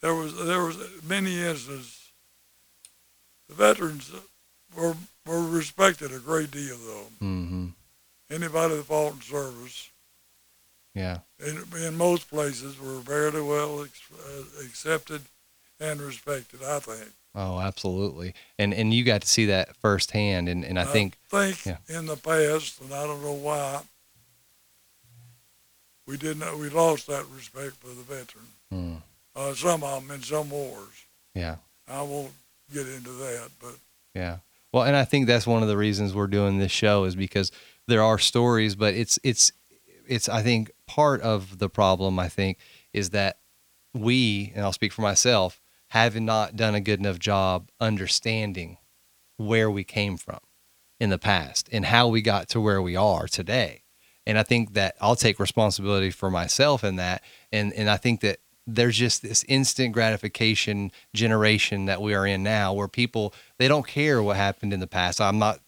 there 0.00 0.14
was 0.14 0.36
there 0.46 0.62
was 0.64 0.76
many 1.06 1.40
instances. 1.40 1.97
The 3.48 3.54
veterans 3.54 4.10
were 4.76 4.94
were 5.26 5.42
respected 5.46 6.12
a 6.12 6.18
great 6.18 6.50
deal, 6.50 6.76
though. 6.76 7.06
Mm-hmm. 7.26 7.66
Anybody 8.30 8.76
that 8.76 8.84
fought 8.84 9.14
in 9.14 9.20
service, 9.22 9.90
Yeah. 10.94 11.18
in, 11.38 11.64
in 11.82 11.96
most 11.96 12.28
places, 12.30 12.78
were 12.80 12.98
very 13.00 13.42
well 13.42 13.82
ex, 13.82 14.00
uh, 14.12 14.64
accepted 14.64 15.22
and 15.80 16.00
respected. 16.00 16.60
I 16.62 16.78
think. 16.80 17.10
Oh, 17.34 17.60
absolutely. 17.60 18.34
And 18.58 18.72
and 18.74 18.92
you 18.92 19.04
got 19.04 19.20
to 19.22 19.28
see 19.28 19.46
that 19.46 19.76
firsthand. 19.76 20.48
And, 20.48 20.64
and 20.64 20.78
I 20.78 20.84
think, 20.84 21.16
think 21.30 21.64
yeah. 21.66 21.76
in 21.88 22.06
the 22.06 22.16
past, 22.16 22.80
and 22.80 22.92
I 22.92 23.06
don't 23.06 23.22
know 23.22 23.32
why, 23.34 23.80
we 26.06 26.16
didn't. 26.16 26.58
We 26.58 26.68
lost 26.70 27.06
that 27.06 27.24
respect 27.34 27.74
for 27.76 27.88
the 27.88 28.02
veteran. 28.02 28.46
Hmm. 28.70 28.94
Uh, 29.36 29.54
some 29.54 29.82
of 29.84 30.02
them 30.06 30.14
in 30.16 30.22
some 30.22 30.50
wars. 30.50 31.04
yeah. 31.34 31.56
I 31.90 32.02
won't 32.02 32.32
get 32.72 32.86
into 32.86 33.10
that, 33.10 33.50
but 33.60 33.74
Yeah. 34.14 34.38
Well, 34.72 34.84
and 34.84 34.96
I 34.96 35.04
think 35.04 35.26
that's 35.26 35.46
one 35.46 35.62
of 35.62 35.68
the 35.68 35.76
reasons 35.76 36.14
we're 36.14 36.26
doing 36.26 36.58
this 36.58 36.72
show 36.72 37.04
is 37.04 37.16
because 37.16 37.50
there 37.86 38.02
are 38.02 38.18
stories, 38.18 38.74
but 38.74 38.94
it's 38.94 39.18
it's 39.22 39.50
it's 40.06 40.28
I 40.28 40.42
think 40.42 40.70
part 40.86 41.20
of 41.22 41.58
the 41.58 41.68
problem 41.70 42.18
I 42.18 42.28
think 42.28 42.58
is 42.92 43.10
that 43.10 43.38
we, 43.94 44.52
and 44.54 44.64
I'll 44.64 44.72
speak 44.72 44.92
for 44.92 45.02
myself, 45.02 45.60
have 45.88 46.20
not 46.20 46.56
done 46.56 46.74
a 46.74 46.80
good 46.80 47.00
enough 47.00 47.18
job 47.18 47.70
understanding 47.80 48.76
where 49.38 49.70
we 49.70 49.84
came 49.84 50.16
from 50.16 50.40
in 51.00 51.10
the 51.10 51.18
past 51.18 51.68
and 51.72 51.86
how 51.86 52.08
we 52.08 52.20
got 52.20 52.48
to 52.50 52.60
where 52.60 52.82
we 52.82 52.96
are 52.96 53.26
today. 53.26 53.82
And 54.26 54.38
I 54.38 54.42
think 54.42 54.74
that 54.74 54.96
I'll 55.00 55.16
take 55.16 55.40
responsibility 55.40 56.10
for 56.10 56.30
myself 56.30 56.84
in 56.84 56.96
that. 56.96 57.22
And 57.50 57.72
and 57.72 57.88
I 57.88 57.96
think 57.96 58.20
that 58.20 58.40
there's 58.68 58.98
just 58.98 59.22
this 59.22 59.44
instant 59.48 59.94
gratification 59.94 60.92
generation 61.14 61.86
that 61.86 62.02
we 62.02 62.14
are 62.14 62.26
in 62.26 62.42
now 62.42 62.74
where 62.74 62.86
people 62.86 63.34
they 63.58 63.66
don't 63.66 63.86
care 63.86 64.22
what 64.22 64.36
happened 64.36 64.72
in 64.72 64.80
the 64.80 64.86
past. 64.86 65.20
I'm 65.20 65.38
not 65.38 65.60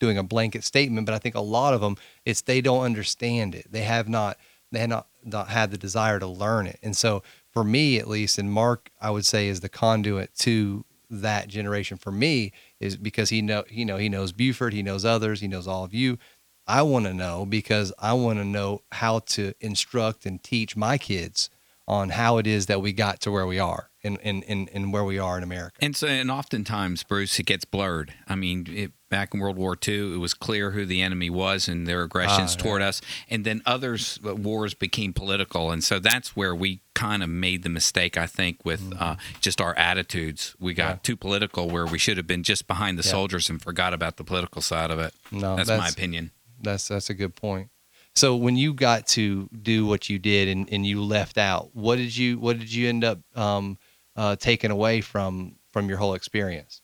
doing 0.00 0.16
a 0.16 0.22
blanket 0.22 0.64
statement, 0.64 1.04
but 1.04 1.14
I 1.14 1.18
think 1.18 1.34
a 1.34 1.40
lot 1.40 1.74
of 1.74 1.82
them 1.82 1.96
it's 2.24 2.40
they 2.40 2.62
don't 2.62 2.84
understand 2.84 3.54
it. 3.54 3.70
They 3.70 3.82
have 3.82 4.08
not 4.08 4.38
they 4.72 4.78
have 4.78 4.88
not 4.88 5.08
not 5.24 5.48
had 5.48 5.70
the 5.70 5.78
desire 5.78 6.18
to 6.18 6.26
learn 6.26 6.66
it. 6.66 6.78
And 6.82 6.96
so 6.96 7.22
for 7.52 7.62
me 7.62 7.98
at 7.98 8.08
least, 8.08 8.38
and 8.38 8.50
Mark 8.50 8.90
I 9.00 9.10
would 9.10 9.26
say 9.26 9.48
is 9.48 9.60
the 9.60 9.68
conduit 9.68 10.34
to 10.38 10.86
that 11.10 11.48
generation 11.48 11.96
for 11.96 12.12
me 12.12 12.52
is 12.80 12.96
because 12.96 13.28
he 13.28 13.42
know 13.42 13.64
you 13.68 13.84
know 13.84 13.98
he 13.98 14.08
knows 14.08 14.32
Buford, 14.32 14.72
he 14.72 14.82
knows 14.82 15.04
others, 15.04 15.40
he 15.40 15.48
knows 15.48 15.68
all 15.68 15.84
of 15.84 15.92
you. 15.92 16.18
I 16.66 16.82
want 16.82 17.04
to 17.06 17.14
know 17.14 17.44
because 17.46 17.92
I 17.98 18.14
want 18.14 18.38
to 18.38 18.44
know 18.44 18.82
how 18.92 19.20
to 19.20 19.52
instruct 19.60 20.24
and 20.24 20.42
teach 20.42 20.76
my 20.76 20.96
kids 20.96 21.50
on 21.88 22.10
how 22.10 22.36
it 22.38 22.46
is 22.46 22.66
that 22.66 22.80
we 22.82 22.92
got 22.92 23.18
to 23.22 23.30
where 23.32 23.46
we 23.46 23.58
are 23.58 23.88
and 24.04 24.18
and, 24.22 24.44
and, 24.46 24.68
and 24.74 24.92
where 24.92 25.02
we 25.04 25.18
are 25.18 25.36
in 25.38 25.42
America. 25.42 25.74
And 25.80 25.96
so, 25.96 26.06
and 26.06 26.30
oftentimes, 26.30 27.02
Bruce, 27.02 27.38
it 27.40 27.46
gets 27.46 27.64
blurred. 27.64 28.12
I 28.28 28.36
mean, 28.36 28.66
it, 28.68 28.92
back 29.08 29.32
in 29.32 29.40
World 29.40 29.56
War 29.56 29.74
II, 29.88 30.14
it 30.14 30.18
was 30.18 30.34
clear 30.34 30.72
who 30.72 30.84
the 30.84 31.00
enemy 31.00 31.30
was 31.30 31.66
and 31.66 31.86
their 31.86 32.02
aggressions 32.02 32.54
Ah, 32.54 32.62
toward 32.62 32.82
us. 32.82 33.00
And 33.30 33.44
then 33.46 33.62
others 33.64 34.20
uh, 34.24 34.36
wars 34.36 34.74
became 34.74 35.14
political, 35.14 35.70
and 35.70 35.82
so 35.82 35.98
that's 35.98 36.36
where 36.36 36.54
we 36.54 36.82
kind 36.94 37.22
of 37.22 37.30
made 37.30 37.62
the 37.62 37.70
mistake, 37.70 38.18
I 38.18 38.26
think, 38.26 38.64
with 38.64 38.80
Mm-hmm. 38.82 39.02
uh, 39.02 39.16
just 39.40 39.60
our 39.60 39.74
attitudes. 39.78 40.54
We 40.60 40.74
got 40.74 41.02
too 41.02 41.16
political, 41.16 41.68
where 41.70 41.86
we 41.86 41.98
should 41.98 42.18
have 42.18 42.26
been 42.26 42.42
just 42.42 42.66
behind 42.68 42.98
the 42.98 43.02
Yeah. 43.04 43.12
soldiers 43.12 43.48
and 43.50 43.60
forgot 43.62 43.94
about 43.94 44.18
the 44.18 44.24
political 44.24 44.60
side 44.62 44.90
of 44.90 44.98
it. 45.00 45.14
No, 45.32 45.56
that's, 45.56 45.68
my 45.70 45.88
opinion. 45.88 46.32
That's 46.60 46.86
that's 46.88 47.08
a 47.08 47.14
good 47.14 47.34
point. 47.34 47.70
So 48.18 48.34
when 48.34 48.56
you 48.56 48.74
got 48.74 49.06
to 49.18 49.48
do 49.62 49.86
what 49.86 50.10
you 50.10 50.18
did 50.18 50.48
and, 50.48 50.68
and 50.72 50.84
you 50.84 51.04
left 51.04 51.38
out, 51.38 51.70
what 51.72 51.98
did 51.98 52.16
you 52.16 52.36
what 52.40 52.58
did 52.58 52.74
you 52.74 52.88
end 52.88 53.04
up 53.04 53.20
um, 53.36 53.78
uh, 54.16 54.34
taking 54.34 54.72
away 54.72 55.02
from 55.02 55.54
from 55.70 55.88
your 55.88 55.98
whole 55.98 56.14
experience? 56.14 56.82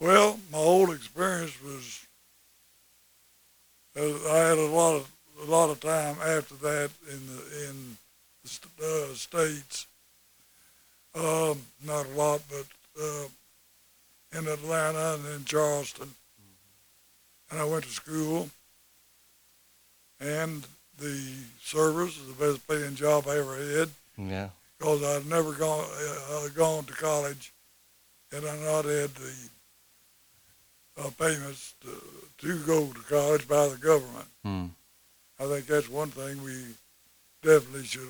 Well, 0.00 0.40
my 0.50 0.56
whole 0.56 0.90
experience 0.92 1.62
was 1.62 2.06
uh, 3.98 4.32
I 4.32 4.38
had 4.48 4.56
a 4.56 4.66
lot 4.66 4.96
of 4.96 5.10
a 5.46 5.50
lot 5.50 5.68
of 5.68 5.78
time 5.80 6.16
after 6.24 6.54
that 6.54 6.90
in 7.06 7.20
the 7.26 7.68
in 7.68 7.96
the 8.42 9.10
uh, 9.10 9.14
states. 9.14 9.86
Um, 11.14 11.60
not 11.84 12.06
a 12.06 12.16
lot, 12.16 12.40
but 12.48 12.66
uh, 12.98 13.28
in 14.38 14.48
Atlanta 14.48 15.16
and 15.16 15.34
in 15.34 15.44
Charleston. 15.44 16.14
And 17.50 17.60
I 17.60 17.64
went 17.66 17.84
to 17.84 17.90
school, 17.90 18.48
and 20.22 20.64
the 20.98 21.34
service 21.60 22.16
is 22.16 22.26
the 22.28 22.46
best 22.46 22.66
paying 22.68 22.94
job 22.94 23.26
I 23.26 23.38
ever 23.38 23.56
had 23.56 23.90
Yeah. 24.16 24.50
because 24.78 25.02
I'd 25.02 25.26
never 25.28 25.52
gone 25.52 25.84
uh, 26.30 26.48
gone 26.54 26.84
to 26.84 26.92
college, 26.92 27.52
and 28.32 28.46
I 28.46 28.56
not 28.58 28.84
had 28.84 29.10
the 29.14 29.32
uh, 30.98 31.10
payments 31.18 31.74
to, 31.80 32.02
to 32.38 32.58
go 32.64 32.86
to 32.86 33.00
college 33.00 33.48
by 33.48 33.68
the 33.68 33.76
government. 33.76 34.26
Hmm. 34.44 34.66
I 35.40 35.46
think 35.46 35.66
that's 35.66 35.88
one 35.88 36.10
thing 36.10 36.42
we 36.44 36.62
definitely 37.42 37.84
should 37.86 38.08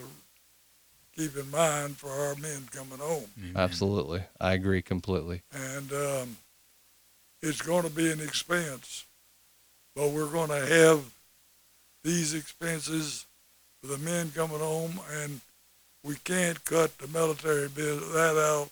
keep 1.17 1.37
in 1.37 1.51
mind 1.51 1.97
for 1.97 2.11
our 2.11 2.35
men 2.37 2.69
coming 2.73 2.99
home. 2.99 3.25
Absolutely. 3.57 4.23
I 4.41 4.53
agree 4.53 4.83
completely. 4.83 5.43
And 5.53 5.93
um, 5.93 6.37
it's 7.41 7.63
going 7.63 7.85
to 7.85 7.91
be 7.91 8.11
an 8.11 8.21
expense, 8.21 9.07
but 9.95 10.11
we're 10.11 10.27
going 10.27 10.49
to 10.51 10.67
have 10.67 11.05
these 12.03 12.35
expenses 12.35 13.27
for 13.81 13.89
the 13.89 13.99
men 13.99 14.31
coming 14.35 14.59
home, 14.59 15.01
and 15.13 15.41
we 16.05 16.17
can't 16.25 16.65
cut 16.65 16.97
the 16.99 17.09
military 17.09 17.69
bill 17.69 17.99
that 18.13 18.37
out 18.37 18.71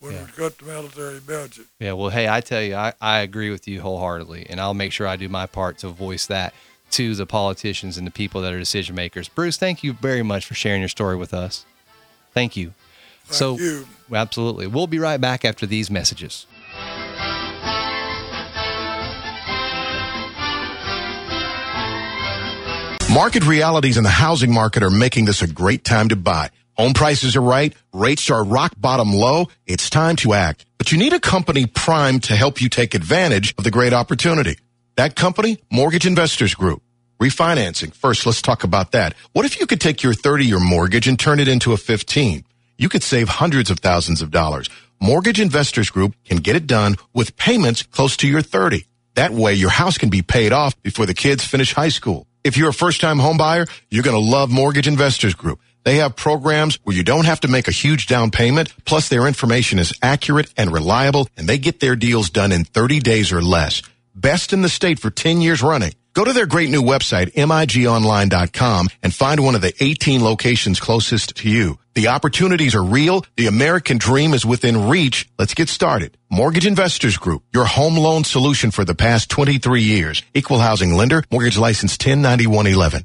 when 0.00 0.12
we 0.12 0.32
cut 0.32 0.58
the 0.58 0.64
military 0.64 1.20
budget. 1.20 1.66
Yeah, 1.80 1.92
well, 1.92 2.10
hey, 2.10 2.28
I 2.28 2.40
tell 2.40 2.62
you, 2.62 2.74
I, 2.74 2.92
I 3.00 3.20
agree 3.20 3.50
with 3.50 3.66
you 3.66 3.80
wholeheartedly, 3.80 4.46
and 4.48 4.60
I'll 4.60 4.74
make 4.74 4.92
sure 4.92 5.06
I 5.06 5.16
do 5.16 5.28
my 5.28 5.46
part 5.46 5.78
to 5.78 5.88
voice 5.88 6.26
that 6.26 6.54
to 6.92 7.14
the 7.14 7.26
politicians 7.26 7.98
and 7.98 8.06
the 8.06 8.10
people 8.10 8.40
that 8.42 8.52
are 8.52 8.58
decision 8.58 8.94
makers. 8.94 9.28
Bruce, 9.28 9.56
thank 9.56 9.82
you 9.82 9.92
very 9.94 10.22
much 10.22 10.46
for 10.46 10.54
sharing 10.54 10.80
your 10.80 10.88
story 10.88 11.16
with 11.16 11.34
us. 11.34 11.64
Thank 12.32 12.56
you. 12.56 12.74
so, 13.30 13.58
you. 13.58 13.86
absolutely. 14.12 14.66
We'll 14.66 14.86
be 14.86 14.98
right 14.98 15.20
back 15.20 15.44
after 15.44 15.66
these 15.66 15.90
messages. 15.90 16.46
Market 23.16 23.46
realities 23.46 23.96
in 23.96 24.04
the 24.04 24.10
housing 24.10 24.52
market 24.52 24.82
are 24.82 24.90
making 24.90 25.24
this 25.24 25.40
a 25.40 25.46
great 25.46 25.84
time 25.84 26.10
to 26.10 26.16
buy. 26.16 26.50
Home 26.74 26.92
prices 26.92 27.34
are 27.34 27.40
right. 27.40 27.74
Rates 27.94 28.28
are 28.28 28.44
rock 28.44 28.74
bottom 28.76 29.10
low. 29.10 29.46
It's 29.66 29.88
time 29.88 30.16
to 30.16 30.34
act. 30.34 30.66
But 30.76 30.92
you 30.92 30.98
need 30.98 31.14
a 31.14 31.18
company 31.18 31.64
primed 31.64 32.24
to 32.24 32.36
help 32.36 32.60
you 32.60 32.68
take 32.68 32.94
advantage 32.94 33.54
of 33.56 33.64
the 33.64 33.70
great 33.70 33.94
opportunity. 33.94 34.58
That 34.96 35.16
company, 35.16 35.56
Mortgage 35.72 36.06
Investors 36.06 36.54
Group. 36.54 36.82
Refinancing. 37.18 37.94
First, 37.94 38.26
let's 38.26 38.42
talk 38.42 38.64
about 38.64 38.92
that. 38.92 39.14
What 39.32 39.46
if 39.46 39.58
you 39.60 39.66
could 39.66 39.80
take 39.80 40.02
your 40.02 40.12
30 40.12 40.44
year 40.44 40.60
mortgage 40.60 41.08
and 41.08 41.18
turn 41.18 41.40
it 41.40 41.48
into 41.48 41.72
a 41.72 41.78
15? 41.78 42.44
You 42.76 42.90
could 42.90 43.02
save 43.02 43.30
hundreds 43.30 43.70
of 43.70 43.78
thousands 43.78 44.20
of 44.20 44.30
dollars. 44.30 44.68
Mortgage 45.00 45.40
Investors 45.40 45.88
Group 45.88 46.14
can 46.26 46.36
get 46.36 46.54
it 46.54 46.66
done 46.66 46.96
with 47.14 47.38
payments 47.38 47.82
close 47.82 48.14
to 48.18 48.28
your 48.28 48.42
30. 48.42 48.84
That 49.14 49.30
way 49.32 49.54
your 49.54 49.70
house 49.70 49.96
can 49.96 50.10
be 50.10 50.20
paid 50.20 50.52
off 50.52 50.78
before 50.82 51.06
the 51.06 51.14
kids 51.14 51.46
finish 51.46 51.72
high 51.72 51.88
school. 51.88 52.26
If 52.46 52.56
you're 52.56 52.68
a 52.68 52.72
first 52.72 53.00
time 53.00 53.18
home 53.18 53.38
buyer, 53.38 53.66
you're 53.90 54.04
going 54.04 54.14
to 54.14 54.30
love 54.30 54.52
Mortgage 54.52 54.86
Investors 54.86 55.34
Group. 55.34 55.58
They 55.82 55.96
have 55.96 56.14
programs 56.14 56.78
where 56.84 56.94
you 56.94 57.02
don't 57.02 57.24
have 57.24 57.40
to 57.40 57.48
make 57.48 57.66
a 57.66 57.72
huge 57.72 58.06
down 58.06 58.30
payment. 58.30 58.72
Plus 58.84 59.08
their 59.08 59.26
information 59.26 59.80
is 59.80 59.92
accurate 60.00 60.54
and 60.56 60.70
reliable 60.70 61.28
and 61.36 61.48
they 61.48 61.58
get 61.58 61.80
their 61.80 61.96
deals 61.96 62.30
done 62.30 62.52
in 62.52 62.62
30 62.62 63.00
days 63.00 63.32
or 63.32 63.42
less. 63.42 63.82
Best 64.14 64.52
in 64.52 64.62
the 64.62 64.68
state 64.68 65.00
for 65.00 65.10
10 65.10 65.40
years 65.40 65.60
running. 65.60 65.92
Go 66.16 66.24
to 66.24 66.32
their 66.32 66.46
great 66.46 66.70
new 66.70 66.80
website, 66.80 67.34
migonline.com 67.34 68.88
and 69.02 69.14
find 69.14 69.38
one 69.38 69.54
of 69.54 69.60
the 69.60 69.74
18 69.84 70.24
locations 70.24 70.80
closest 70.80 71.36
to 71.36 71.50
you. 71.50 71.78
The 71.92 72.08
opportunities 72.08 72.74
are 72.74 72.82
real. 72.82 73.26
The 73.36 73.48
American 73.48 73.98
dream 73.98 74.32
is 74.32 74.46
within 74.46 74.88
reach. 74.88 75.28
Let's 75.38 75.52
get 75.52 75.68
started. 75.68 76.16
Mortgage 76.30 76.66
Investors 76.66 77.18
Group, 77.18 77.42
your 77.52 77.66
home 77.66 77.98
loan 77.98 78.24
solution 78.24 78.70
for 78.70 78.82
the 78.82 78.94
past 78.94 79.28
23 79.28 79.82
years. 79.82 80.22
Equal 80.32 80.58
housing 80.58 80.94
lender, 80.94 81.22
mortgage 81.30 81.58
license 81.58 81.98
109111. 81.98 83.04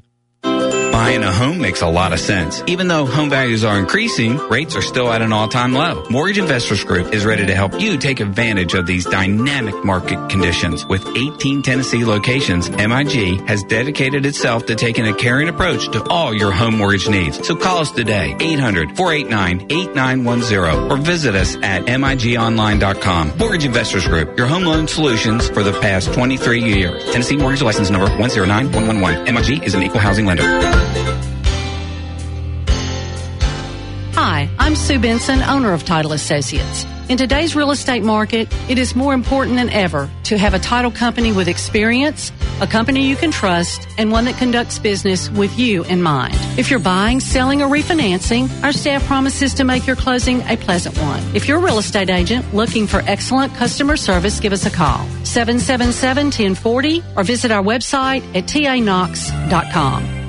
Buying 0.92 1.24
a 1.24 1.32
home 1.32 1.58
makes 1.58 1.80
a 1.80 1.88
lot 1.88 2.12
of 2.12 2.20
sense. 2.20 2.62
Even 2.66 2.86
though 2.86 3.06
home 3.06 3.30
values 3.30 3.64
are 3.64 3.78
increasing, 3.78 4.36
rates 4.50 4.76
are 4.76 4.82
still 4.82 5.10
at 5.10 5.22
an 5.22 5.32
all-time 5.32 5.72
low. 5.72 6.04
Mortgage 6.10 6.36
Investors 6.36 6.84
Group 6.84 7.14
is 7.14 7.24
ready 7.24 7.46
to 7.46 7.54
help 7.54 7.80
you 7.80 7.96
take 7.96 8.20
advantage 8.20 8.74
of 8.74 8.84
these 8.86 9.06
dynamic 9.06 9.74
market 9.84 10.28
conditions. 10.28 10.84
With 10.84 11.06
18 11.16 11.62
Tennessee 11.62 12.04
locations, 12.04 12.68
MIG 12.70 13.40
has 13.48 13.64
dedicated 13.64 14.26
itself 14.26 14.66
to 14.66 14.74
taking 14.74 15.08
a 15.08 15.14
caring 15.14 15.48
approach 15.48 15.88
to 15.92 16.04
all 16.10 16.34
your 16.34 16.52
home 16.52 16.76
mortgage 16.76 17.08
needs. 17.08 17.46
So 17.46 17.56
call 17.56 17.78
us 17.78 17.90
today, 17.90 18.34
800-489-8910 18.38 20.90
or 20.90 20.98
visit 20.98 21.34
us 21.34 21.56
at 21.62 21.86
migonline.com. 21.86 23.38
Mortgage 23.38 23.64
Investors 23.64 24.06
Group, 24.06 24.36
your 24.36 24.46
home 24.46 24.64
loan 24.64 24.86
solutions 24.86 25.48
for 25.48 25.62
the 25.62 25.72
past 25.80 26.12
23 26.12 26.62
years. 26.62 27.02
Tennessee 27.12 27.36
Mortgage 27.36 27.62
License 27.62 27.88
Number 27.88 28.10
109111. 28.18 29.34
MIG 29.34 29.64
is 29.64 29.74
an 29.74 29.82
equal 29.82 30.00
housing 30.00 30.26
lender. 30.26 30.42
Hi, 34.14 34.48
I'm 34.58 34.76
Sue 34.76 34.98
Benson, 34.98 35.42
owner 35.42 35.72
of 35.72 35.84
Title 35.84 36.12
Associates. 36.12 36.86
In 37.08 37.18
today's 37.18 37.56
real 37.56 37.72
estate 37.72 38.02
market, 38.02 38.48
it 38.70 38.78
is 38.78 38.94
more 38.94 39.12
important 39.12 39.56
than 39.56 39.68
ever 39.68 40.08
to 40.24 40.38
have 40.38 40.54
a 40.54 40.58
title 40.58 40.90
company 40.90 41.32
with 41.32 41.48
experience, 41.48 42.30
a 42.60 42.66
company 42.66 43.08
you 43.08 43.16
can 43.16 43.30
trust, 43.30 43.86
and 43.98 44.12
one 44.12 44.24
that 44.26 44.38
conducts 44.38 44.78
business 44.78 45.28
with 45.28 45.58
you 45.58 45.84
in 45.84 46.00
mind. 46.00 46.34
If 46.56 46.70
you're 46.70 46.78
buying, 46.78 47.20
selling, 47.20 47.60
or 47.60 47.68
refinancing, 47.68 48.48
our 48.62 48.72
staff 48.72 49.04
promises 49.06 49.54
to 49.54 49.64
make 49.64 49.86
your 49.86 49.96
closing 49.96 50.40
a 50.42 50.56
pleasant 50.56 50.96
one. 50.98 51.22
If 51.34 51.48
you're 51.48 51.58
a 51.58 51.62
real 51.62 51.78
estate 51.78 52.08
agent 52.08 52.54
looking 52.54 52.86
for 52.86 53.02
excellent 53.06 53.54
customer 53.56 53.96
service, 53.96 54.40
give 54.40 54.52
us 54.52 54.64
a 54.66 54.70
call. 54.70 55.04
777-1040 55.24 57.16
or 57.16 57.24
visit 57.24 57.50
our 57.50 57.62
website 57.62 58.22
at 58.36 58.44
tanox.com. 58.44 60.21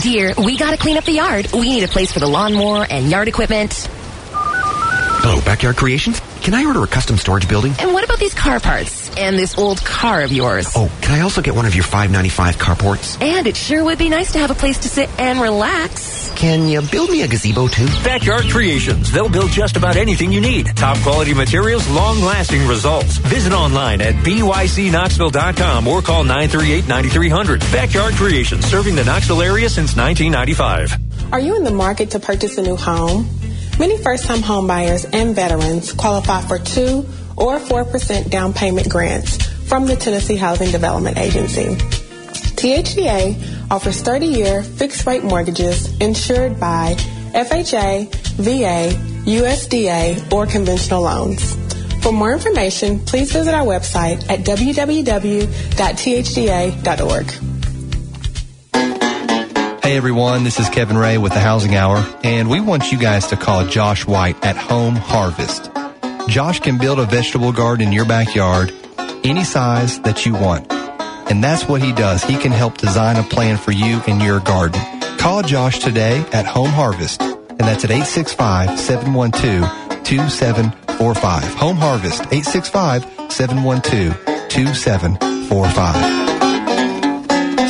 Dear, 0.00 0.32
we 0.38 0.56
gotta 0.56 0.78
clean 0.78 0.96
up 0.96 1.04
the 1.04 1.12
yard. 1.12 1.52
We 1.52 1.68
need 1.68 1.84
a 1.84 1.88
place 1.88 2.12
for 2.12 2.18
the 2.18 2.26
lawnmower 2.26 2.86
and 2.88 3.10
yard 3.10 3.28
equipment. 3.28 3.88
Hello, 4.32 5.40
Backyard 5.42 5.76
Creations. 5.76 6.18
Can 6.40 6.54
I 6.54 6.64
order 6.64 6.82
a 6.82 6.86
custom 6.86 7.18
storage 7.18 7.46
building? 7.46 7.74
And 7.78 7.92
what 7.92 8.02
about 8.02 8.18
these 8.18 8.32
car 8.32 8.58
parts? 8.58 9.01
And 9.18 9.38
this 9.38 9.56
old 9.58 9.84
car 9.84 10.22
of 10.22 10.32
yours? 10.32 10.72
Oh, 10.74 10.90
can 11.00 11.14
I 11.14 11.20
also 11.20 11.42
get 11.42 11.54
one 11.54 11.66
of 11.66 11.74
your 11.74 11.84
595 11.84 12.56
carports? 12.56 13.20
And 13.20 13.46
it 13.46 13.56
sure 13.56 13.84
would 13.84 13.98
be 13.98 14.08
nice 14.08 14.32
to 14.32 14.38
have 14.38 14.50
a 14.50 14.54
place 14.54 14.78
to 14.78 14.88
sit 14.88 15.08
and 15.18 15.40
relax. 15.40 16.32
Can 16.36 16.66
you 16.66 16.80
build 16.82 17.10
me 17.10 17.22
a 17.22 17.28
gazebo 17.28 17.68
too? 17.68 17.86
Backyard 18.02 18.44
Creations. 18.50 19.12
They'll 19.12 19.28
build 19.28 19.50
just 19.50 19.76
about 19.76 19.96
anything 19.96 20.32
you 20.32 20.40
need. 20.40 20.66
Top 20.76 20.96
quality 20.98 21.34
materials, 21.34 21.88
long 21.90 22.20
lasting 22.20 22.66
results. 22.66 23.18
Visit 23.18 23.52
online 23.52 24.00
at 24.00 24.14
bycknoxville.com 24.24 25.86
or 25.86 26.02
call 26.02 26.24
938-9300. 26.24 27.72
Backyard 27.72 28.14
Creations, 28.14 28.66
serving 28.66 28.96
the 28.96 29.04
Knoxville 29.04 29.42
area 29.42 29.68
since 29.68 29.96
1995. 29.96 31.32
Are 31.32 31.40
you 31.40 31.56
in 31.56 31.64
the 31.64 31.70
market 31.70 32.10
to 32.12 32.18
purchase 32.18 32.58
a 32.58 32.62
new 32.62 32.76
home? 32.76 33.28
Many 33.78 33.96
first 33.96 34.24
time 34.24 34.40
homebuyers 34.40 35.08
and 35.14 35.34
veterans 35.34 35.92
qualify 35.92 36.42
for 36.42 36.58
2 36.58 37.06
or 37.36 37.58
4% 37.58 38.30
down 38.30 38.52
payment 38.52 38.88
grants 38.88 39.44
from 39.68 39.86
the 39.86 39.96
Tennessee 39.96 40.36
Housing 40.36 40.70
Development 40.70 41.18
Agency. 41.18 41.76
THDA 42.62 43.70
offers 43.70 44.02
30 44.02 44.26
year 44.26 44.62
fixed 44.62 45.06
rate 45.06 45.24
mortgages 45.24 45.98
insured 45.98 46.60
by 46.60 46.94
FHA, 47.34 48.12
VA, 48.36 48.94
USDA, 49.24 50.32
or 50.32 50.46
conventional 50.46 51.02
loans. 51.02 51.56
For 52.02 52.12
more 52.12 52.32
information, 52.32 53.00
please 53.00 53.32
visit 53.32 53.54
our 53.54 53.64
website 53.64 54.28
at 54.28 54.40
www.thdA.org. 54.40 55.52
Hey 59.82 59.96
everyone, 59.96 60.44
this 60.44 60.60
is 60.60 60.68
Kevin 60.68 60.96
Ray 60.96 61.18
with 61.18 61.32
the 61.32 61.40
Housing 61.40 61.74
Hour, 61.74 62.06
and 62.22 62.48
we 62.48 62.60
want 62.60 62.92
you 62.92 62.98
guys 62.98 63.26
to 63.28 63.36
call 63.36 63.66
Josh 63.66 64.06
White 64.06 64.44
at 64.44 64.56
Home 64.56 64.94
Harvest. 64.94 65.71
Josh 66.28 66.60
can 66.60 66.78
build 66.78 66.98
a 66.98 67.04
vegetable 67.04 67.52
garden 67.52 67.88
in 67.88 67.92
your 67.92 68.04
backyard 68.04 68.72
any 69.24 69.44
size 69.44 70.00
that 70.02 70.26
you 70.26 70.34
want. 70.34 70.70
And 71.30 71.42
that's 71.42 71.68
what 71.68 71.82
he 71.82 71.92
does. 71.92 72.22
He 72.22 72.36
can 72.36 72.52
help 72.52 72.78
design 72.78 73.16
a 73.16 73.22
plan 73.22 73.56
for 73.56 73.72
you 73.72 74.00
and 74.06 74.22
your 74.22 74.40
garden. 74.40 74.80
Call 75.18 75.42
Josh 75.42 75.78
today 75.78 76.24
at 76.32 76.46
Home 76.46 76.70
Harvest, 76.70 77.22
and 77.22 77.60
that's 77.60 77.84
at 77.84 77.90
865 77.90 78.78
712 78.78 80.04
2745. 80.04 81.54
Home 81.54 81.76
Harvest, 81.76 82.22
865 82.22 83.32
712 83.32 84.48
2745. 84.48 86.51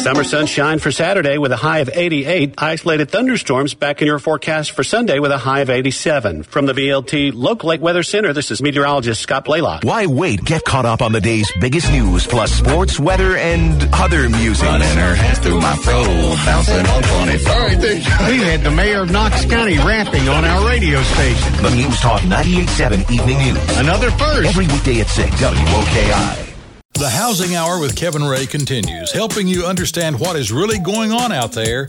Summer 0.02 0.24
sunshine 0.24 0.80
for 0.80 0.90
Saturday 0.90 1.38
with 1.38 1.52
a 1.52 1.56
high 1.56 1.78
of 1.78 1.88
88. 1.92 2.54
Isolated 2.58 3.08
thunderstorms 3.08 3.74
back 3.74 4.02
in 4.02 4.08
your 4.08 4.18
forecast 4.18 4.72
for 4.72 4.82
Sunday 4.82 5.20
with 5.20 5.30
a 5.30 5.38
high 5.38 5.60
of 5.60 5.70
87. 5.70 6.42
From 6.42 6.66
the 6.66 6.72
VLT 6.72 7.30
Local 7.32 7.70
8 7.70 7.80
Weather 7.80 8.02
Center, 8.02 8.32
this 8.32 8.50
is 8.50 8.60
meteorologist 8.60 9.20
Scott 9.20 9.44
Blaylock. 9.44 9.84
Why 9.84 10.06
wait? 10.06 10.44
Get 10.44 10.64
caught 10.64 10.86
up 10.86 11.02
on 11.02 11.12
the 11.12 11.20
day's 11.20 11.48
biggest 11.60 11.88
news, 11.92 12.26
plus 12.26 12.50
sports, 12.50 12.98
weather, 12.98 13.36
and 13.36 13.88
other 13.92 14.28
music. 14.28 14.66
Running 14.66 14.88
her 14.88 15.14
hands 15.14 15.38
through 15.38 15.60
my 15.60 15.76
fro, 15.76 16.02
bouncing 16.46 16.84
on 16.84 17.02
24. 17.04 17.52
All 17.52 17.60
right, 17.60 17.80
there. 17.80 17.94
We 18.28 18.38
had 18.42 18.62
the 18.62 18.72
mayor 18.72 19.02
of 19.02 19.12
Knox 19.12 19.44
County 19.44 19.78
rapping 19.78 20.28
on 20.28 20.44
our 20.44 20.66
radio 20.66 21.00
station. 21.00 21.62
The 21.62 21.70
News 21.76 22.00
Talk 22.00 22.20
98.7 22.22 23.08
Evening 23.08 23.38
News. 23.38 23.78
Another 23.78 24.10
first. 24.10 24.48
Every 24.48 24.66
weekday 24.66 25.00
at 25.00 25.06
6, 25.06 25.30
WOKI. 25.30 26.51
The 26.94 27.08
Housing 27.08 27.56
Hour 27.56 27.80
with 27.80 27.96
Kevin 27.96 28.22
Ray 28.22 28.46
continues, 28.46 29.10
helping 29.10 29.48
you 29.48 29.64
understand 29.64 30.20
what 30.20 30.36
is 30.36 30.52
really 30.52 30.78
going 30.78 31.10
on 31.10 31.32
out 31.32 31.52
there 31.52 31.86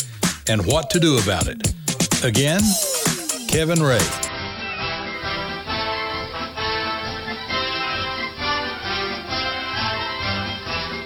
and 0.47 0.65
what 0.65 0.89
to 0.91 0.99
do 0.99 1.19
about 1.19 1.47
it. 1.47 1.73
Again, 2.23 2.61
Kevin 3.47 3.83
Ray. 3.83 3.99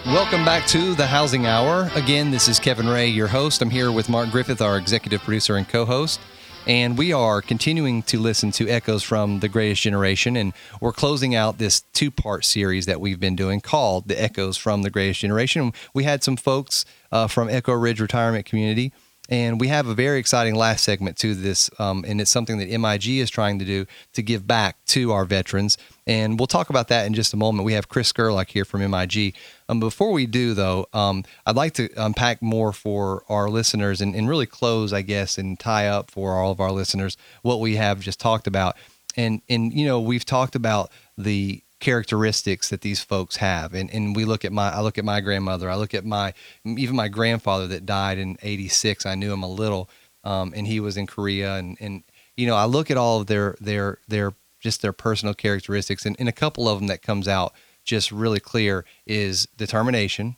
Welcome 0.05 0.45
back 0.45 0.65
to 0.67 0.95
the 0.95 1.05
Housing 1.05 1.45
Hour. 1.45 1.91
Again, 1.95 2.31
this 2.31 2.47
is 2.47 2.59
Kevin 2.59 2.87
Ray, 2.87 3.07
your 3.07 3.27
host. 3.27 3.61
I'm 3.61 3.69
here 3.69 3.91
with 3.91 4.07
Mark 4.07 4.31
Griffith, 4.31 4.61
our 4.61 4.77
executive 4.77 5.21
producer 5.21 5.57
and 5.57 5.67
co 5.67 5.85
host. 5.85 6.21
And 6.67 6.97
we 6.97 7.13
are 7.13 7.41
continuing 7.41 8.03
to 8.03 8.19
listen 8.19 8.51
to 8.51 8.67
echoes 8.67 9.01
from 9.01 9.39
the 9.39 9.47
greatest 9.47 9.81
generation. 9.81 10.35
And 10.35 10.51
we're 10.81 10.91
closing 10.91 11.33
out 11.33 11.59
this 11.59 11.79
two 11.93 12.11
part 12.11 12.43
series 12.43 12.85
that 12.87 12.99
we've 12.99 13.21
been 13.21 13.37
doing 13.37 13.61
called 13.61 14.09
The 14.09 14.21
Echoes 14.21 14.57
from 14.57 14.81
the 14.81 14.89
Greatest 14.89 15.21
Generation. 15.21 15.71
We 15.93 16.03
had 16.03 16.25
some 16.25 16.35
folks 16.35 16.83
uh, 17.09 17.27
from 17.27 17.47
Echo 17.49 17.71
Ridge 17.71 18.01
Retirement 18.01 18.45
Community. 18.45 18.91
And 19.29 19.59
we 19.59 19.67
have 19.67 19.87
a 19.87 19.93
very 19.93 20.19
exciting 20.19 20.55
last 20.55 20.83
segment 20.83 21.17
to 21.17 21.35
this. 21.35 21.69
Um, 21.79 22.05
and 22.07 22.21
it's 22.21 22.31
something 22.31 22.57
that 22.59 22.69
MIG 22.69 23.07
is 23.19 23.29
trying 23.29 23.59
to 23.59 23.65
do 23.65 23.85
to 24.13 24.21
give 24.21 24.47
back 24.47 24.77
to 24.87 25.11
our 25.11 25.25
veterans. 25.25 25.77
And 26.05 26.39
we'll 26.39 26.47
talk 26.47 26.69
about 26.69 26.87
that 26.87 27.05
in 27.05 27.13
just 27.13 27.33
a 27.33 27.37
moment. 27.37 27.65
We 27.65 27.73
have 27.73 27.89
Chris 27.89 28.11
Gerlach 28.11 28.49
here 28.49 28.63
from 28.63 28.89
MIG. 28.89 29.35
Um, 29.67 29.79
before 29.79 30.11
we 30.11 30.25
do, 30.25 30.53
though, 30.53 30.87
um, 30.93 31.25
I'd 31.45 31.57
like 31.57 31.73
to 31.73 31.89
unpack 31.97 32.41
more 32.41 32.71
for 32.71 33.23
our 33.27 33.49
listeners 33.49 33.99
and, 33.99 34.15
and 34.15 34.29
really 34.29 34.45
close, 34.45 34.93
I 34.93 35.01
guess, 35.01 35.37
and 35.37 35.59
tie 35.59 35.87
up 35.87 36.09
for 36.09 36.35
all 36.35 36.51
of 36.51 36.61
our 36.61 36.71
listeners 36.71 37.17
what 37.41 37.59
we 37.59 37.75
have 37.75 37.99
just 37.99 38.19
talked 38.19 38.47
about. 38.47 38.77
And, 39.17 39.41
and 39.49 39.73
you 39.73 39.85
know, 39.85 39.99
we've 39.99 40.25
talked 40.25 40.55
about 40.55 40.91
the 41.17 41.63
characteristics 41.79 42.69
that 42.69 42.81
these 42.81 43.03
folks 43.03 43.37
have. 43.37 43.73
And, 43.73 43.93
and 43.93 44.15
we 44.15 44.25
look 44.25 44.43
at 44.43 44.51
my 44.51 44.69
i 44.69 44.81
look 44.81 44.97
at 44.97 45.05
my 45.05 45.21
grandmother 45.21 45.69
i 45.69 45.75
look 45.75 45.93
at 45.93 46.05
my 46.05 46.33
even 46.65 46.95
my 46.95 47.07
grandfather 47.07 47.67
that 47.67 47.85
died 47.85 48.17
in 48.17 48.37
86 48.41 49.05
i 49.05 49.15
knew 49.15 49.31
him 49.31 49.43
a 49.43 49.49
little 49.49 49.89
um, 50.23 50.53
and 50.55 50.67
he 50.67 50.79
was 50.79 50.97
in 50.97 51.07
korea. 51.07 51.55
And, 51.55 51.77
and 51.79 52.03
you 52.35 52.47
know 52.47 52.55
i 52.55 52.65
look 52.65 52.89
at 52.89 52.97
all 52.97 53.21
of 53.21 53.27
their 53.27 53.55
their 53.61 53.99
their 54.07 54.33
just 54.59 54.81
their 54.81 54.93
personal 54.93 55.35
characteristics 55.35 56.05
and, 56.05 56.15
and 56.19 56.27
a 56.27 56.33
couple 56.33 56.67
of 56.67 56.79
them 56.79 56.87
that 56.87 57.03
comes 57.03 57.27
out 57.27 57.53
just 57.83 58.11
really 58.11 58.39
clear 58.39 58.83
is 59.05 59.47
determination 59.55 60.35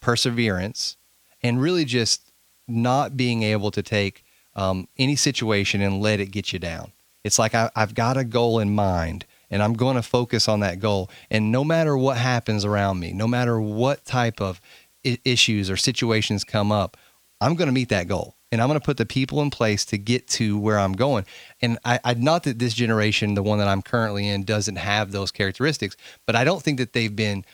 perseverance 0.00 0.96
and 1.42 1.60
really 1.60 1.84
just 1.84 2.30
not 2.68 3.16
being 3.16 3.42
able 3.42 3.70
to 3.72 3.82
take 3.82 4.24
um, 4.54 4.88
any 4.96 5.16
situation 5.16 5.80
and 5.80 6.00
let 6.00 6.20
it 6.20 6.30
get 6.30 6.52
you 6.52 6.58
down. 6.58 6.92
It's 7.24 7.38
like 7.38 7.54
I, 7.54 7.70
i've 7.74 7.94
got 7.94 8.16
a 8.16 8.24
goal 8.24 8.60
in 8.60 8.74
mind 8.74 9.26
and 9.50 9.62
I'm 9.62 9.74
going 9.74 9.96
to 9.96 10.02
focus 10.02 10.48
on 10.48 10.60
that 10.60 10.80
goal. 10.80 11.10
And 11.30 11.52
no 11.52 11.64
matter 11.64 11.96
what 11.96 12.16
happens 12.16 12.64
around 12.64 13.00
me, 13.00 13.12
no 13.12 13.26
matter 13.26 13.60
what 13.60 14.04
type 14.04 14.40
of 14.40 14.60
I- 15.04 15.18
issues 15.24 15.70
or 15.70 15.76
situations 15.76 16.44
come 16.44 16.72
up, 16.72 16.96
I'm 17.40 17.54
going 17.54 17.68
to 17.68 17.72
meet 17.72 17.88
that 17.90 18.08
goal. 18.08 18.34
And 18.52 18.62
I'm 18.62 18.68
going 18.68 18.78
to 18.78 18.84
put 18.84 18.96
the 18.96 19.06
people 19.06 19.42
in 19.42 19.50
place 19.50 19.84
to 19.86 19.98
get 19.98 20.28
to 20.28 20.56
where 20.58 20.78
I'm 20.78 20.92
going. 20.92 21.26
And 21.60 21.78
I, 21.84 21.98
I 22.04 22.14
not 22.14 22.44
that 22.44 22.58
this 22.58 22.74
generation, 22.74 23.34
the 23.34 23.42
one 23.42 23.58
that 23.58 23.68
I'm 23.68 23.82
currently 23.82 24.28
in, 24.28 24.44
doesn't 24.44 24.76
have 24.76 25.10
those 25.10 25.32
characteristics, 25.32 25.96
but 26.26 26.36
I 26.36 26.44
don't 26.44 26.62
think 26.62 26.78
that 26.78 26.92
they've 26.92 27.14
been 27.14 27.44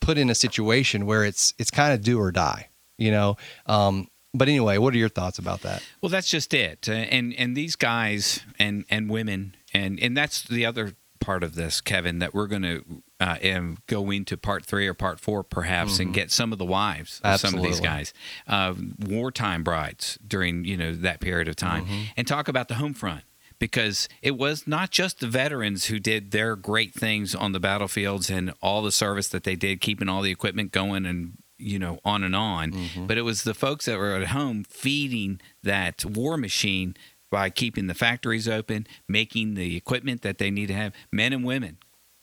put 0.00 0.18
in 0.18 0.28
a 0.28 0.34
situation 0.34 1.06
where 1.06 1.24
it's 1.24 1.54
it's 1.58 1.70
kind 1.70 1.94
of 1.94 2.02
do 2.02 2.18
or 2.18 2.32
die. 2.32 2.68
You 2.98 3.12
know, 3.12 3.36
um, 3.66 4.08
but 4.34 4.48
anyway, 4.48 4.78
what 4.78 4.92
are 4.92 4.98
your 4.98 5.08
thoughts 5.08 5.38
about 5.38 5.62
that? 5.62 5.82
Well, 6.00 6.10
that's 6.10 6.28
just 6.28 6.52
it. 6.52 6.88
And 6.88 7.32
and 7.34 7.56
these 7.56 7.76
guys 7.76 8.40
and 8.58 8.84
and 8.90 9.08
women 9.08 9.54
and 9.72 9.98
and 10.00 10.16
that's 10.16 10.42
the 10.42 10.66
other 10.66 10.94
part 11.20 11.42
of 11.44 11.54
this, 11.54 11.80
Kevin, 11.80 12.18
that 12.18 12.34
we're 12.34 12.46
going 12.46 12.62
to 12.62 12.84
uh, 13.20 13.36
um, 13.54 13.78
go 13.86 14.10
into 14.10 14.36
part 14.36 14.64
three 14.64 14.86
or 14.88 14.94
part 14.94 15.20
four, 15.20 15.42
perhaps, 15.44 15.96
Mhm. 15.96 16.00
and 16.00 16.14
get 16.14 16.30
some 16.30 16.52
of 16.52 16.58
the 16.58 16.64
wives 16.64 17.20
of 17.22 17.38
some 17.40 17.54
of 17.54 17.62
these 17.62 17.78
guys, 17.80 18.14
uh, 18.48 18.74
wartime 18.98 19.62
brides 19.62 20.18
during 20.26 20.64
you 20.64 20.76
know 20.76 20.94
that 20.94 21.20
period 21.20 21.48
of 21.48 21.56
time, 21.56 21.84
Mhm. 21.86 22.04
and 22.16 22.26
talk 22.26 22.48
about 22.48 22.68
the 22.68 22.74
home 22.76 22.94
front 22.94 23.22
because 23.58 24.08
it 24.22 24.38
was 24.38 24.66
not 24.66 24.90
just 24.90 25.20
the 25.20 25.26
veterans 25.28 25.86
who 25.86 25.98
did 25.98 26.30
their 26.30 26.56
great 26.56 26.94
things 26.94 27.34
on 27.34 27.52
the 27.52 27.60
battlefields 27.60 28.30
and 28.30 28.52
all 28.62 28.80
the 28.82 28.92
service 28.92 29.28
that 29.28 29.44
they 29.44 29.54
did, 29.56 29.80
keeping 29.82 30.08
all 30.08 30.22
the 30.22 30.30
equipment 30.30 30.72
going 30.72 31.04
and 31.04 31.32
you 31.58 31.78
know 31.78 32.00
on 32.06 32.24
and 32.24 32.34
on, 32.34 32.72
Mm-hmm. 32.72 33.06
but 33.06 33.18
it 33.18 33.22
was 33.22 33.42
the 33.42 33.52
folks 33.52 33.84
that 33.84 33.98
were 33.98 34.14
at 34.14 34.28
home 34.28 34.64
feeding 34.64 35.42
that 35.62 36.06
war 36.06 36.38
machine 36.38 36.96
by 37.30 37.48
keeping 37.50 37.86
the 37.86 37.94
factories 37.94 38.48
open, 38.48 38.86
making 39.08 39.54
the 39.54 39.76
equipment 39.76 40.22
that 40.22 40.38
they 40.38 40.50
need 40.50 40.66
to 40.66 40.74
have, 40.74 40.92
men 41.12 41.32
and 41.32 41.44
women, 41.44 41.78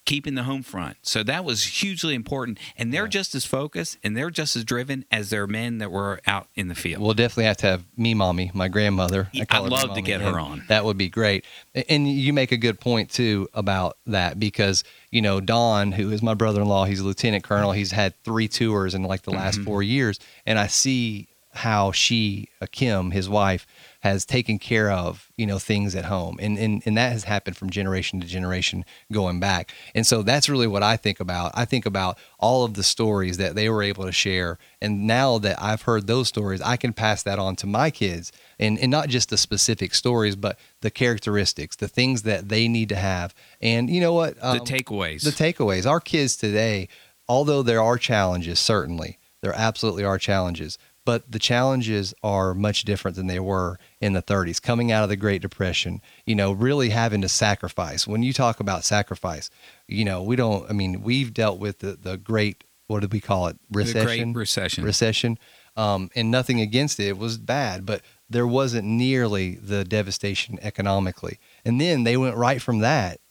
keeping 0.05 0.35
the 0.35 0.43
home 0.43 0.63
front. 0.63 0.95
So 1.01 1.21
that 1.23 1.43
was 1.43 1.63
hugely 1.81 2.13
important. 2.15 2.59
And 2.77 2.93
they're 2.93 3.09
just 3.09 3.35
as 3.35 3.45
focused 3.45 3.97
and 4.03 4.15
they're 4.15 4.29
just 4.29 4.55
as 4.55 4.63
driven 4.63 5.03
as 5.11 5.29
their 5.31 5.47
men 5.47 5.79
that 5.79 5.91
were 5.91 6.21
out 6.25 6.47
in 6.55 6.69
the 6.69 6.75
field. 6.75 7.01
We'll 7.03 7.13
definitely 7.13 7.43
have 7.45 7.57
to 7.57 7.67
have 7.67 7.83
me, 7.97 8.13
mommy, 8.13 8.49
my 8.53 8.69
grandmother. 8.69 9.29
I 9.35 9.45
I'd 9.49 9.63
love 9.69 9.95
to 9.95 10.01
get 10.01 10.21
her 10.21 10.39
on. 10.39 10.63
That 10.69 10.85
would 10.85 10.97
be 10.97 11.09
great. 11.09 11.43
And 11.89 12.09
you 12.09 12.31
make 12.31 12.53
a 12.53 12.57
good 12.57 12.79
point 12.79 13.09
too 13.09 13.49
about 13.53 13.97
that 14.07 14.39
because 14.39 14.85
you 15.11 15.21
know 15.21 15.39
Don, 15.41 15.91
who 15.91 16.11
is 16.11 16.21
my 16.21 16.33
brother-in-law, 16.33 16.85
he's 16.85 16.99
a 17.01 17.05
lieutenant 17.05 17.43
colonel. 17.43 17.71
He's 17.73 17.91
had 17.91 18.13
three 18.23 18.47
tours 18.47 18.93
in 18.95 19.03
like 19.03 19.23
the 19.23 19.31
last 19.31 19.59
Mhm. 19.59 19.65
four 19.65 19.83
years, 19.83 20.19
and 20.45 20.57
I 20.57 20.67
see 20.67 21.27
how 21.57 21.91
she, 21.91 22.49
uh, 22.61 22.67
Kim, 22.71 23.11
his 23.11 23.27
wife, 23.27 23.65
has 24.01 24.25
taken 24.25 24.57
care 24.59 24.91
of 24.91 25.29
you 25.35 25.45
know 25.45 25.59
things 25.59 25.95
at 25.95 26.05
home, 26.05 26.37
and 26.39 26.57
and 26.57 26.81
and 26.85 26.97
that 26.97 27.11
has 27.11 27.25
happened 27.25 27.57
from 27.57 27.69
generation 27.69 28.21
to 28.21 28.27
generation 28.27 28.85
going 29.11 29.39
back. 29.39 29.73
And 29.93 30.05
so 30.05 30.21
that's 30.21 30.47
really 30.49 30.67
what 30.67 30.83
I 30.83 30.97
think 30.97 31.19
about. 31.19 31.51
I 31.55 31.65
think 31.65 31.85
about 31.85 32.17
all 32.39 32.63
of 32.63 32.75
the 32.75 32.83
stories 32.83 33.37
that 33.37 33.55
they 33.55 33.69
were 33.69 33.83
able 33.83 34.05
to 34.05 34.11
share, 34.11 34.57
and 34.81 35.07
now 35.07 35.37
that 35.39 35.61
I've 35.61 35.81
heard 35.83 36.07
those 36.07 36.27
stories, 36.27 36.61
I 36.61 36.77
can 36.77 36.93
pass 36.93 37.23
that 37.23 37.39
on 37.39 37.55
to 37.57 37.67
my 37.67 37.89
kids, 37.89 38.31
and 38.59 38.79
and 38.79 38.91
not 38.91 39.09
just 39.09 39.29
the 39.29 39.37
specific 39.37 39.93
stories, 39.93 40.35
but 40.35 40.57
the 40.81 40.91
characteristics, 40.91 41.75
the 41.75 41.87
things 41.87 42.21
that 42.23 42.49
they 42.49 42.67
need 42.67 42.89
to 42.89 42.95
have, 42.95 43.33
and 43.61 43.89
you 43.89 43.99
know 43.99 44.13
what, 44.13 44.35
the 44.35 44.59
takeaways. 44.59 45.23
the 45.23 45.31
takeaways. 45.31 45.89
Our 45.89 45.99
kids 45.99 46.37
today, 46.37 46.87
although 47.27 47.63
there 47.63 47.81
are 47.81 47.97
challenges, 47.97 48.59
certainly 48.59 49.17
there 49.41 49.53
absolutely 49.55 50.03
are 50.03 50.17
challenges, 50.17 50.77
but 51.07 51.31
the 51.31 51.39
challenges 51.39 52.13
are 52.21 52.53
much 52.53 52.83
different 52.83 53.15
than 53.15 53.27
they 53.27 53.39
were 53.39 53.79
in 54.01 54.11
the 54.11 54.21
30s, 54.21 54.61
coming 54.61 54.91
out 54.91 55.03
of 55.03 55.09
the 55.09 55.15
Great 55.15 55.41
Depression. 55.41 56.01
You 56.25 56.35
know, 56.35 56.51
really 56.51 56.89
having 56.89 57.21
to 57.21 57.29
sacrifice. 57.29 58.05
When 58.05 58.23
you 58.23 58.33
talk 58.33 58.59
about 58.59 58.83
sacrifice, 58.83 59.49
you 59.87 60.03
know, 60.03 60.21
we 60.21 60.35
don't. 60.35 60.69
I 60.69 60.73
mean, 60.73 61.01
we've 61.01 61.33
dealt 61.33 61.59
with 61.59 61.79
the 61.79 61.93
the 61.93 62.17
Great. 62.17 62.65
What 62.87 62.99
did 62.99 63.13
we 63.13 63.21
call 63.21 63.47
it? 63.47 63.55
The 63.69 63.83
Great 63.83 63.95
Recession. 63.95 64.33
Recession. 64.33 64.83
Recession. 64.83 65.39
Um, 65.77 66.09
and 66.13 66.29
nothing 66.29 66.59
against 66.59 66.99
it. 66.99 67.07
It 67.07 67.17
was 67.17 67.37
bad, 67.37 67.85
but 67.85 68.01
there 68.29 68.45
wasn't 68.45 68.85
nearly 68.85 69.55
the 69.55 69.85
devastation 69.85 70.59
economically. 70.61 71.39
And 71.63 71.79
then 71.79 72.03
they 72.03 72.17
went 72.17 72.35
right 72.35 72.61
from 72.61 72.79
that 72.79 73.21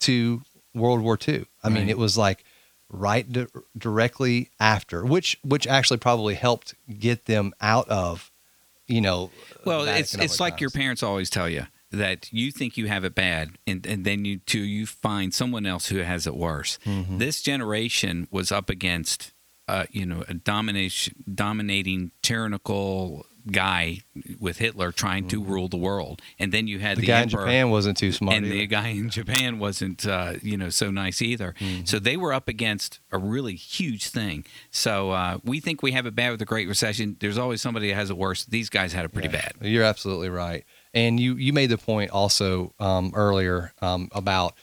to 0.00 0.42
World 0.74 1.00
War 1.00 1.18
II. 1.26 1.46
I 1.62 1.70
mean, 1.70 1.88
it 1.88 1.96
was 1.96 2.18
like 2.18 2.43
right 2.94 3.30
di- 3.30 3.46
directly 3.76 4.50
after, 4.60 5.04
which 5.04 5.38
which 5.44 5.66
actually 5.66 5.98
probably 5.98 6.34
helped 6.34 6.74
get 6.98 7.26
them 7.26 7.52
out 7.60 7.88
of, 7.88 8.30
you 8.86 9.00
know. 9.00 9.30
Well, 9.64 9.86
it's 9.86 10.14
it's 10.14 10.40
like 10.40 10.60
your 10.60 10.70
parents 10.70 11.02
always 11.02 11.28
tell 11.30 11.48
you 11.48 11.66
that 11.90 12.32
you 12.32 12.50
think 12.50 12.76
you 12.76 12.88
have 12.88 13.04
it 13.04 13.14
bad, 13.14 13.50
and, 13.66 13.86
and 13.86 14.04
then 14.04 14.24
you 14.24 14.38
too 14.38 14.58
you 14.60 14.86
find 14.86 15.32
someone 15.32 15.64
else 15.66 15.86
who 15.86 15.98
has 15.98 16.26
it 16.26 16.34
worse. 16.36 16.78
Mhm. 16.84 17.18
This 17.18 17.40
generation 17.42 18.26
was 18.30 18.50
up 18.50 18.68
against, 18.70 19.32
uh, 19.68 19.86
you 19.90 20.04
know, 20.04 20.24
a 20.28 20.34
domination, 20.34 21.14
dominating, 21.32 22.10
tyrannical 22.22 23.26
guy 23.50 24.00
with 24.40 24.58
Hitler 24.58 24.90
trying 24.90 25.28
to 25.28 25.42
rule 25.42 25.68
the 25.68 25.76
world, 25.76 26.22
and 26.38 26.50
then 26.50 26.66
you 26.66 26.78
had 26.78 26.94
Mm-hmm. 26.94 27.00
The 27.00 27.06
the, 27.06 27.12
guy 27.12 27.22
in 27.22 27.28
Japan 27.28 27.70
wasn't 27.70 27.96
too 27.98 28.12
smart 28.12 28.36
and 28.36 28.46
the 28.46 28.66
guy 28.66 28.88
in 28.88 29.10
Japan 29.10 29.58
wasn't, 29.58 30.06
uh, 30.06 30.34
you 30.42 30.56
know, 30.56 30.70
so 30.70 30.90
nice 30.90 31.20
either. 31.20 31.54
Mm-hmm. 31.58 31.84
So 31.84 31.98
they 31.98 32.16
were 32.16 32.32
up 32.32 32.48
against 32.48 33.00
a 33.10 33.18
really 33.18 33.54
huge 33.54 34.08
thing. 34.08 34.44
So 34.70 35.10
uh, 35.10 35.38
we 35.44 35.60
think 35.60 35.82
we 35.82 35.92
have 35.92 36.06
it 36.06 36.14
bad 36.14 36.30
with 36.30 36.38
the 36.38 36.44
Great 36.46 36.68
Recession. 36.68 37.16
There's 37.20 37.38
always 37.38 37.60
somebody 37.60 37.88
that 37.88 37.94
has 37.96 38.10
it 38.10 38.16
worse. 38.16 38.44
These 38.44 38.70
guys 38.70 38.92
had 38.92 39.04
it 39.04 39.10
pretty 39.10 39.28
Yeah, 39.28 39.40
bad. 39.40 39.52
You're 39.60 39.84
absolutely 39.84 40.28
right. 40.30 40.64
And 40.92 41.18
you 41.18 41.34
you 41.34 41.52
made 41.52 41.70
the 41.70 41.78
point 41.78 42.10
also 42.12 42.72
um, 42.78 43.12
earlier 43.14 43.72
um, 43.82 44.08
about 44.12 44.54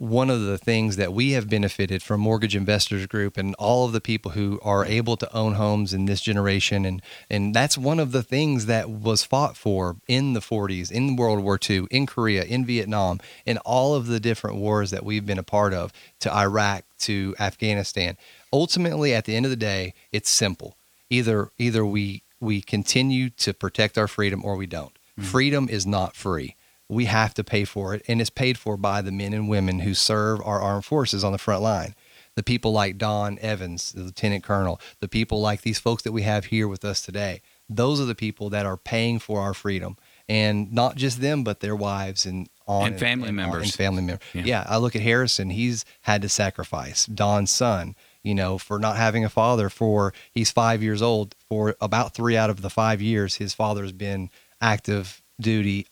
one 0.00 0.30
of 0.30 0.40
the 0.40 0.56
things 0.56 0.96
that 0.96 1.12
we 1.12 1.32
have 1.32 1.50
benefited 1.50 2.02
from 2.02 2.22
Mortgage 2.22 2.56
Investors 2.56 3.06
Group 3.06 3.36
and 3.36 3.54
all 3.56 3.84
of 3.84 3.92
the 3.92 4.00
people 4.00 4.30
who 4.30 4.58
are 4.62 4.82
able 4.82 5.14
to 5.18 5.36
own 5.36 5.56
homes 5.56 5.92
in 5.92 6.06
this 6.06 6.22
generation. 6.22 6.86
And, 6.86 7.02
and 7.28 7.54
that's 7.54 7.76
one 7.76 8.00
of 8.00 8.10
the 8.10 8.22
things 8.22 8.64
that 8.64 8.88
was 8.88 9.24
fought 9.24 9.58
for 9.58 9.96
in 10.08 10.32
the 10.32 10.40
40s, 10.40 10.90
in 10.90 11.16
World 11.16 11.44
War 11.44 11.58
II, 11.68 11.86
in 11.90 12.06
Korea, 12.06 12.44
in 12.44 12.64
Vietnam, 12.64 13.20
in 13.44 13.58
all 13.58 13.94
of 13.94 14.06
the 14.06 14.18
different 14.18 14.56
wars 14.56 14.90
that 14.90 15.04
we've 15.04 15.26
been 15.26 15.38
a 15.38 15.42
part 15.42 15.74
of, 15.74 15.92
to 16.20 16.34
Iraq, 16.34 16.84
to 17.00 17.34
Afghanistan. 17.38 18.16
Ultimately, 18.54 19.12
at 19.12 19.26
the 19.26 19.36
end 19.36 19.44
of 19.44 19.50
the 19.50 19.56
day, 19.56 19.92
it's 20.12 20.30
simple. 20.30 20.78
Either, 21.10 21.50
either 21.58 21.84
we, 21.84 22.22
we 22.40 22.62
continue 22.62 23.28
to 23.28 23.52
protect 23.52 23.98
our 23.98 24.08
freedom 24.08 24.46
or 24.46 24.56
we 24.56 24.66
don't. 24.66 24.94
Mm-hmm. 24.94 25.24
Freedom 25.24 25.68
is 25.68 25.86
not 25.86 26.16
free 26.16 26.56
we 26.90 27.04
have 27.04 27.34
to 27.34 27.44
pay 27.44 27.64
for 27.64 27.94
it, 27.94 28.02
and 28.08 28.20
it's 28.20 28.30
paid 28.30 28.58
for 28.58 28.76
by 28.76 29.00
the 29.00 29.12
men 29.12 29.32
and 29.32 29.48
women 29.48 29.80
who 29.80 29.94
serve 29.94 30.40
our 30.44 30.60
armed 30.60 30.84
forces 30.84 31.22
on 31.22 31.30
the 31.30 31.38
front 31.38 31.62
line. 31.62 31.94
The 32.34 32.42
people 32.42 32.72
like 32.72 32.98
Don 32.98 33.38
Evans, 33.38 33.92
the 33.92 34.02
lieutenant 34.02 34.42
colonel, 34.42 34.80
the 35.00 35.08
people 35.08 35.40
like 35.40 35.62
these 35.62 35.78
folks 35.78 36.02
that 36.02 36.12
we 36.12 36.22
have 36.22 36.46
here 36.46 36.66
with 36.66 36.84
us 36.84 37.00
today. 37.00 37.42
Those 37.68 38.00
are 38.00 38.04
the 38.04 38.14
people 38.14 38.50
that 38.50 38.66
are 38.66 38.76
paying 38.76 39.20
for 39.20 39.40
our 39.40 39.54
freedom, 39.54 39.96
and 40.28 40.72
not 40.72 40.96
just 40.96 41.20
them, 41.20 41.44
but 41.44 41.60
their 41.60 41.76
wives 41.76 42.26
and 42.26 42.48
on 42.66 42.88
and 42.88 42.98
family 42.98 43.28
and, 43.28 43.36
members 43.36 43.62
and 43.62 43.72
family 43.72 44.02
members. 44.02 44.26
Yeah. 44.32 44.42
yeah, 44.44 44.64
I 44.66 44.78
look 44.78 44.96
at 44.96 45.02
Harrison; 45.02 45.50
he's 45.50 45.84
had 46.02 46.22
to 46.22 46.28
sacrifice. 46.28 47.06
Don's 47.06 47.52
son, 47.52 47.94
you 48.24 48.34
know, 48.34 48.58
for 48.58 48.80
not 48.80 48.96
having 48.96 49.24
a 49.24 49.30
father. 49.30 49.68
For 49.68 50.12
he's 50.32 50.50
five 50.50 50.82
years 50.82 51.02
old. 51.02 51.36
For 51.48 51.76
about 51.80 52.14
three 52.14 52.36
out 52.36 52.50
of 52.50 52.62
the 52.62 52.70
five 52.70 53.00
years, 53.00 53.36
his 53.36 53.54
father 53.54 53.82
has 53.82 53.92
been 53.92 54.30
active 54.60 55.22
duty 55.40 55.86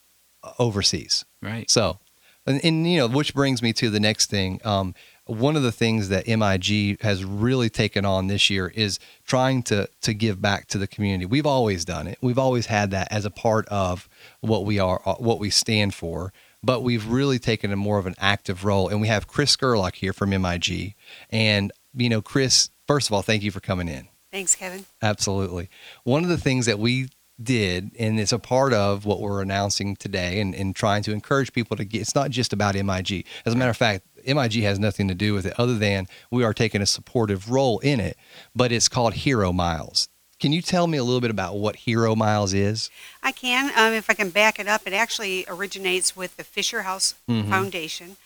overseas. 0.59 1.24
Right. 1.43 1.70
So, 1.70 1.99
and, 2.47 2.61
and, 2.64 2.91
you 2.91 2.99
know, 2.99 3.09
which 3.09 3.34
brings 3.34 3.62
me 3.62 3.72
to 3.74 3.91
the 3.91 4.01
next 4.01 4.30
thing. 4.30 4.61
Um, 4.64 4.95
one 5.28 5.57
of 5.57 5.62
the 5.62 5.72
things 5.72 6.09
that 6.09 6.26
MIG 6.26 7.03
has 7.03 7.22
really 7.22 7.68
taken 7.68 8.07
on 8.07 8.28
this 8.28 8.49
year 8.49 8.72
is 8.74 8.99
trying 9.26 9.62
to 9.64 9.89
to 10.01 10.14
give 10.14 10.41
back 10.41 10.66
to 10.68 10.78
the 10.78 10.86
community. 10.86 11.26
We've 11.26 11.47
always 11.47 11.84
done 11.84 12.07
it. 12.07 12.18
We've 12.22 12.39
always 12.39 12.66
had 12.66 12.91
that 12.93 13.09
as 13.11 13.26
a 13.26 13.30
part 13.30 13.68
of 13.68 14.09
what 14.41 14.64
we 14.64 14.78
are, 14.78 15.03
uh, 15.05 15.16
what 15.16 15.39
we 15.39 15.51
stand 15.51 15.95
for. 15.95 16.32
But 16.62 16.82
we've 16.82 17.07
really 17.07 17.39
taken 17.39 17.70
a 17.72 17.76
more 17.76 17.99
of 17.99 18.07
an 18.07 18.16
active 18.18 18.64
role, 18.64 18.89
and 18.89 19.01
we 19.01 19.09
have 19.09 19.28
Chris 19.28 19.55
Gerlach 19.55 19.97
here 19.97 20.12
from 20.12 20.30
MIG. 20.30 20.95
And 21.30 21.72
you 21.95 22.09
know, 22.09 22.22
Chris, 22.22 22.70
first 22.86 23.09
of 23.09 23.12
all, 23.12 23.22
thank 23.22 23.43
you 23.43 23.51
for 23.51 23.61
coming 23.61 23.86
in. 23.89 24.09
Thanks, 24.32 24.55
Kevin. 24.55 24.86
Absolutely. 25.03 25.68
One 26.05 26.22
of 26.22 26.30
the 26.30 26.39
things 26.39 26.66
that 26.66 26.78
we 26.78 27.09
did, 27.43 27.93
and 27.99 28.18
it's 28.18 28.32
a 28.32 28.39
part 28.39 28.72
of 28.72 29.05
what 29.05 29.20
we're 29.20 29.43
announcing 29.43 29.97
today 29.97 30.41
and, 30.41 30.55
and 30.55 30.74
trying 30.74 31.03
to 31.05 31.12
encourage 31.12 31.53
people 31.53 31.76
to 31.76 31.84
get. 31.84 32.01
It's 32.01 32.14
not 32.14 32.30
just 32.30 32.53
about 32.53 32.74
MIG. 32.74 33.26
As 33.47 33.55
a 33.55 33.57
matter 33.57 33.70
of 33.70 33.76
fact, 33.76 34.05
MIG 34.26 34.62
has 34.62 34.78
nothing 34.78 35.09
to 35.09 35.14
do 35.14 35.34
with 35.34 35.47
it 35.47 35.55
other 35.59 35.76
than 35.76 36.07
we 36.30 36.45
are 36.45 36.53
taking 36.53 36.82
a 36.82 36.86
supportive 36.86 37.51
role 37.51 37.78
in 37.80 38.01
it, 38.01 38.16
but 38.55 38.72
it's 38.72 38.89
called 38.89 39.14
Hero 39.14 39.53
Miles. 39.53 40.09
Can 40.41 40.53
you 40.53 40.62
tell 40.62 40.86
me 40.86 40.99
a 40.99 41.05
little 41.05 41.20
bit 41.20 41.30
about 41.30 41.57
what 41.57 41.76
Hero 41.76 42.14
Miles 42.14 42.55
is? 42.55 42.91
I 43.22 43.32
can. 43.32 43.72
Um, 43.76 43.93
if 43.93 44.09
I 44.09 44.14
can 44.14 44.30
back 44.30 44.61
it 44.61 44.68
up, 44.68 44.82
it 44.86 44.93
actually 44.93 45.45
originates 45.49 46.16
with 46.16 46.36
the 46.36 46.45
Fisher 46.45 46.82
House 46.82 47.14
mm-hmm. 47.28 47.51
Foundation, 47.51 48.16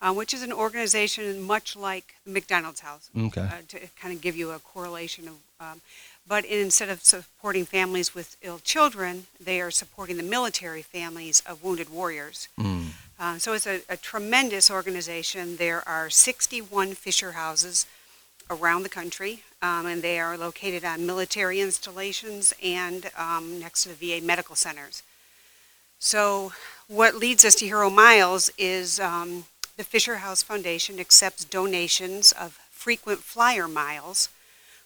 uh, 0.00 0.12
which 0.12 0.34
is 0.34 0.42
an 0.42 0.52
organization 0.52 1.40
much 1.40 1.76
like 1.76 2.16
McDonald's 2.26 2.80
House. 2.80 3.10
Okay. 3.16 3.42
Uh, 3.42 3.62
to 3.68 3.78
kind 4.00 4.12
of 4.14 4.20
give 4.20 4.36
you 4.36 4.50
a 4.50 4.58
correlation 4.58 5.28
of. 5.28 5.34
Um, 5.60 5.80
but 6.26 6.44
instead 6.44 6.88
of 6.88 7.02
supporting 7.02 7.64
families 7.64 8.14
with 8.14 8.36
ill 8.42 8.58
children, 8.58 9.26
they 9.40 9.60
are 9.60 9.70
supporting 9.70 10.16
the 10.16 10.22
military 10.22 10.82
families 10.82 11.42
of 11.46 11.62
wounded 11.62 11.90
warriors. 11.90 12.48
Mm. 12.58 12.86
Uh, 13.18 13.38
so 13.38 13.52
it's 13.52 13.66
a, 13.66 13.80
a, 13.88 13.96
tremendous 13.96 14.70
organization. 14.70 15.56
There 15.56 15.86
are 15.88 16.10
61 16.10 16.94
Fisher 16.94 17.32
houses 17.32 17.86
around 18.50 18.82
the 18.82 18.88
country, 18.88 19.42
um, 19.60 19.86
and 19.86 20.02
they 20.02 20.18
are 20.18 20.36
located 20.36 20.84
on 20.84 21.06
military 21.06 21.60
installations 21.60 22.52
and 22.62 23.10
um, 23.16 23.60
next 23.60 23.84
to 23.84 23.90
the 23.90 24.20
VA 24.20 24.24
medical 24.24 24.56
centers. 24.56 25.02
So, 25.98 26.52
what 26.88 27.14
leads 27.14 27.44
us 27.44 27.54
to 27.56 27.66
Hero 27.66 27.88
Miles 27.88 28.50
is 28.58 28.98
um, 28.98 29.44
the 29.76 29.84
Fisher 29.84 30.16
House 30.16 30.42
Foundation 30.42 30.98
accepts 30.98 31.44
donations 31.44 32.32
of 32.32 32.58
frequent 32.70 33.20
flyer 33.20 33.68
miles 33.68 34.28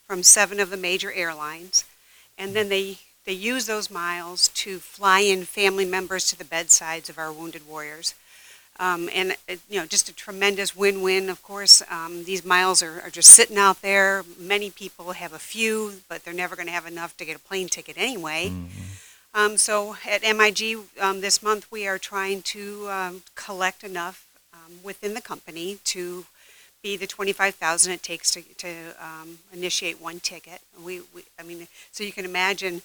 from 0.07 0.23
seven 0.23 0.61
of 0.61 0.71
the 0.71 0.77
major 0.77 1.13
airlines, 1.13 1.85
and 2.39 2.55
then 2.55 2.69
they 2.69 2.99
they 3.25 3.33
use 3.33 3.67
those 3.67 3.91
miles 3.91 4.49
to 4.49 4.79
fly 4.79 5.21
in 5.21 5.45
family 5.45 5.85
members 5.85 6.27
to 6.29 6.39
the 6.39 6.45
bedsides 6.45 7.09
of 7.09 7.19
our 7.19 7.33
wounded 7.33 7.67
warriors. 7.67 8.15
Um, 8.79 9.09
and 9.13 9.33
uh, 9.49 9.57
you 9.69 9.81
know, 9.81 9.87
just 9.87 10.09
a 10.09 10.15
tremendous 10.15 10.77
win-win. 10.77 11.29
Of 11.29 11.43
course, 11.43 11.83
um, 11.91 12.25
these 12.25 12.45
miles 12.45 12.83
are, 12.83 13.01
are, 13.01 13.11
just 13.11 13.31
sitting 13.31 13.57
out 13.57 13.81
there. 13.81 14.23
Many 14.39 14.71
people 14.71 15.13
have 15.13 15.33
a 15.33 15.39
few, 15.39 16.03
but 16.09 16.25
they're 16.25 16.35
never 16.35 16.57
going 16.57 16.67
to 16.67 16.73
have 16.73 16.87
enough 16.87 17.17
to 17.17 17.25
get 17.25 17.37
a 17.37 17.41
plane 17.41 17.69
ticket 17.69 17.97
anyway. 17.99 18.51
Mm-hmm. 18.51 18.83
Um, 19.35 19.57
so 19.57 19.97
at 20.09 20.23
MIG 20.23 20.79
um, 21.01 21.21
this 21.21 21.43
month, 21.43 21.71
we 21.71 21.87
are 21.87 21.99
trying 21.99 22.43
to 22.43 22.89
um, 22.91 23.23
collect 23.35 23.83
enough 23.83 24.27
um, 24.53 24.75
within 24.83 25.15
the 25.15 25.21
company 25.21 25.79
to 25.85 26.27
the 26.95 27.07
25,000 27.07 27.93
it 27.93 28.03
takes 28.03 28.31
to, 28.33 28.43
to 28.43 28.69
um, 29.01 29.39
initiate 29.53 30.01
one 30.01 30.21
ticket. 30.21 30.61
We, 30.81 31.01
we, 31.13 31.23
I 31.41 31.43
mean, 31.43 31.67
so 31.91 32.05
you 32.05 32.13
can 32.13 32.25
imagine 32.25 32.83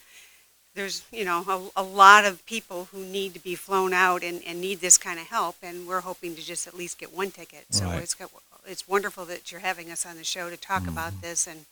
there's, 0.73 1.03
you 1.11 1.25
know, 1.25 1.71
a, 1.75 1.81
a, 1.81 1.83
lot 1.83 2.25
of 2.25 2.43
people 2.45 2.87
who 2.91 3.03
need 3.03 3.33
to 3.33 3.39
be 3.39 3.55
flown 3.55 3.93
out 3.93 4.23
and, 4.23 4.41
and 4.47 4.61
need 4.61 4.79
this 4.79 4.97
kind 4.97 5.19
of 5.19 5.27
help, 5.27 5.57
and 5.61 5.85
we're 5.87 6.01
hoping 6.01 6.33
to 6.35 6.41
just 6.41 6.65
at 6.65 6.73
least 6.73 6.97
get 6.97 7.13
one 7.13 7.29
ticket. 7.29 7.65
So 7.71 7.85
right. 7.85 8.01
it's 8.01 8.13
got, 8.13 8.31
it's 8.65 8.87
wonderful 8.87 9.25
that 9.25 9.51
you're 9.51 9.61
having 9.61 9.91
us 9.91 10.05
on 10.05 10.15
the 10.15 10.23
show 10.23 10.49
to 10.49 10.57
talk 10.57 10.83
mm-hmm. 10.83 10.93
about 10.93 11.21
this 11.21 11.45
and 11.45 11.65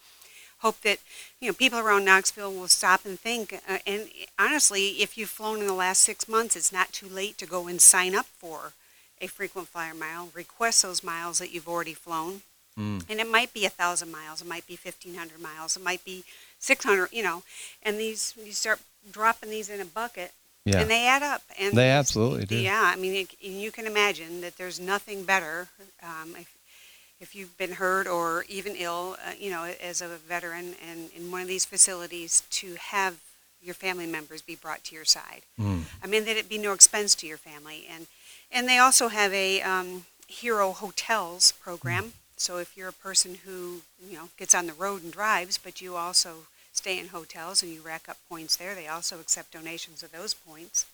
hope 0.59 0.81
that 0.81 0.99
you 1.39 1.47
know 1.47 1.53
people 1.53 1.79
around 1.79 2.05
Knoxville 2.05 2.53
will 2.53 2.67
stop 2.67 3.05
and 3.05 3.19
think. 3.19 3.59
Uh, 3.67 3.77
and 3.87 4.09
honestly, 4.37 4.87
if 5.01 5.17
you've 5.17 5.29
flown 5.29 5.61
in 5.61 5.67
the 5.67 5.73
last 5.73 6.01
six 6.01 6.27
months, 6.27 6.55
it's 6.55 6.73
not 6.73 6.91
too 6.91 7.07
late 7.07 7.37
to 7.37 7.45
go 7.45 7.67
and 7.67 7.81
sign 7.81 8.13
up 8.13 8.25
for 8.25 8.73
a 9.21 9.27
frequent 9.27 9.67
flyer 9.67 9.93
mile, 9.93 10.29
request 10.33 10.83
those 10.83 11.03
miles 11.03 11.39
that 11.39 11.53
you've 11.53 11.67
already 11.67 11.93
flown. 11.93 12.41
Mm. 12.77 13.03
And 13.09 13.19
it 13.19 13.29
might 13.29 13.53
be 13.53 13.65
a 13.65 13.69
thousand 13.69 14.11
miles, 14.11 14.41
it 14.41 14.47
might 14.47 14.65
be 14.65 14.75
fifteen 14.75 15.15
hundred 15.15 15.41
miles, 15.41 15.75
it 15.75 15.83
might 15.83 16.05
be 16.05 16.23
six 16.59 16.85
hundred, 16.85 17.09
you 17.11 17.23
know. 17.23 17.43
And 17.83 17.99
these 17.99 18.33
you 18.41 18.53
start 18.53 18.79
dropping 19.11 19.49
these 19.49 19.69
in 19.69 19.81
a 19.81 19.85
bucket, 19.85 20.31
yeah. 20.63 20.79
and 20.79 20.89
they 20.89 21.05
add 21.05 21.21
up. 21.21 21.41
And 21.59 21.77
they 21.77 21.89
absolutely 21.89 22.45
do. 22.45 22.55
Yeah, 22.55 22.93
I 22.93 22.95
mean, 22.95 23.13
it, 23.15 23.41
you 23.41 23.71
can 23.71 23.85
imagine 23.85 24.41
that 24.41 24.57
there's 24.57 24.79
nothing 24.79 25.23
better 25.23 25.67
um, 26.01 26.35
if, 26.37 26.55
if 27.19 27.35
you've 27.35 27.57
been 27.57 27.73
hurt 27.73 28.07
or 28.07 28.45
even 28.47 28.75
ill, 28.77 29.17
uh, 29.27 29.31
you 29.37 29.49
know, 29.49 29.69
as 29.83 30.01
a 30.01 30.07
veteran 30.07 30.75
and 30.89 31.09
in 31.15 31.31
one 31.31 31.41
of 31.41 31.47
these 31.47 31.65
facilities 31.65 32.43
to 32.51 32.75
have 32.75 33.17
your 33.61 33.75
family 33.75 34.07
members 34.07 34.41
be 34.41 34.55
brought 34.55 34.85
to 34.85 34.95
your 34.95 35.03
side. 35.03 35.41
Mm. 35.59 35.81
I 36.01 36.07
mean, 36.07 36.23
that 36.25 36.37
it 36.37 36.47
be 36.47 36.57
no 36.57 36.71
expense 36.71 37.13
to 37.15 37.27
your 37.27 37.37
family 37.37 37.85
and 37.93 38.07
and 38.51 38.67
they 38.67 38.77
also 38.77 39.07
have 39.09 39.33
a 39.33 39.61
um, 39.61 40.05
Hero 40.27 40.71
Hotels 40.71 41.53
program. 41.53 42.13
So 42.37 42.57
if 42.57 42.77
you're 42.77 42.89
a 42.89 42.93
person 42.93 43.39
who 43.45 43.81
you 44.01 44.17
know 44.17 44.29
gets 44.37 44.55
on 44.55 44.67
the 44.67 44.73
road 44.73 45.03
and 45.03 45.11
drives, 45.11 45.57
but 45.57 45.81
you 45.81 45.95
also 45.95 46.47
stay 46.71 46.97
in 46.97 47.07
hotels 47.09 47.61
and 47.61 47.73
you 47.73 47.81
rack 47.81 48.07
up 48.07 48.17
points 48.29 48.55
there, 48.55 48.73
they 48.73 48.87
also 48.87 49.19
accept 49.19 49.51
donations 49.51 50.01
of 50.03 50.11
those 50.11 50.33
points. 50.33 50.85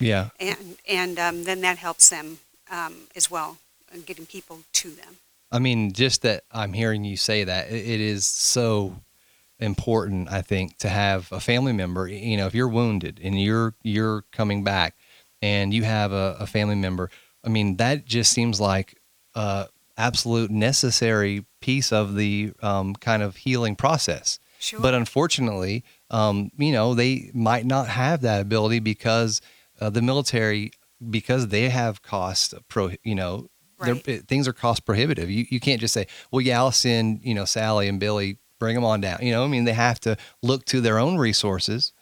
Yeah. 0.00 0.30
And 0.40 0.76
and 0.88 1.18
um, 1.18 1.44
then 1.44 1.60
that 1.60 1.78
helps 1.78 2.08
them 2.10 2.38
um, 2.70 2.94
as 3.14 3.30
well, 3.30 3.58
getting 4.06 4.26
people 4.26 4.60
to 4.72 4.90
them. 4.90 5.16
I 5.52 5.60
mean, 5.60 5.92
just 5.92 6.22
that 6.22 6.44
I'm 6.50 6.72
hearing 6.72 7.04
you 7.04 7.16
say 7.16 7.44
that 7.44 7.70
it 7.70 8.00
is 8.00 8.26
so 8.26 8.96
important. 9.60 10.30
I 10.30 10.42
think 10.42 10.78
to 10.78 10.88
have 10.88 11.30
a 11.30 11.40
family 11.40 11.72
member. 11.72 12.08
You 12.08 12.36
know, 12.36 12.46
if 12.46 12.54
you're 12.54 12.68
wounded 12.68 13.20
and 13.22 13.40
you're 13.40 13.74
you're 13.82 14.24
coming 14.32 14.64
back, 14.64 14.94
and 15.44 15.74
you 15.74 15.82
have 15.82 16.10
a, 16.10 16.38
a 16.40 16.46
family 16.46 16.74
member, 16.74 17.10
I 17.44 17.50
mean, 17.50 17.76
that 17.76 18.06
just 18.06 18.32
seems 18.32 18.62
like 18.62 18.98
a 19.34 19.66
absolute 19.98 20.50
necessary 20.50 21.44
piece 21.60 21.92
of 21.92 22.14
the 22.14 22.52
um, 22.62 22.94
kind 22.94 23.22
of 23.22 23.36
healing 23.36 23.76
process. 23.76 24.38
Sure. 24.58 24.80
But 24.80 24.94
unfortunately, 24.94 25.84
um, 26.08 26.50
you 26.56 26.72
know, 26.72 26.94
they 26.94 27.30
might 27.34 27.66
not 27.66 27.88
have 27.88 28.22
that 28.22 28.40
ability 28.40 28.78
because 28.78 29.42
uh, 29.82 29.90
the 29.90 30.00
military, 30.00 30.72
because 31.10 31.48
they 31.48 31.68
have 31.68 32.00
cost 32.00 32.54
pro, 32.68 32.92
you 33.02 33.14
know, 33.14 33.48
right. 33.78 34.26
things 34.26 34.48
are 34.48 34.54
cost 34.54 34.86
prohibitive. 34.86 35.30
You 35.30 35.44
you 35.50 35.60
can't 35.60 35.80
just 35.80 35.92
say, 35.92 36.06
well, 36.30 36.40
yeah, 36.40 36.58
I'll 36.58 36.72
send 36.72 37.20
you 37.22 37.34
know 37.34 37.44
Sally 37.44 37.86
and 37.86 38.00
Billy, 38.00 38.38
bring 38.58 38.76
them 38.76 38.84
on 38.84 39.02
down. 39.02 39.18
You 39.20 39.32
know, 39.32 39.44
I 39.44 39.48
mean, 39.48 39.64
they 39.64 39.74
have 39.74 40.00
to 40.00 40.16
look 40.42 40.64
to 40.66 40.80
their 40.80 40.98
own 40.98 41.18
resources 41.18 41.92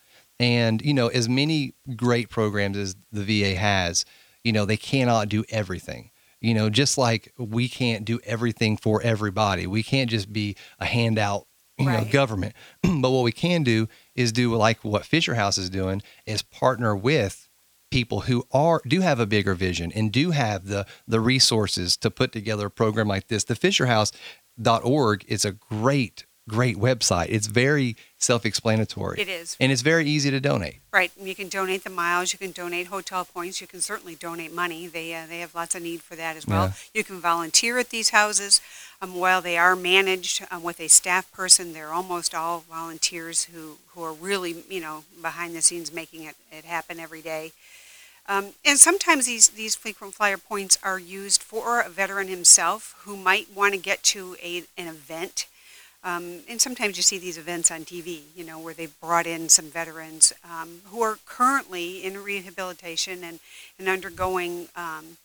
and, 0.43 0.83
you 0.83 0.95
know, 0.95 1.09
as 1.09 1.29
many 1.29 1.75
great 1.97 2.29
programs 2.29 2.77
as 2.77 2.97
the 3.13 3.23
VA 3.23 3.55
has, 3.55 4.05
you 4.45 4.53
know, 4.53 4.65
they 4.65 4.77
cannot 4.77 5.29
do 5.29 5.45
everything. 5.51 6.11
You 6.41 6.55
know, 6.55 6.71
just 6.71 6.99
like 6.99 7.33
we 7.39 7.69
can't 7.69 8.05
do 8.05 8.19
everything 8.25 8.77
for 8.77 9.01
everybody. 9.03 9.69
We 9.69 9.85
can't 9.85 10.11
just 10.11 10.33
be 10.33 10.57
a 10.81 10.85
handout, 10.85 11.47
you 11.79 11.87
right. 11.87 12.05
know, 12.05 12.13
government. 12.13 12.55
but 12.83 13.11
what 13.11 13.23
we 13.23 13.31
can 13.31 13.63
do 13.63 13.89
is 14.17 14.33
do 14.33 14.53
like 14.57 14.85
what 14.85 15.05
Fisher 15.07 15.37
House 15.37 15.57
is 15.57 15.71
doing 15.71 16.03
is 16.27 16.43
partner 16.43 16.97
with 16.97 17.49
people 17.93 18.23
who 18.23 18.45
are 18.51 18.83
do 18.89 19.03
have 19.03 19.21
a 19.21 19.27
bigger 19.27 19.55
vision 19.55 19.93
and 19.93 20.11
do 20.11 20.33
have 20.33 20.67
the 20.67 20.85
the 21.07 21.21
resources 21.21 21.97
to 21.99 22.11
put 22.11 22.33
together 22.33 22.67
a 22.67 22.71
program 22.71 23.07
like 23.07 23.29
this. 23.29 23.45
The 23.45 23.55
FisherHouse.org 23.55 25.25
is 25.29 25.45
a 25.45 25.53
great 25.53 26.27
great 26.53 26.77
website. 26.77 27.27
It's 27.29 27.47
very 27.47 27.97
self-explanatory. 28.19 29.21
It 29.21 29.29
is. 29.29 29.57
And 29.59 29.73
it's 29.73 29.83
very 29.83 30.07
easy 30.07 30.31
to 30.31 30.41
donate. 30.41 30.77
Right. 30.93 31.11
You 31.21 31.35
can 31.35 31.49
donate 31.49 31.83
the 31.85 31.91
miles. 31.91 32.33
You 32.33 32.39
can 32.39 32.53
donate 32.53 32.87
hotel 32.87 33.25
points. 33.25 33.61
You 33.61 33.67
can 33.67 33.81
certainly 33.81 34.15
donate 34.15 34.53
money. 34.53 34.87
They 34.87 35.15
uh, 35.15 35.27
they 35.29 35.41
have 35.41 35.55
lots 35.55 35.75
of 35.75 35.83
need 35.83 36.03
for 36.03 36.17
that 36.17 36.37
as 36.37 36.47
well. 36.47 36.67
Yeah. 36.67 36.73
You 36.95 37.05
can 37.05 37.21
volunteer 37.21 37.79
at 37.79 37.91
these 37.91 38.11
houses. 38.11 38.61
Um, 39.01 39.17
while 39.17 39.43
they 39.43 39.57
are 39.59 39.75
managed 39.75 40.47
um, 40.51 40.63
with 40.63 40.79
a 40.81 40.89
staff 40.89 41.31
person, 41.33 41.73
they're 41.73 41.93
almost 41.93 42.35
all 42.35 42.65
volunteers 42.71 43.45
who, 43.45 43.79
who 43.89 44.05
are 44.05 44.13
really 44.13 44.53
you 44.69 44.81
know 44.81 45.05
behind 45.21 45.57
the 45.57 45.63
scenes 45.63 45.93
making 45.93 46.23
it, 46.23 46.37
it 46.51 46.65
happen 46.65 47.01
every 47.01 47.23
day. 47.23 47.53
Um, 48.29 48.51
and 48.65 48.79
sometimes 48.79 49.27
these, 49.27 49.49
these 49.49 49.75
frequent 49.75 50.15
flyer 50.15 50.39
points 50.39 50.79
are 50.83 50.99
used 50.99 51.43
for 51.43 51.81
a 51.81 51.89
veteran 51.89 52.29
himself 52.29 52.95
who 53.01 53.17
might 53.17 53.49
want 53.53 53.75
to 53.75 53.81
get 53.81 54.03
to 54.05 54.37
a, 54.41 54.59
an 54.79 54.87
event 54.87 55.47
um, 56.05 56.41
and 56.49 56.61
sometimes 56.61 56.97
you 56.97 57.03
see 57.03 57.19
these 57.19 57.39
events 57.39 57.71
on 57.71 57.81
TV, 57.81 58.23
you 58.35 58.45
know, 58.45 58.59
where 58.59 58.75
they've 58.75 58.99
brought 59.01 59.27
in 59.27 59.49
some 59.49 59.67
veterans 59.67 60.33
um, 60.45 60.81
who 60.87 61.01
are 61.01 61.19
currently 61.27 62.05
in 62.05 62.23
rehabilitation 62.23 63.23
and, 63.23 63.39
and 63.79 63.89
undergoing 63.89 64.69
um, 64.75 65.17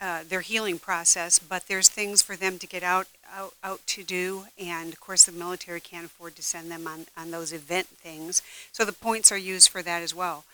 uh, 0.00 0.20
their 0.28 0.42
healing 0.42 0.78
process, 0.78 1.40
but 1.40 1.66
there's 1.66 1.88
things 1.88 2.22
for 2.22 2.36
them 2.36 2.56
to 2.60 2.68
get 2.68 2.84
out, 2.84 3.08
out, 3.34 3.54
out 3.64 3.80
to 3.86 4.04
do, 4.04 4.44
and 4.56 4.92
of 4.92 5.00
course 5.00 5.24
the 5.24 5.32
military 5.32 5.80
can't 5.80 6.06
afford 6.06 6.36
to 6.36 6.42
send 6.42 6.70
them 6.70 6.86
on, 6.86 7.06
on 7.16 7.32
those 7.32 7.52
event 7.52 7.88
things. 7.88 8.40
So 8.70 8.84
the 8.84 8.92
points 8.92 9.32
are 9.32 9.38
used 9.38 9.70
for 9.70 9.82
that 9.82 10.02
as 10.02 10.14
well. 10.14 10.44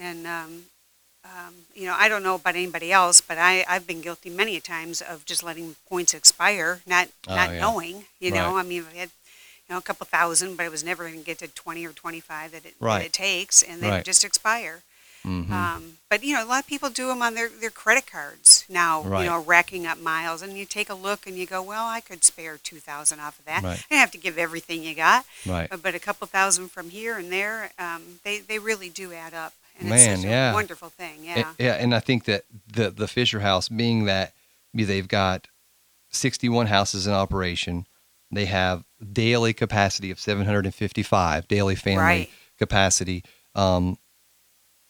And 0.00 0.26
um, 1.24 1.54
you 1.74 1.86
know, 1.86 1.94
I 1.96 2.08
don't 2.08 2.22
know 2.22 2.34
about 2.34 2.56
anybody 2.56 2.90
else, 2.92 3.20
but 3.20 3.38
I, 3.38 3.64
I've 3.68 3.86
been 3.86 4.00
guilty 4.00 4.28
many 4.28 4.56
a 4.56 4.60
times 4.60 5.00
of 5.00 5.24
just 5.24 5.42
letting 5.42 5.76
points 5.88 6.14
expire, 6.14 6.82
not 6.86 7.08
Oh, 7.28 7.36
not 7.36 7.52
yeah. 7.52 7.60
knowing. 7.60 8.04
You 8.20 8.32
know, 8.32 8.54
Right. 8.54 8.60
I 8.60 8.62
mean, 8.64 8.84
I 8.92 8.96
had 8.96 9.10
you 9.68 9.74
know 9.74 9.78
a 9.78 9.82
couple 9.82 10.04
thousand, 10.06 10.56
but 10.56 10.66
I 10.66 10.68
was 10.68 10.82
never 10.82 11.04
going 11.04 11.18
to 11.20 11.24
get 11.24 11.38
to 11.38 11.48
twenty 11.48 11.86
or 11.86 11.92
twenty 11.92 12.20
five 12.20 12.50
that 12.52 12.66
it 12.66 12.74
Right. 12.80 12.98
that 12.98 13.06
it 13.06 13.12
takes, 13.12 13.62
and 13.62 13.80
they 13.82 13.90
Right. 13.90 14.04
just 14.04 14.24
expire. 14.24 14.82
Mhm. 15.24 15.52
Um, 15.52 15.98
but 16.10 16.24
you 16.24 16.34
know, 16.34 16.42
a 16.42 16.46
lot 16.46 16.58
of 16.64 16.66
people 16.66 16.90
do 16.90 17.06
them 17.06 17.22
on 17.22 17.34
their, 17.36 17.48
their 17.48 17.70
credit 17.70 18.08
cards 18.08 18.64
now. 18.68 19.02
Right. 19.02 19.22
You 19.22 19.30
know, 19.30 19.38
racking 19.38 19.86
up 19.86 19.98
miles, 19.98 20.42
and 20.42 20.58
you 20.58 20.64
take 20.64 20.90
a 20.90 20.94
look 20.94 21.28
and 21.28 21.36
you 21.36 21.46
go, 21.46 21.62
well, 21.62 21.86
I 21.86 22.00
could 22.00 22.24
spare 22.24 22.58
two 22.58 22.80
thousand 22.80 23.20
off 23.20 23.38
of 23.38 23.44
that. 23.44 23.62
Right. 23.62 23.78
You 23.78 23.84
don't 23.90 23.98
have 24.00 24.10
to 24.10 24.18
give 24.18 24.36
everything 24.38 24.82
you 24.82 24.96
got, 24.96 25.24
Right. 25.46 25.70
but, 25.70 25.80
but 25.84 25.94
a 25.94 26.00
couple 26.00 26.26
thousand 26.26 26.72
from 26.72 26.90
here 26.90 27.16
and 27.16 27.30
there, 27.30 27.70
um, 27.78 28.18
they 28.24 28.40
they 28.40 28.58
really 28.58 28.88
do 28.88 29.12
add 29.12 29.32
up, 29.34 29.52
and 29.82 29.90
Man, 29.90 30.22
yeah. 30.22 30.50
a 30.50 30.54
wonderful 30.54 30.88
thing. 30.90 31.20
Yeah. 31.22 31.34
And- 31.36 31.46
yeah, 31.58 31.74
and 31.74 31.94
I 31.94 32.00
think 32.00 32.24
that 32.24 32.44
the 32.72 32.90
the 32.90 33.08
Fisher 33.08 33.40
House, 33.40 33.68
being 33.68 34.04
that 34.06 34.32
they've 34.74 35.06
got 35.08 35.48
61 36.10 36.66
houses 36.66 37.06
in 37.06 37.12
operation, 37.12 37.86
they 38.30 38.46
have 38.46 38.84
daily 39.12 39.52
capacity 39.52 40.10
of 40.10 40.18
755 40.20 41.48
daily 41.48 41.74
family 41.74 41.98
Right. 42.02 42.30
capacity. 42.58 43.24
Um, 43.54 43.98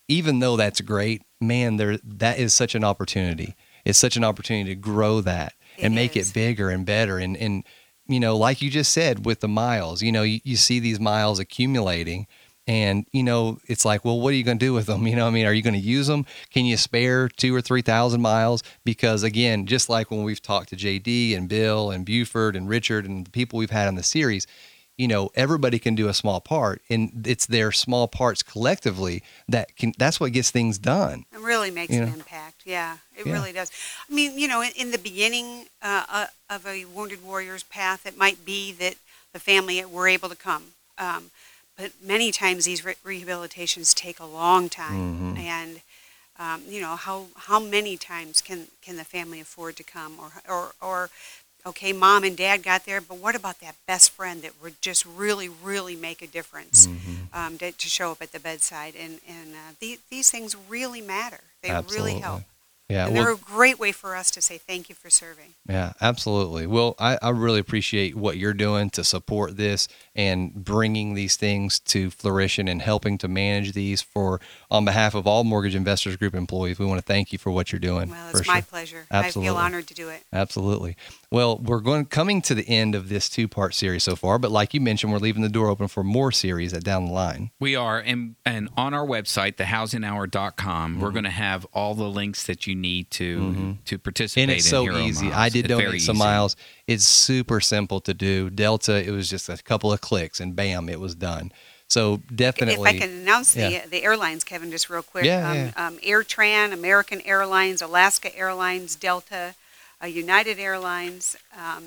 even 0.09 0.40
though 0.40 0.57
that's 0.57 0.80
great, 0.80 1.22
man, 1.40 1.76
there 1.76 1.99
that 2.05 2.38
is 2.38 2.55
such 2.55 2.74
an 2.74 2.84
opportunity. 2.84 3.55
It's 3.84 3.99
such 3.99 4.16
an 4.16 4.24
opportunity 4.24 4.70
to 4.70 4.80
grow 4.80 5.20
that 5.22 5.55
and 5.78 5.95
make 5.95 6.16
it 6.16 6.32
bigger 6.32 6.70
and 6.70 6.84
better. 6.86 7.18
And 7.18 7.36
and 7.36 7.64
you 8.07 8.20
know, 8.20 8.36
like 8.36 8.61
you 8.61 8.68
just 8.70 8.93
said 8.93 9.24
with 9.24 9.40
the 9.40 9.49
miles, 9.49 10.03
you 10.03 10.12
know, 10.12 10.22
you, 10.22 10.40
you 10.45 10.57
see 10.57 10.80
these 10.80 11.01
miles 11.01 11.38
accumulating. 11.38 12.26
And 12.67 13.07
you 13.13 13.23
know, 13.25 13.59
it's 13.67 13.85
like, 13.85 14.05
well, 14.05 14.21
what 14.21 14.33
are 14.33 14.37
you 14.37 14.45
going 14.45 14.59
to 14.59 14.65
do 14.65 14.73
with 14.73 14.87
them? 14.87 15.07
You 15.13 15.17
know, 15.17 15.27
I 15.27 15.31
mean, 15.31 15.47
are 15.47 15.53
you 15.53 15.63
going 15.63 15.75
to 15.75 15.81
use 15.81 16.07
them? 16.07 16.25
Can 16.51 16.65
you 16.65 16.77
spare 16.77 17.29
two 17.29 17.55
or 17.55 17.61
three 17.61 17.83
thousand 17.83 18.21
miles? 18.23 18.63
Because 18.85 19.23
again, 19.23 19.67
just 19.67 19.89
like 19.89 20.11
when 20.11 20.23
we've 20.23 20.41
talked 20.43 20.69
to 20.71 20.77
JD 20.77 21.37
and 21.37 21.49
Bill 21.49 21.91
and 21.91 22.05
Buford 22.07 22.55
and 22.57 22.69
Richard 22.69 23.05
and 23.05 23.27
the 23.27 23.31
people 23.31 23.59
we've 23.59 23.71
had 23.71 23.89
on 23.89 23.97
the 23.97 24.03
series, 24.03 24.47
you 24.97 25.09
know, 25.09 25.31
everybody 25.35 25.79
can 25.79 25.95
do 25.97 26.09
a 26.09 26.15
small 26.15 26.41
part, 26.41 26.81
and 26.89 27.27
it's 27.27 27.47
their 27.47 27.73
small 27.73 28.07
parts 28.07 28.43
collectively 28.43 29.23
that 29.49 29.75
can. 29.77 29.93
That's 29.99 30.21
what 30.21 30.33
gets 30.33 30.51
things 30.51 30.79
done. 30.79 31.25
It 31.33 31.41
really 31.41 31.71
makes 31.71 31.93
You 31.93 32.03
an 32.03 32.09
impact. 32.13 32.63
Yeah, 32.65 32.99
it 33.17 33.27
Yeah. 33.27 33.33
really 33.33 33.53
does. 33.53 33.71
I 34.09 34.15
mean, 34.15 34.39
you 34.39 34.47
know, 34.47 34.61
in, 34.61 34.71
in 34.77 34.91
the 34.93 34.99
beginning 34.99 35.67
uh, 35.83 36.05
uh, 36.09 36.27
of 36.49 36.67
a 36.67 36.85
Wounded 36.85 37.25
Warrior's 37.25 37.65
path, 37.65 38.07
it 38.07 38.17
might 38.17 38.45
be 38.45 38.71
that 38.73 38.95
the 39.33 39.41
family 39.41 39.85
were 39.85 40.07
able 40.07 40.29
to 40.29 40.37
come. 40.37 40.75
Um, 40.99 41.31
but 41.83 41.91
many 42.01 42.30
times 42.30 42.64
these 42.64 42.85
re- 42.85 42.95
rehabilitations 43.05 43.93
take 43.93 44.20
a 44.20 44.24
long 44.24 44.68
time. 44.68 45.35
Mhm. 45.35 45.39
And, 45.39 45.80
um, 46.39 46.62
you 46.68 46.80
know, 46.80 46.95
how, 46.95 47.26
how 47.37 47.59
many 47.59 47.97
times 47.97 48.41
can, 48.41 48.68
can 48.83 48.97
the 48.97 49.05
family 49.05 49.41
afford 49.41 49.74
to 49.76 49.83
come? 49.83 50.16
Or, 50.20 50.30
or, 50.49 50.74
or, 50.80 51.11
okay, 51.66 51.93
mom 51.93 52.22
and 52.22 52.37
dad 52.37 52.62
got 52.62 52.85
there, 52.85 53.01
but 53.01 53.18
what 53.18 53.35
about 53.35 53.59
that 53.61 53.74
best 53.87 54.11
friend 54.11 54.43
that 54.43 54.53
would 54.62 54.80
just 54.80 55.05
really, 55.05 55.49
really 55.49 55.97
make 55.97 56.22
a 56.22 56.26
difference 56.28 56.87
Mm-hmm. 56.87 57.37
um, 57.37 57.59
to, 57.59 57.72
to 57.72 57.89
show 57.89 58.12
up 58.12 58.22
at 58.22 58.30
the 58.30 58.41
bedside? 58.41 58.95
And, 58.97 59.18
and 59.28 59.55
uh, 59.55 59.72
the, 59.80 59.99
these 60.09 60.30
things 60.30 60.57
really 60.68 61.01
matter. 61.01 61.41
They 61.62 61.70
Absolutely. 61.70 62.12
really 62.12 62.20
help. 62.20 62.43
Yeah, 62.89 63.07
and 63.07 63.16
they're 63.16 63.33
a 63.33 63.37
great 63.37 63.78
way 63.78 63.93
for 63.93 64.14
us 64.14 64.30
to 64.33 64.43
say 64.43 64.59
thank 64.59 64.89
you 64.89 64.95
for 64.95 65.09
serving. 65.09 65.55
Yeah, 65.66 65.93
absolutely. 66.01 66.66
Well, 66.66 66.95
I, 66.99 67.18
I 67.22 67.30
really 67.30 67.61
appreciate 67.61 68.14
what 68.14 68.37
you're 68.37 68.53
doing 68.53 68.91
to 68.91 69.05
support 69.05 69.57
this 69.57 69.89
and 70.14 70.53
bringing 70.53 71.14
these 71.14 71.37
things 71.37 71.78
to 71.80 72.11
fruition 72.11 72.68
and 72.68 72.83
helping 72.83 73.16
to 73.18 73.28
manage 73.28 73.72
these 73.72 74.03
for 74.03 74.41
on 74.70 74.85
behalf 74.85 75.14
of 75.14 75.26
all 75.26 75.43
Mortgage 75.43 75.74
Investors 75.74 76.16
Group 76.16 76.35
employees. 76.35 76.78
We 76.78 76.85
want 76.85 76.99
to 76.99 77.07
thank 77.07 77.33
you 77.33 77.39
for 77.39 77.51
what 77.51 77.72
you're 77.72 77.78
doing. 77.78 78.11
Well, 78.11 78.28
it's 78.30 78.47
my 78.47 78.57
sure. 78.57 78.62
pleasure. 78.62 79.07
Absolutely. 79.11 79.49
I 79.49 79.53
feel 79.53 79.59
honored 79.59 79.87
to 79.87 79.95
do 79.95 80.09
it. 80.11 80.22
Absolutely. 80.33 80.97
Well, 81.33 81.57
we're 81.57 81.80
going 81.80 82.05
coming 82.05 82.43
to 82.43 82.55
the 82.55 82.68
end 82.68 82.95
of 82.95 83.09
this 83.09 83.30
two 83.30 83.49
part 83.49 83.74
series 83.74 84.03
so 84.03 84.16
far, 84.16 84.39
but 84.39 84.51
like 84.51 84.74
you 84.74 84.83
mentioned, 84.83 85.12
we're 85.12 85.18
leaving 85.18 85.41
the 85.43 85.49
door 85.49 85.68
open 85.68 85.89
for 85.89 86.05
more 86.05 86.30
series 86.30 86.74
at 86.74 86.85
down 86.85 87.07
the 87.07 87.12
line. 87.12 87.51
We 87.59 87.74
are, 87.74 87.99
and 87.99 88.37
and 88.45 88.68
on 88.76 88.93
our 88.93 89.07
website, 89.07 89.55
thehousinghour.com, 89.57 91.01
we're 91.01 91.11
going 91.11 91.24
to 91.24 91.30
have 91.30 91.66
all 91.72 91.95
the 91.95 92.09
links 92.09 92.45
that 92.45 92.66
you 92.66 92.74
need 92.74 93.11
to 93.12 93.78
to 93.87 93.99
participate. 93.99 94.43
Mm-hmm. 94.43 94.51
and 94.51 94.59
it's 94.59 94.66
in 94.66 94.70
so 94.70 94.83
Hero 94.83 94.99
easy. 94.99 95.26
Miles. 95.26 95.39
I 95.39 95.49
did 95.49 95.64
It's 95.64 95.68
donate 95.68 96.03
some 96.03 96.16
easy. 96.16 96.24
miles. 96.24 96.57
It's 96.87 97.07
super 97.07 97.61
simple 97.61 98.01
to 98.03 98.12
do. 98.12 98.51
Delta, 98.51 99.03
it 99.03 99.11
was 99.11 99.30
just 99.30 99.49
a 99.49 99.57
couple 99.57 99.91
of 99.91 100.03
clicks 100.03 100.39
and 100.39 100.55
bam, 100.55 100.91
it 100.91 101.01
was 101.01 101.14
done. 101.14 101.51
So 101.89 102.22
definitely. 102.35 102.91
If 102.91 102.97
I 102.97 102.99
can 102.99 103.11
announce 103.11 103.55
the 103.55 103.70
yeah. 103.70 103.87
the 103.87 104.03
airlines, 104.03 104.45
Kevin, 104.45 104.70
just 104.70 104.91
real 104.91 105.03
quick. 105.03 105.24
Yeah, 105.24 105.51
um, 105.51 105.57
yeah. 105.57 105.87
Um, 105.87 105.99
AirTran, 105.99 106.72
American 106.72 107.20
Airlines, 107.22 107.80
Alaska 107.80 108.37
Airlines, 108.37 108.97
Delta, 108.97 109.55
uh, 110.03 110.07
United 110.07 110.59
Airlines, 110.59 111.36
um, 111.57 111.84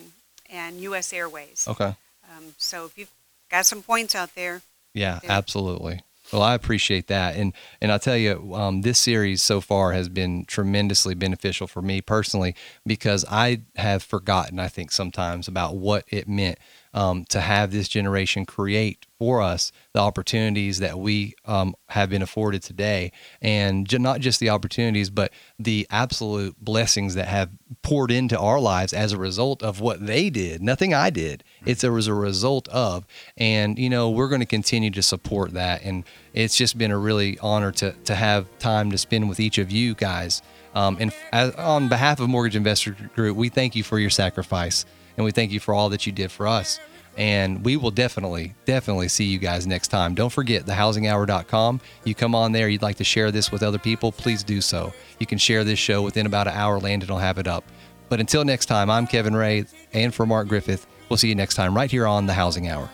and 0.49 0.79
U.S. 0.81 1.11
Airways. 1.11 1.67
Okay. 1.67 1.95
Um, 2.29 2.53
so 2.57 2.85
if 2.85 2.97
you've 2.97 3.11
got 3.49 3.65
some 3.65 3.81
points 3.81 4.15
out 4.15 4.35
there, 4.35 4.61
Yeah, 4.93 5.19
absolutely. 5.27 6.01
Well, 6.33 6.41
I 6.41 6.55
appreciate 6.55 7.07
that, 7.07 7.35
and 7.35 7.53
and 7.79 7.91
I'll 7.91 7.99
tell 7.99 8.17
you, 8.17 8.55
um, 8.55 8.81
this 8.81 8.97
series 8.97 9.43
so 9.43 9.61
far 9.61 9.91
has 9.91 10.09
been 10.09 10.45
tremendously 10.45 11.13
beneficial 11.13 11.67
for 11.67 11.83
me 11.83 12.01
personally 12.01 12.55
because 12.85 13.23
I 13.29 13.61
have 13.75 14.01
forgotten, 14.01 14.59
I 14.59 14.67
think, 14.67 14.91
sometimes 14.91 15.47
about 15.47 15.75
what 15.75 16.03
it 16.07 16.27
meant 16.27 16.57
um, 16.95 17.25
to 17.25 17.41
have 17.41 17.71
this 17.71 17.89
generation 17.89 18.45
create 18.45 19.05
for 19.19 19.41
us 19.41 19.71
the 19.93 19.99
opportunities 19.99 20.79
that 20.79 20.97
we 20.97 21.35
um, 21.45 21.75
have 21.89 22.09
been 22.09 22.21
afforded 22.21 22.63
today, 22.63 23.11
and 23.41 23.87
ju- 23.87 23.99
not 23.99 24.21
just 24.21 24.39
the 24.39 24.49
opportunities, 24.49 25.09
but 25.09 25.31
the 25.59 25.85
absolute 25.91 26.55
blessings 26.63 27.13
that 27.15 27.27
have 27.27 27.49
poured 27.81 28.11
into 28.11 28.39
our 28.39 28.59
lives 28.59 28.93
as 28.93 29.11
a 29.11 29.17
result 29.17 29.61
of 29.61 29.81
what 29.81 30.05
they 30.05 30.29
did. 30.29 30.63
Nothing 30.63 30.93
I 30.93 31.09
did. 31.09 31.43
It's 31.65 31.83
a, 31.83 31.91
was 31.91 32.07
a 32.07 32.13
result 32.13 32.67
of, 32.69 33.05
and 33.35 33.77
you 33.77 33.89
know 33.89 34.09
we're 34.09 34.29
going 34.29 34.41
to 34.41 34.45
continue 34.47 34.89
to 34.91 35.03
support 35.03 35.51
that, 35.51 35.83
and 35.83 36.05
it's 36.33 36.55
just 36.55 36.77
been 36.77 36.91
a 36.91 36.97
really 36.97 37.37
honor 37.39 37.73
to 37.73 37.91
to 37.91 38.15
have 38.15 38.47
time 38.59 38.89
to 38.91 38.97
spend 38.97 39.27
with 39.27 39.41
each 39.41 39.57
of 39.57 39.69
you 39.69 39.95
guys. 39.95 40.41
Um, 40.73 40.97
and 40.99 41.13
as, 41.31 41.53
on 41.55 41.89
behalf 41.89 42.19
of 42.19 42.29
Mortgage 42.29 42.55
Investor 42.55 42.95
Group, 43.15 43.35
we 43.35 43.49
thank 43.49 43.75
you 43.75 43.83
for 43.83 43.97
your 43.97 44.09
sacrifice, 44.09 44.85
and 45.17 45.25
we 45.25 45.31
thank 45.31 45.51
you 45.51 45.59
for 45.59 45.73
all 45.73 45.89
that 45.89 46.05
you 46.05 46.11
did 46.11 46.31
for 46.31 46.47
us. 46.47 46.79
And 47.17 47.63
we 47.63 47.77
will 47.77 47.91
definitely, 47.91 48.55
definitely 48.65 49.07
see 49.07 49.23
you 49.23 49.37
guys 49.37 49.65
next 49.65 49.87
time. 49.87 50.15
Don't 50.15 50.31
forget 50.31 50.65
thehousinghour.com. 50.65 51.79
You 52.03 52.13
come 52.13 52.35
on 52.35 52.51
there, 52.51 52.67
you'd 52.67 52.81
like 52.81 52.97
to 52.97 53.05
share 53.05 53.31
this 53.31 53.51
with 53.51 53.63
other 53.63 53.79
people, 53.79 54.11
please 54.11 54.43
do 54.43 54.59
so. 54.59 54.93
You 55.19 55.25
can 55.25 55.37
share 55.37 55.63
this 55.63 55.79
show 55.79 56.01
within 56.01 56.25
about 56.25 56.47
an 56.47 56.53
hour, 56.53 56.79
Landon 56.79 57.09
will 57.09 57.17
have 57.17 57.37
it 57.37 57.47
up. 57.47 57.63
But 58.09 58.19
until 58.19 58.43
next 58.43 58.65
time, 58.65 58.89
I'm 58.89 59.07
Kevin 59.07 59.35
Ray, 59.35 59.65
and 59.93 60.13
for 60.13 60.25
Mark 60.25 60.47
Griffith, 60.47 60.85
we'll 61.09 61.17
see 61.17 61.29
you 61.29 61.35
next 61.35 61.55
time 61.55 61.75
right 61.75 61.89
here 61.89 62.05
on 62.05 62.27
The 62.27 62.33
Housing 62.33 62.67
Hour. 62.67 62.89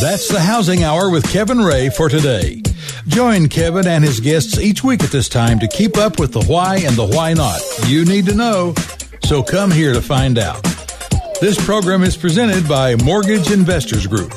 That's 0.00 0.28
the 0.28 0.40
Housing 0.40 0.84
Hour 0.84 1.10
with 1.10 1.24
Kevin 1.30 1.58
Ray 1.58 1.88
for 1.88 2.08
today. 2.08 2.62
Join 3.08 3.48
Kevin 3.48 3.86
and 3.86 4.04
his 4.04 4.20
guests 4.20 4.58
each 4.58 4.84
week 4.84 5.02
at 5.02 5.10
this 5.10 5.28
time 5.28 5.58
to 5.60 5.68
keep 5.68 5.96
up 5.96 6.18
with 6.18 6.32
the 6.32 6.44
why 6.44 6.76
and 6.78 6.94
the 6.94 7.06
why 7.06 7.32
not. 7.32 7.60
You 7.86 8.04
need 8.04 8.26
to 8.26 8.34
know, 8.34 8.74
so 9.24 9.42
come 9.42 9.70
here 9.70 9.92
to 9.92 10.02
find 10.02 10.38
out. 10.38 10.64
This 11.40 11.64
program 11.64 12.02
is 12.02 12.16
presented 12.16 12.68
by 12.68 12.96
Mortgage 12.96 13.52
Investors 13.52 14.08
Group. 14.08 14.32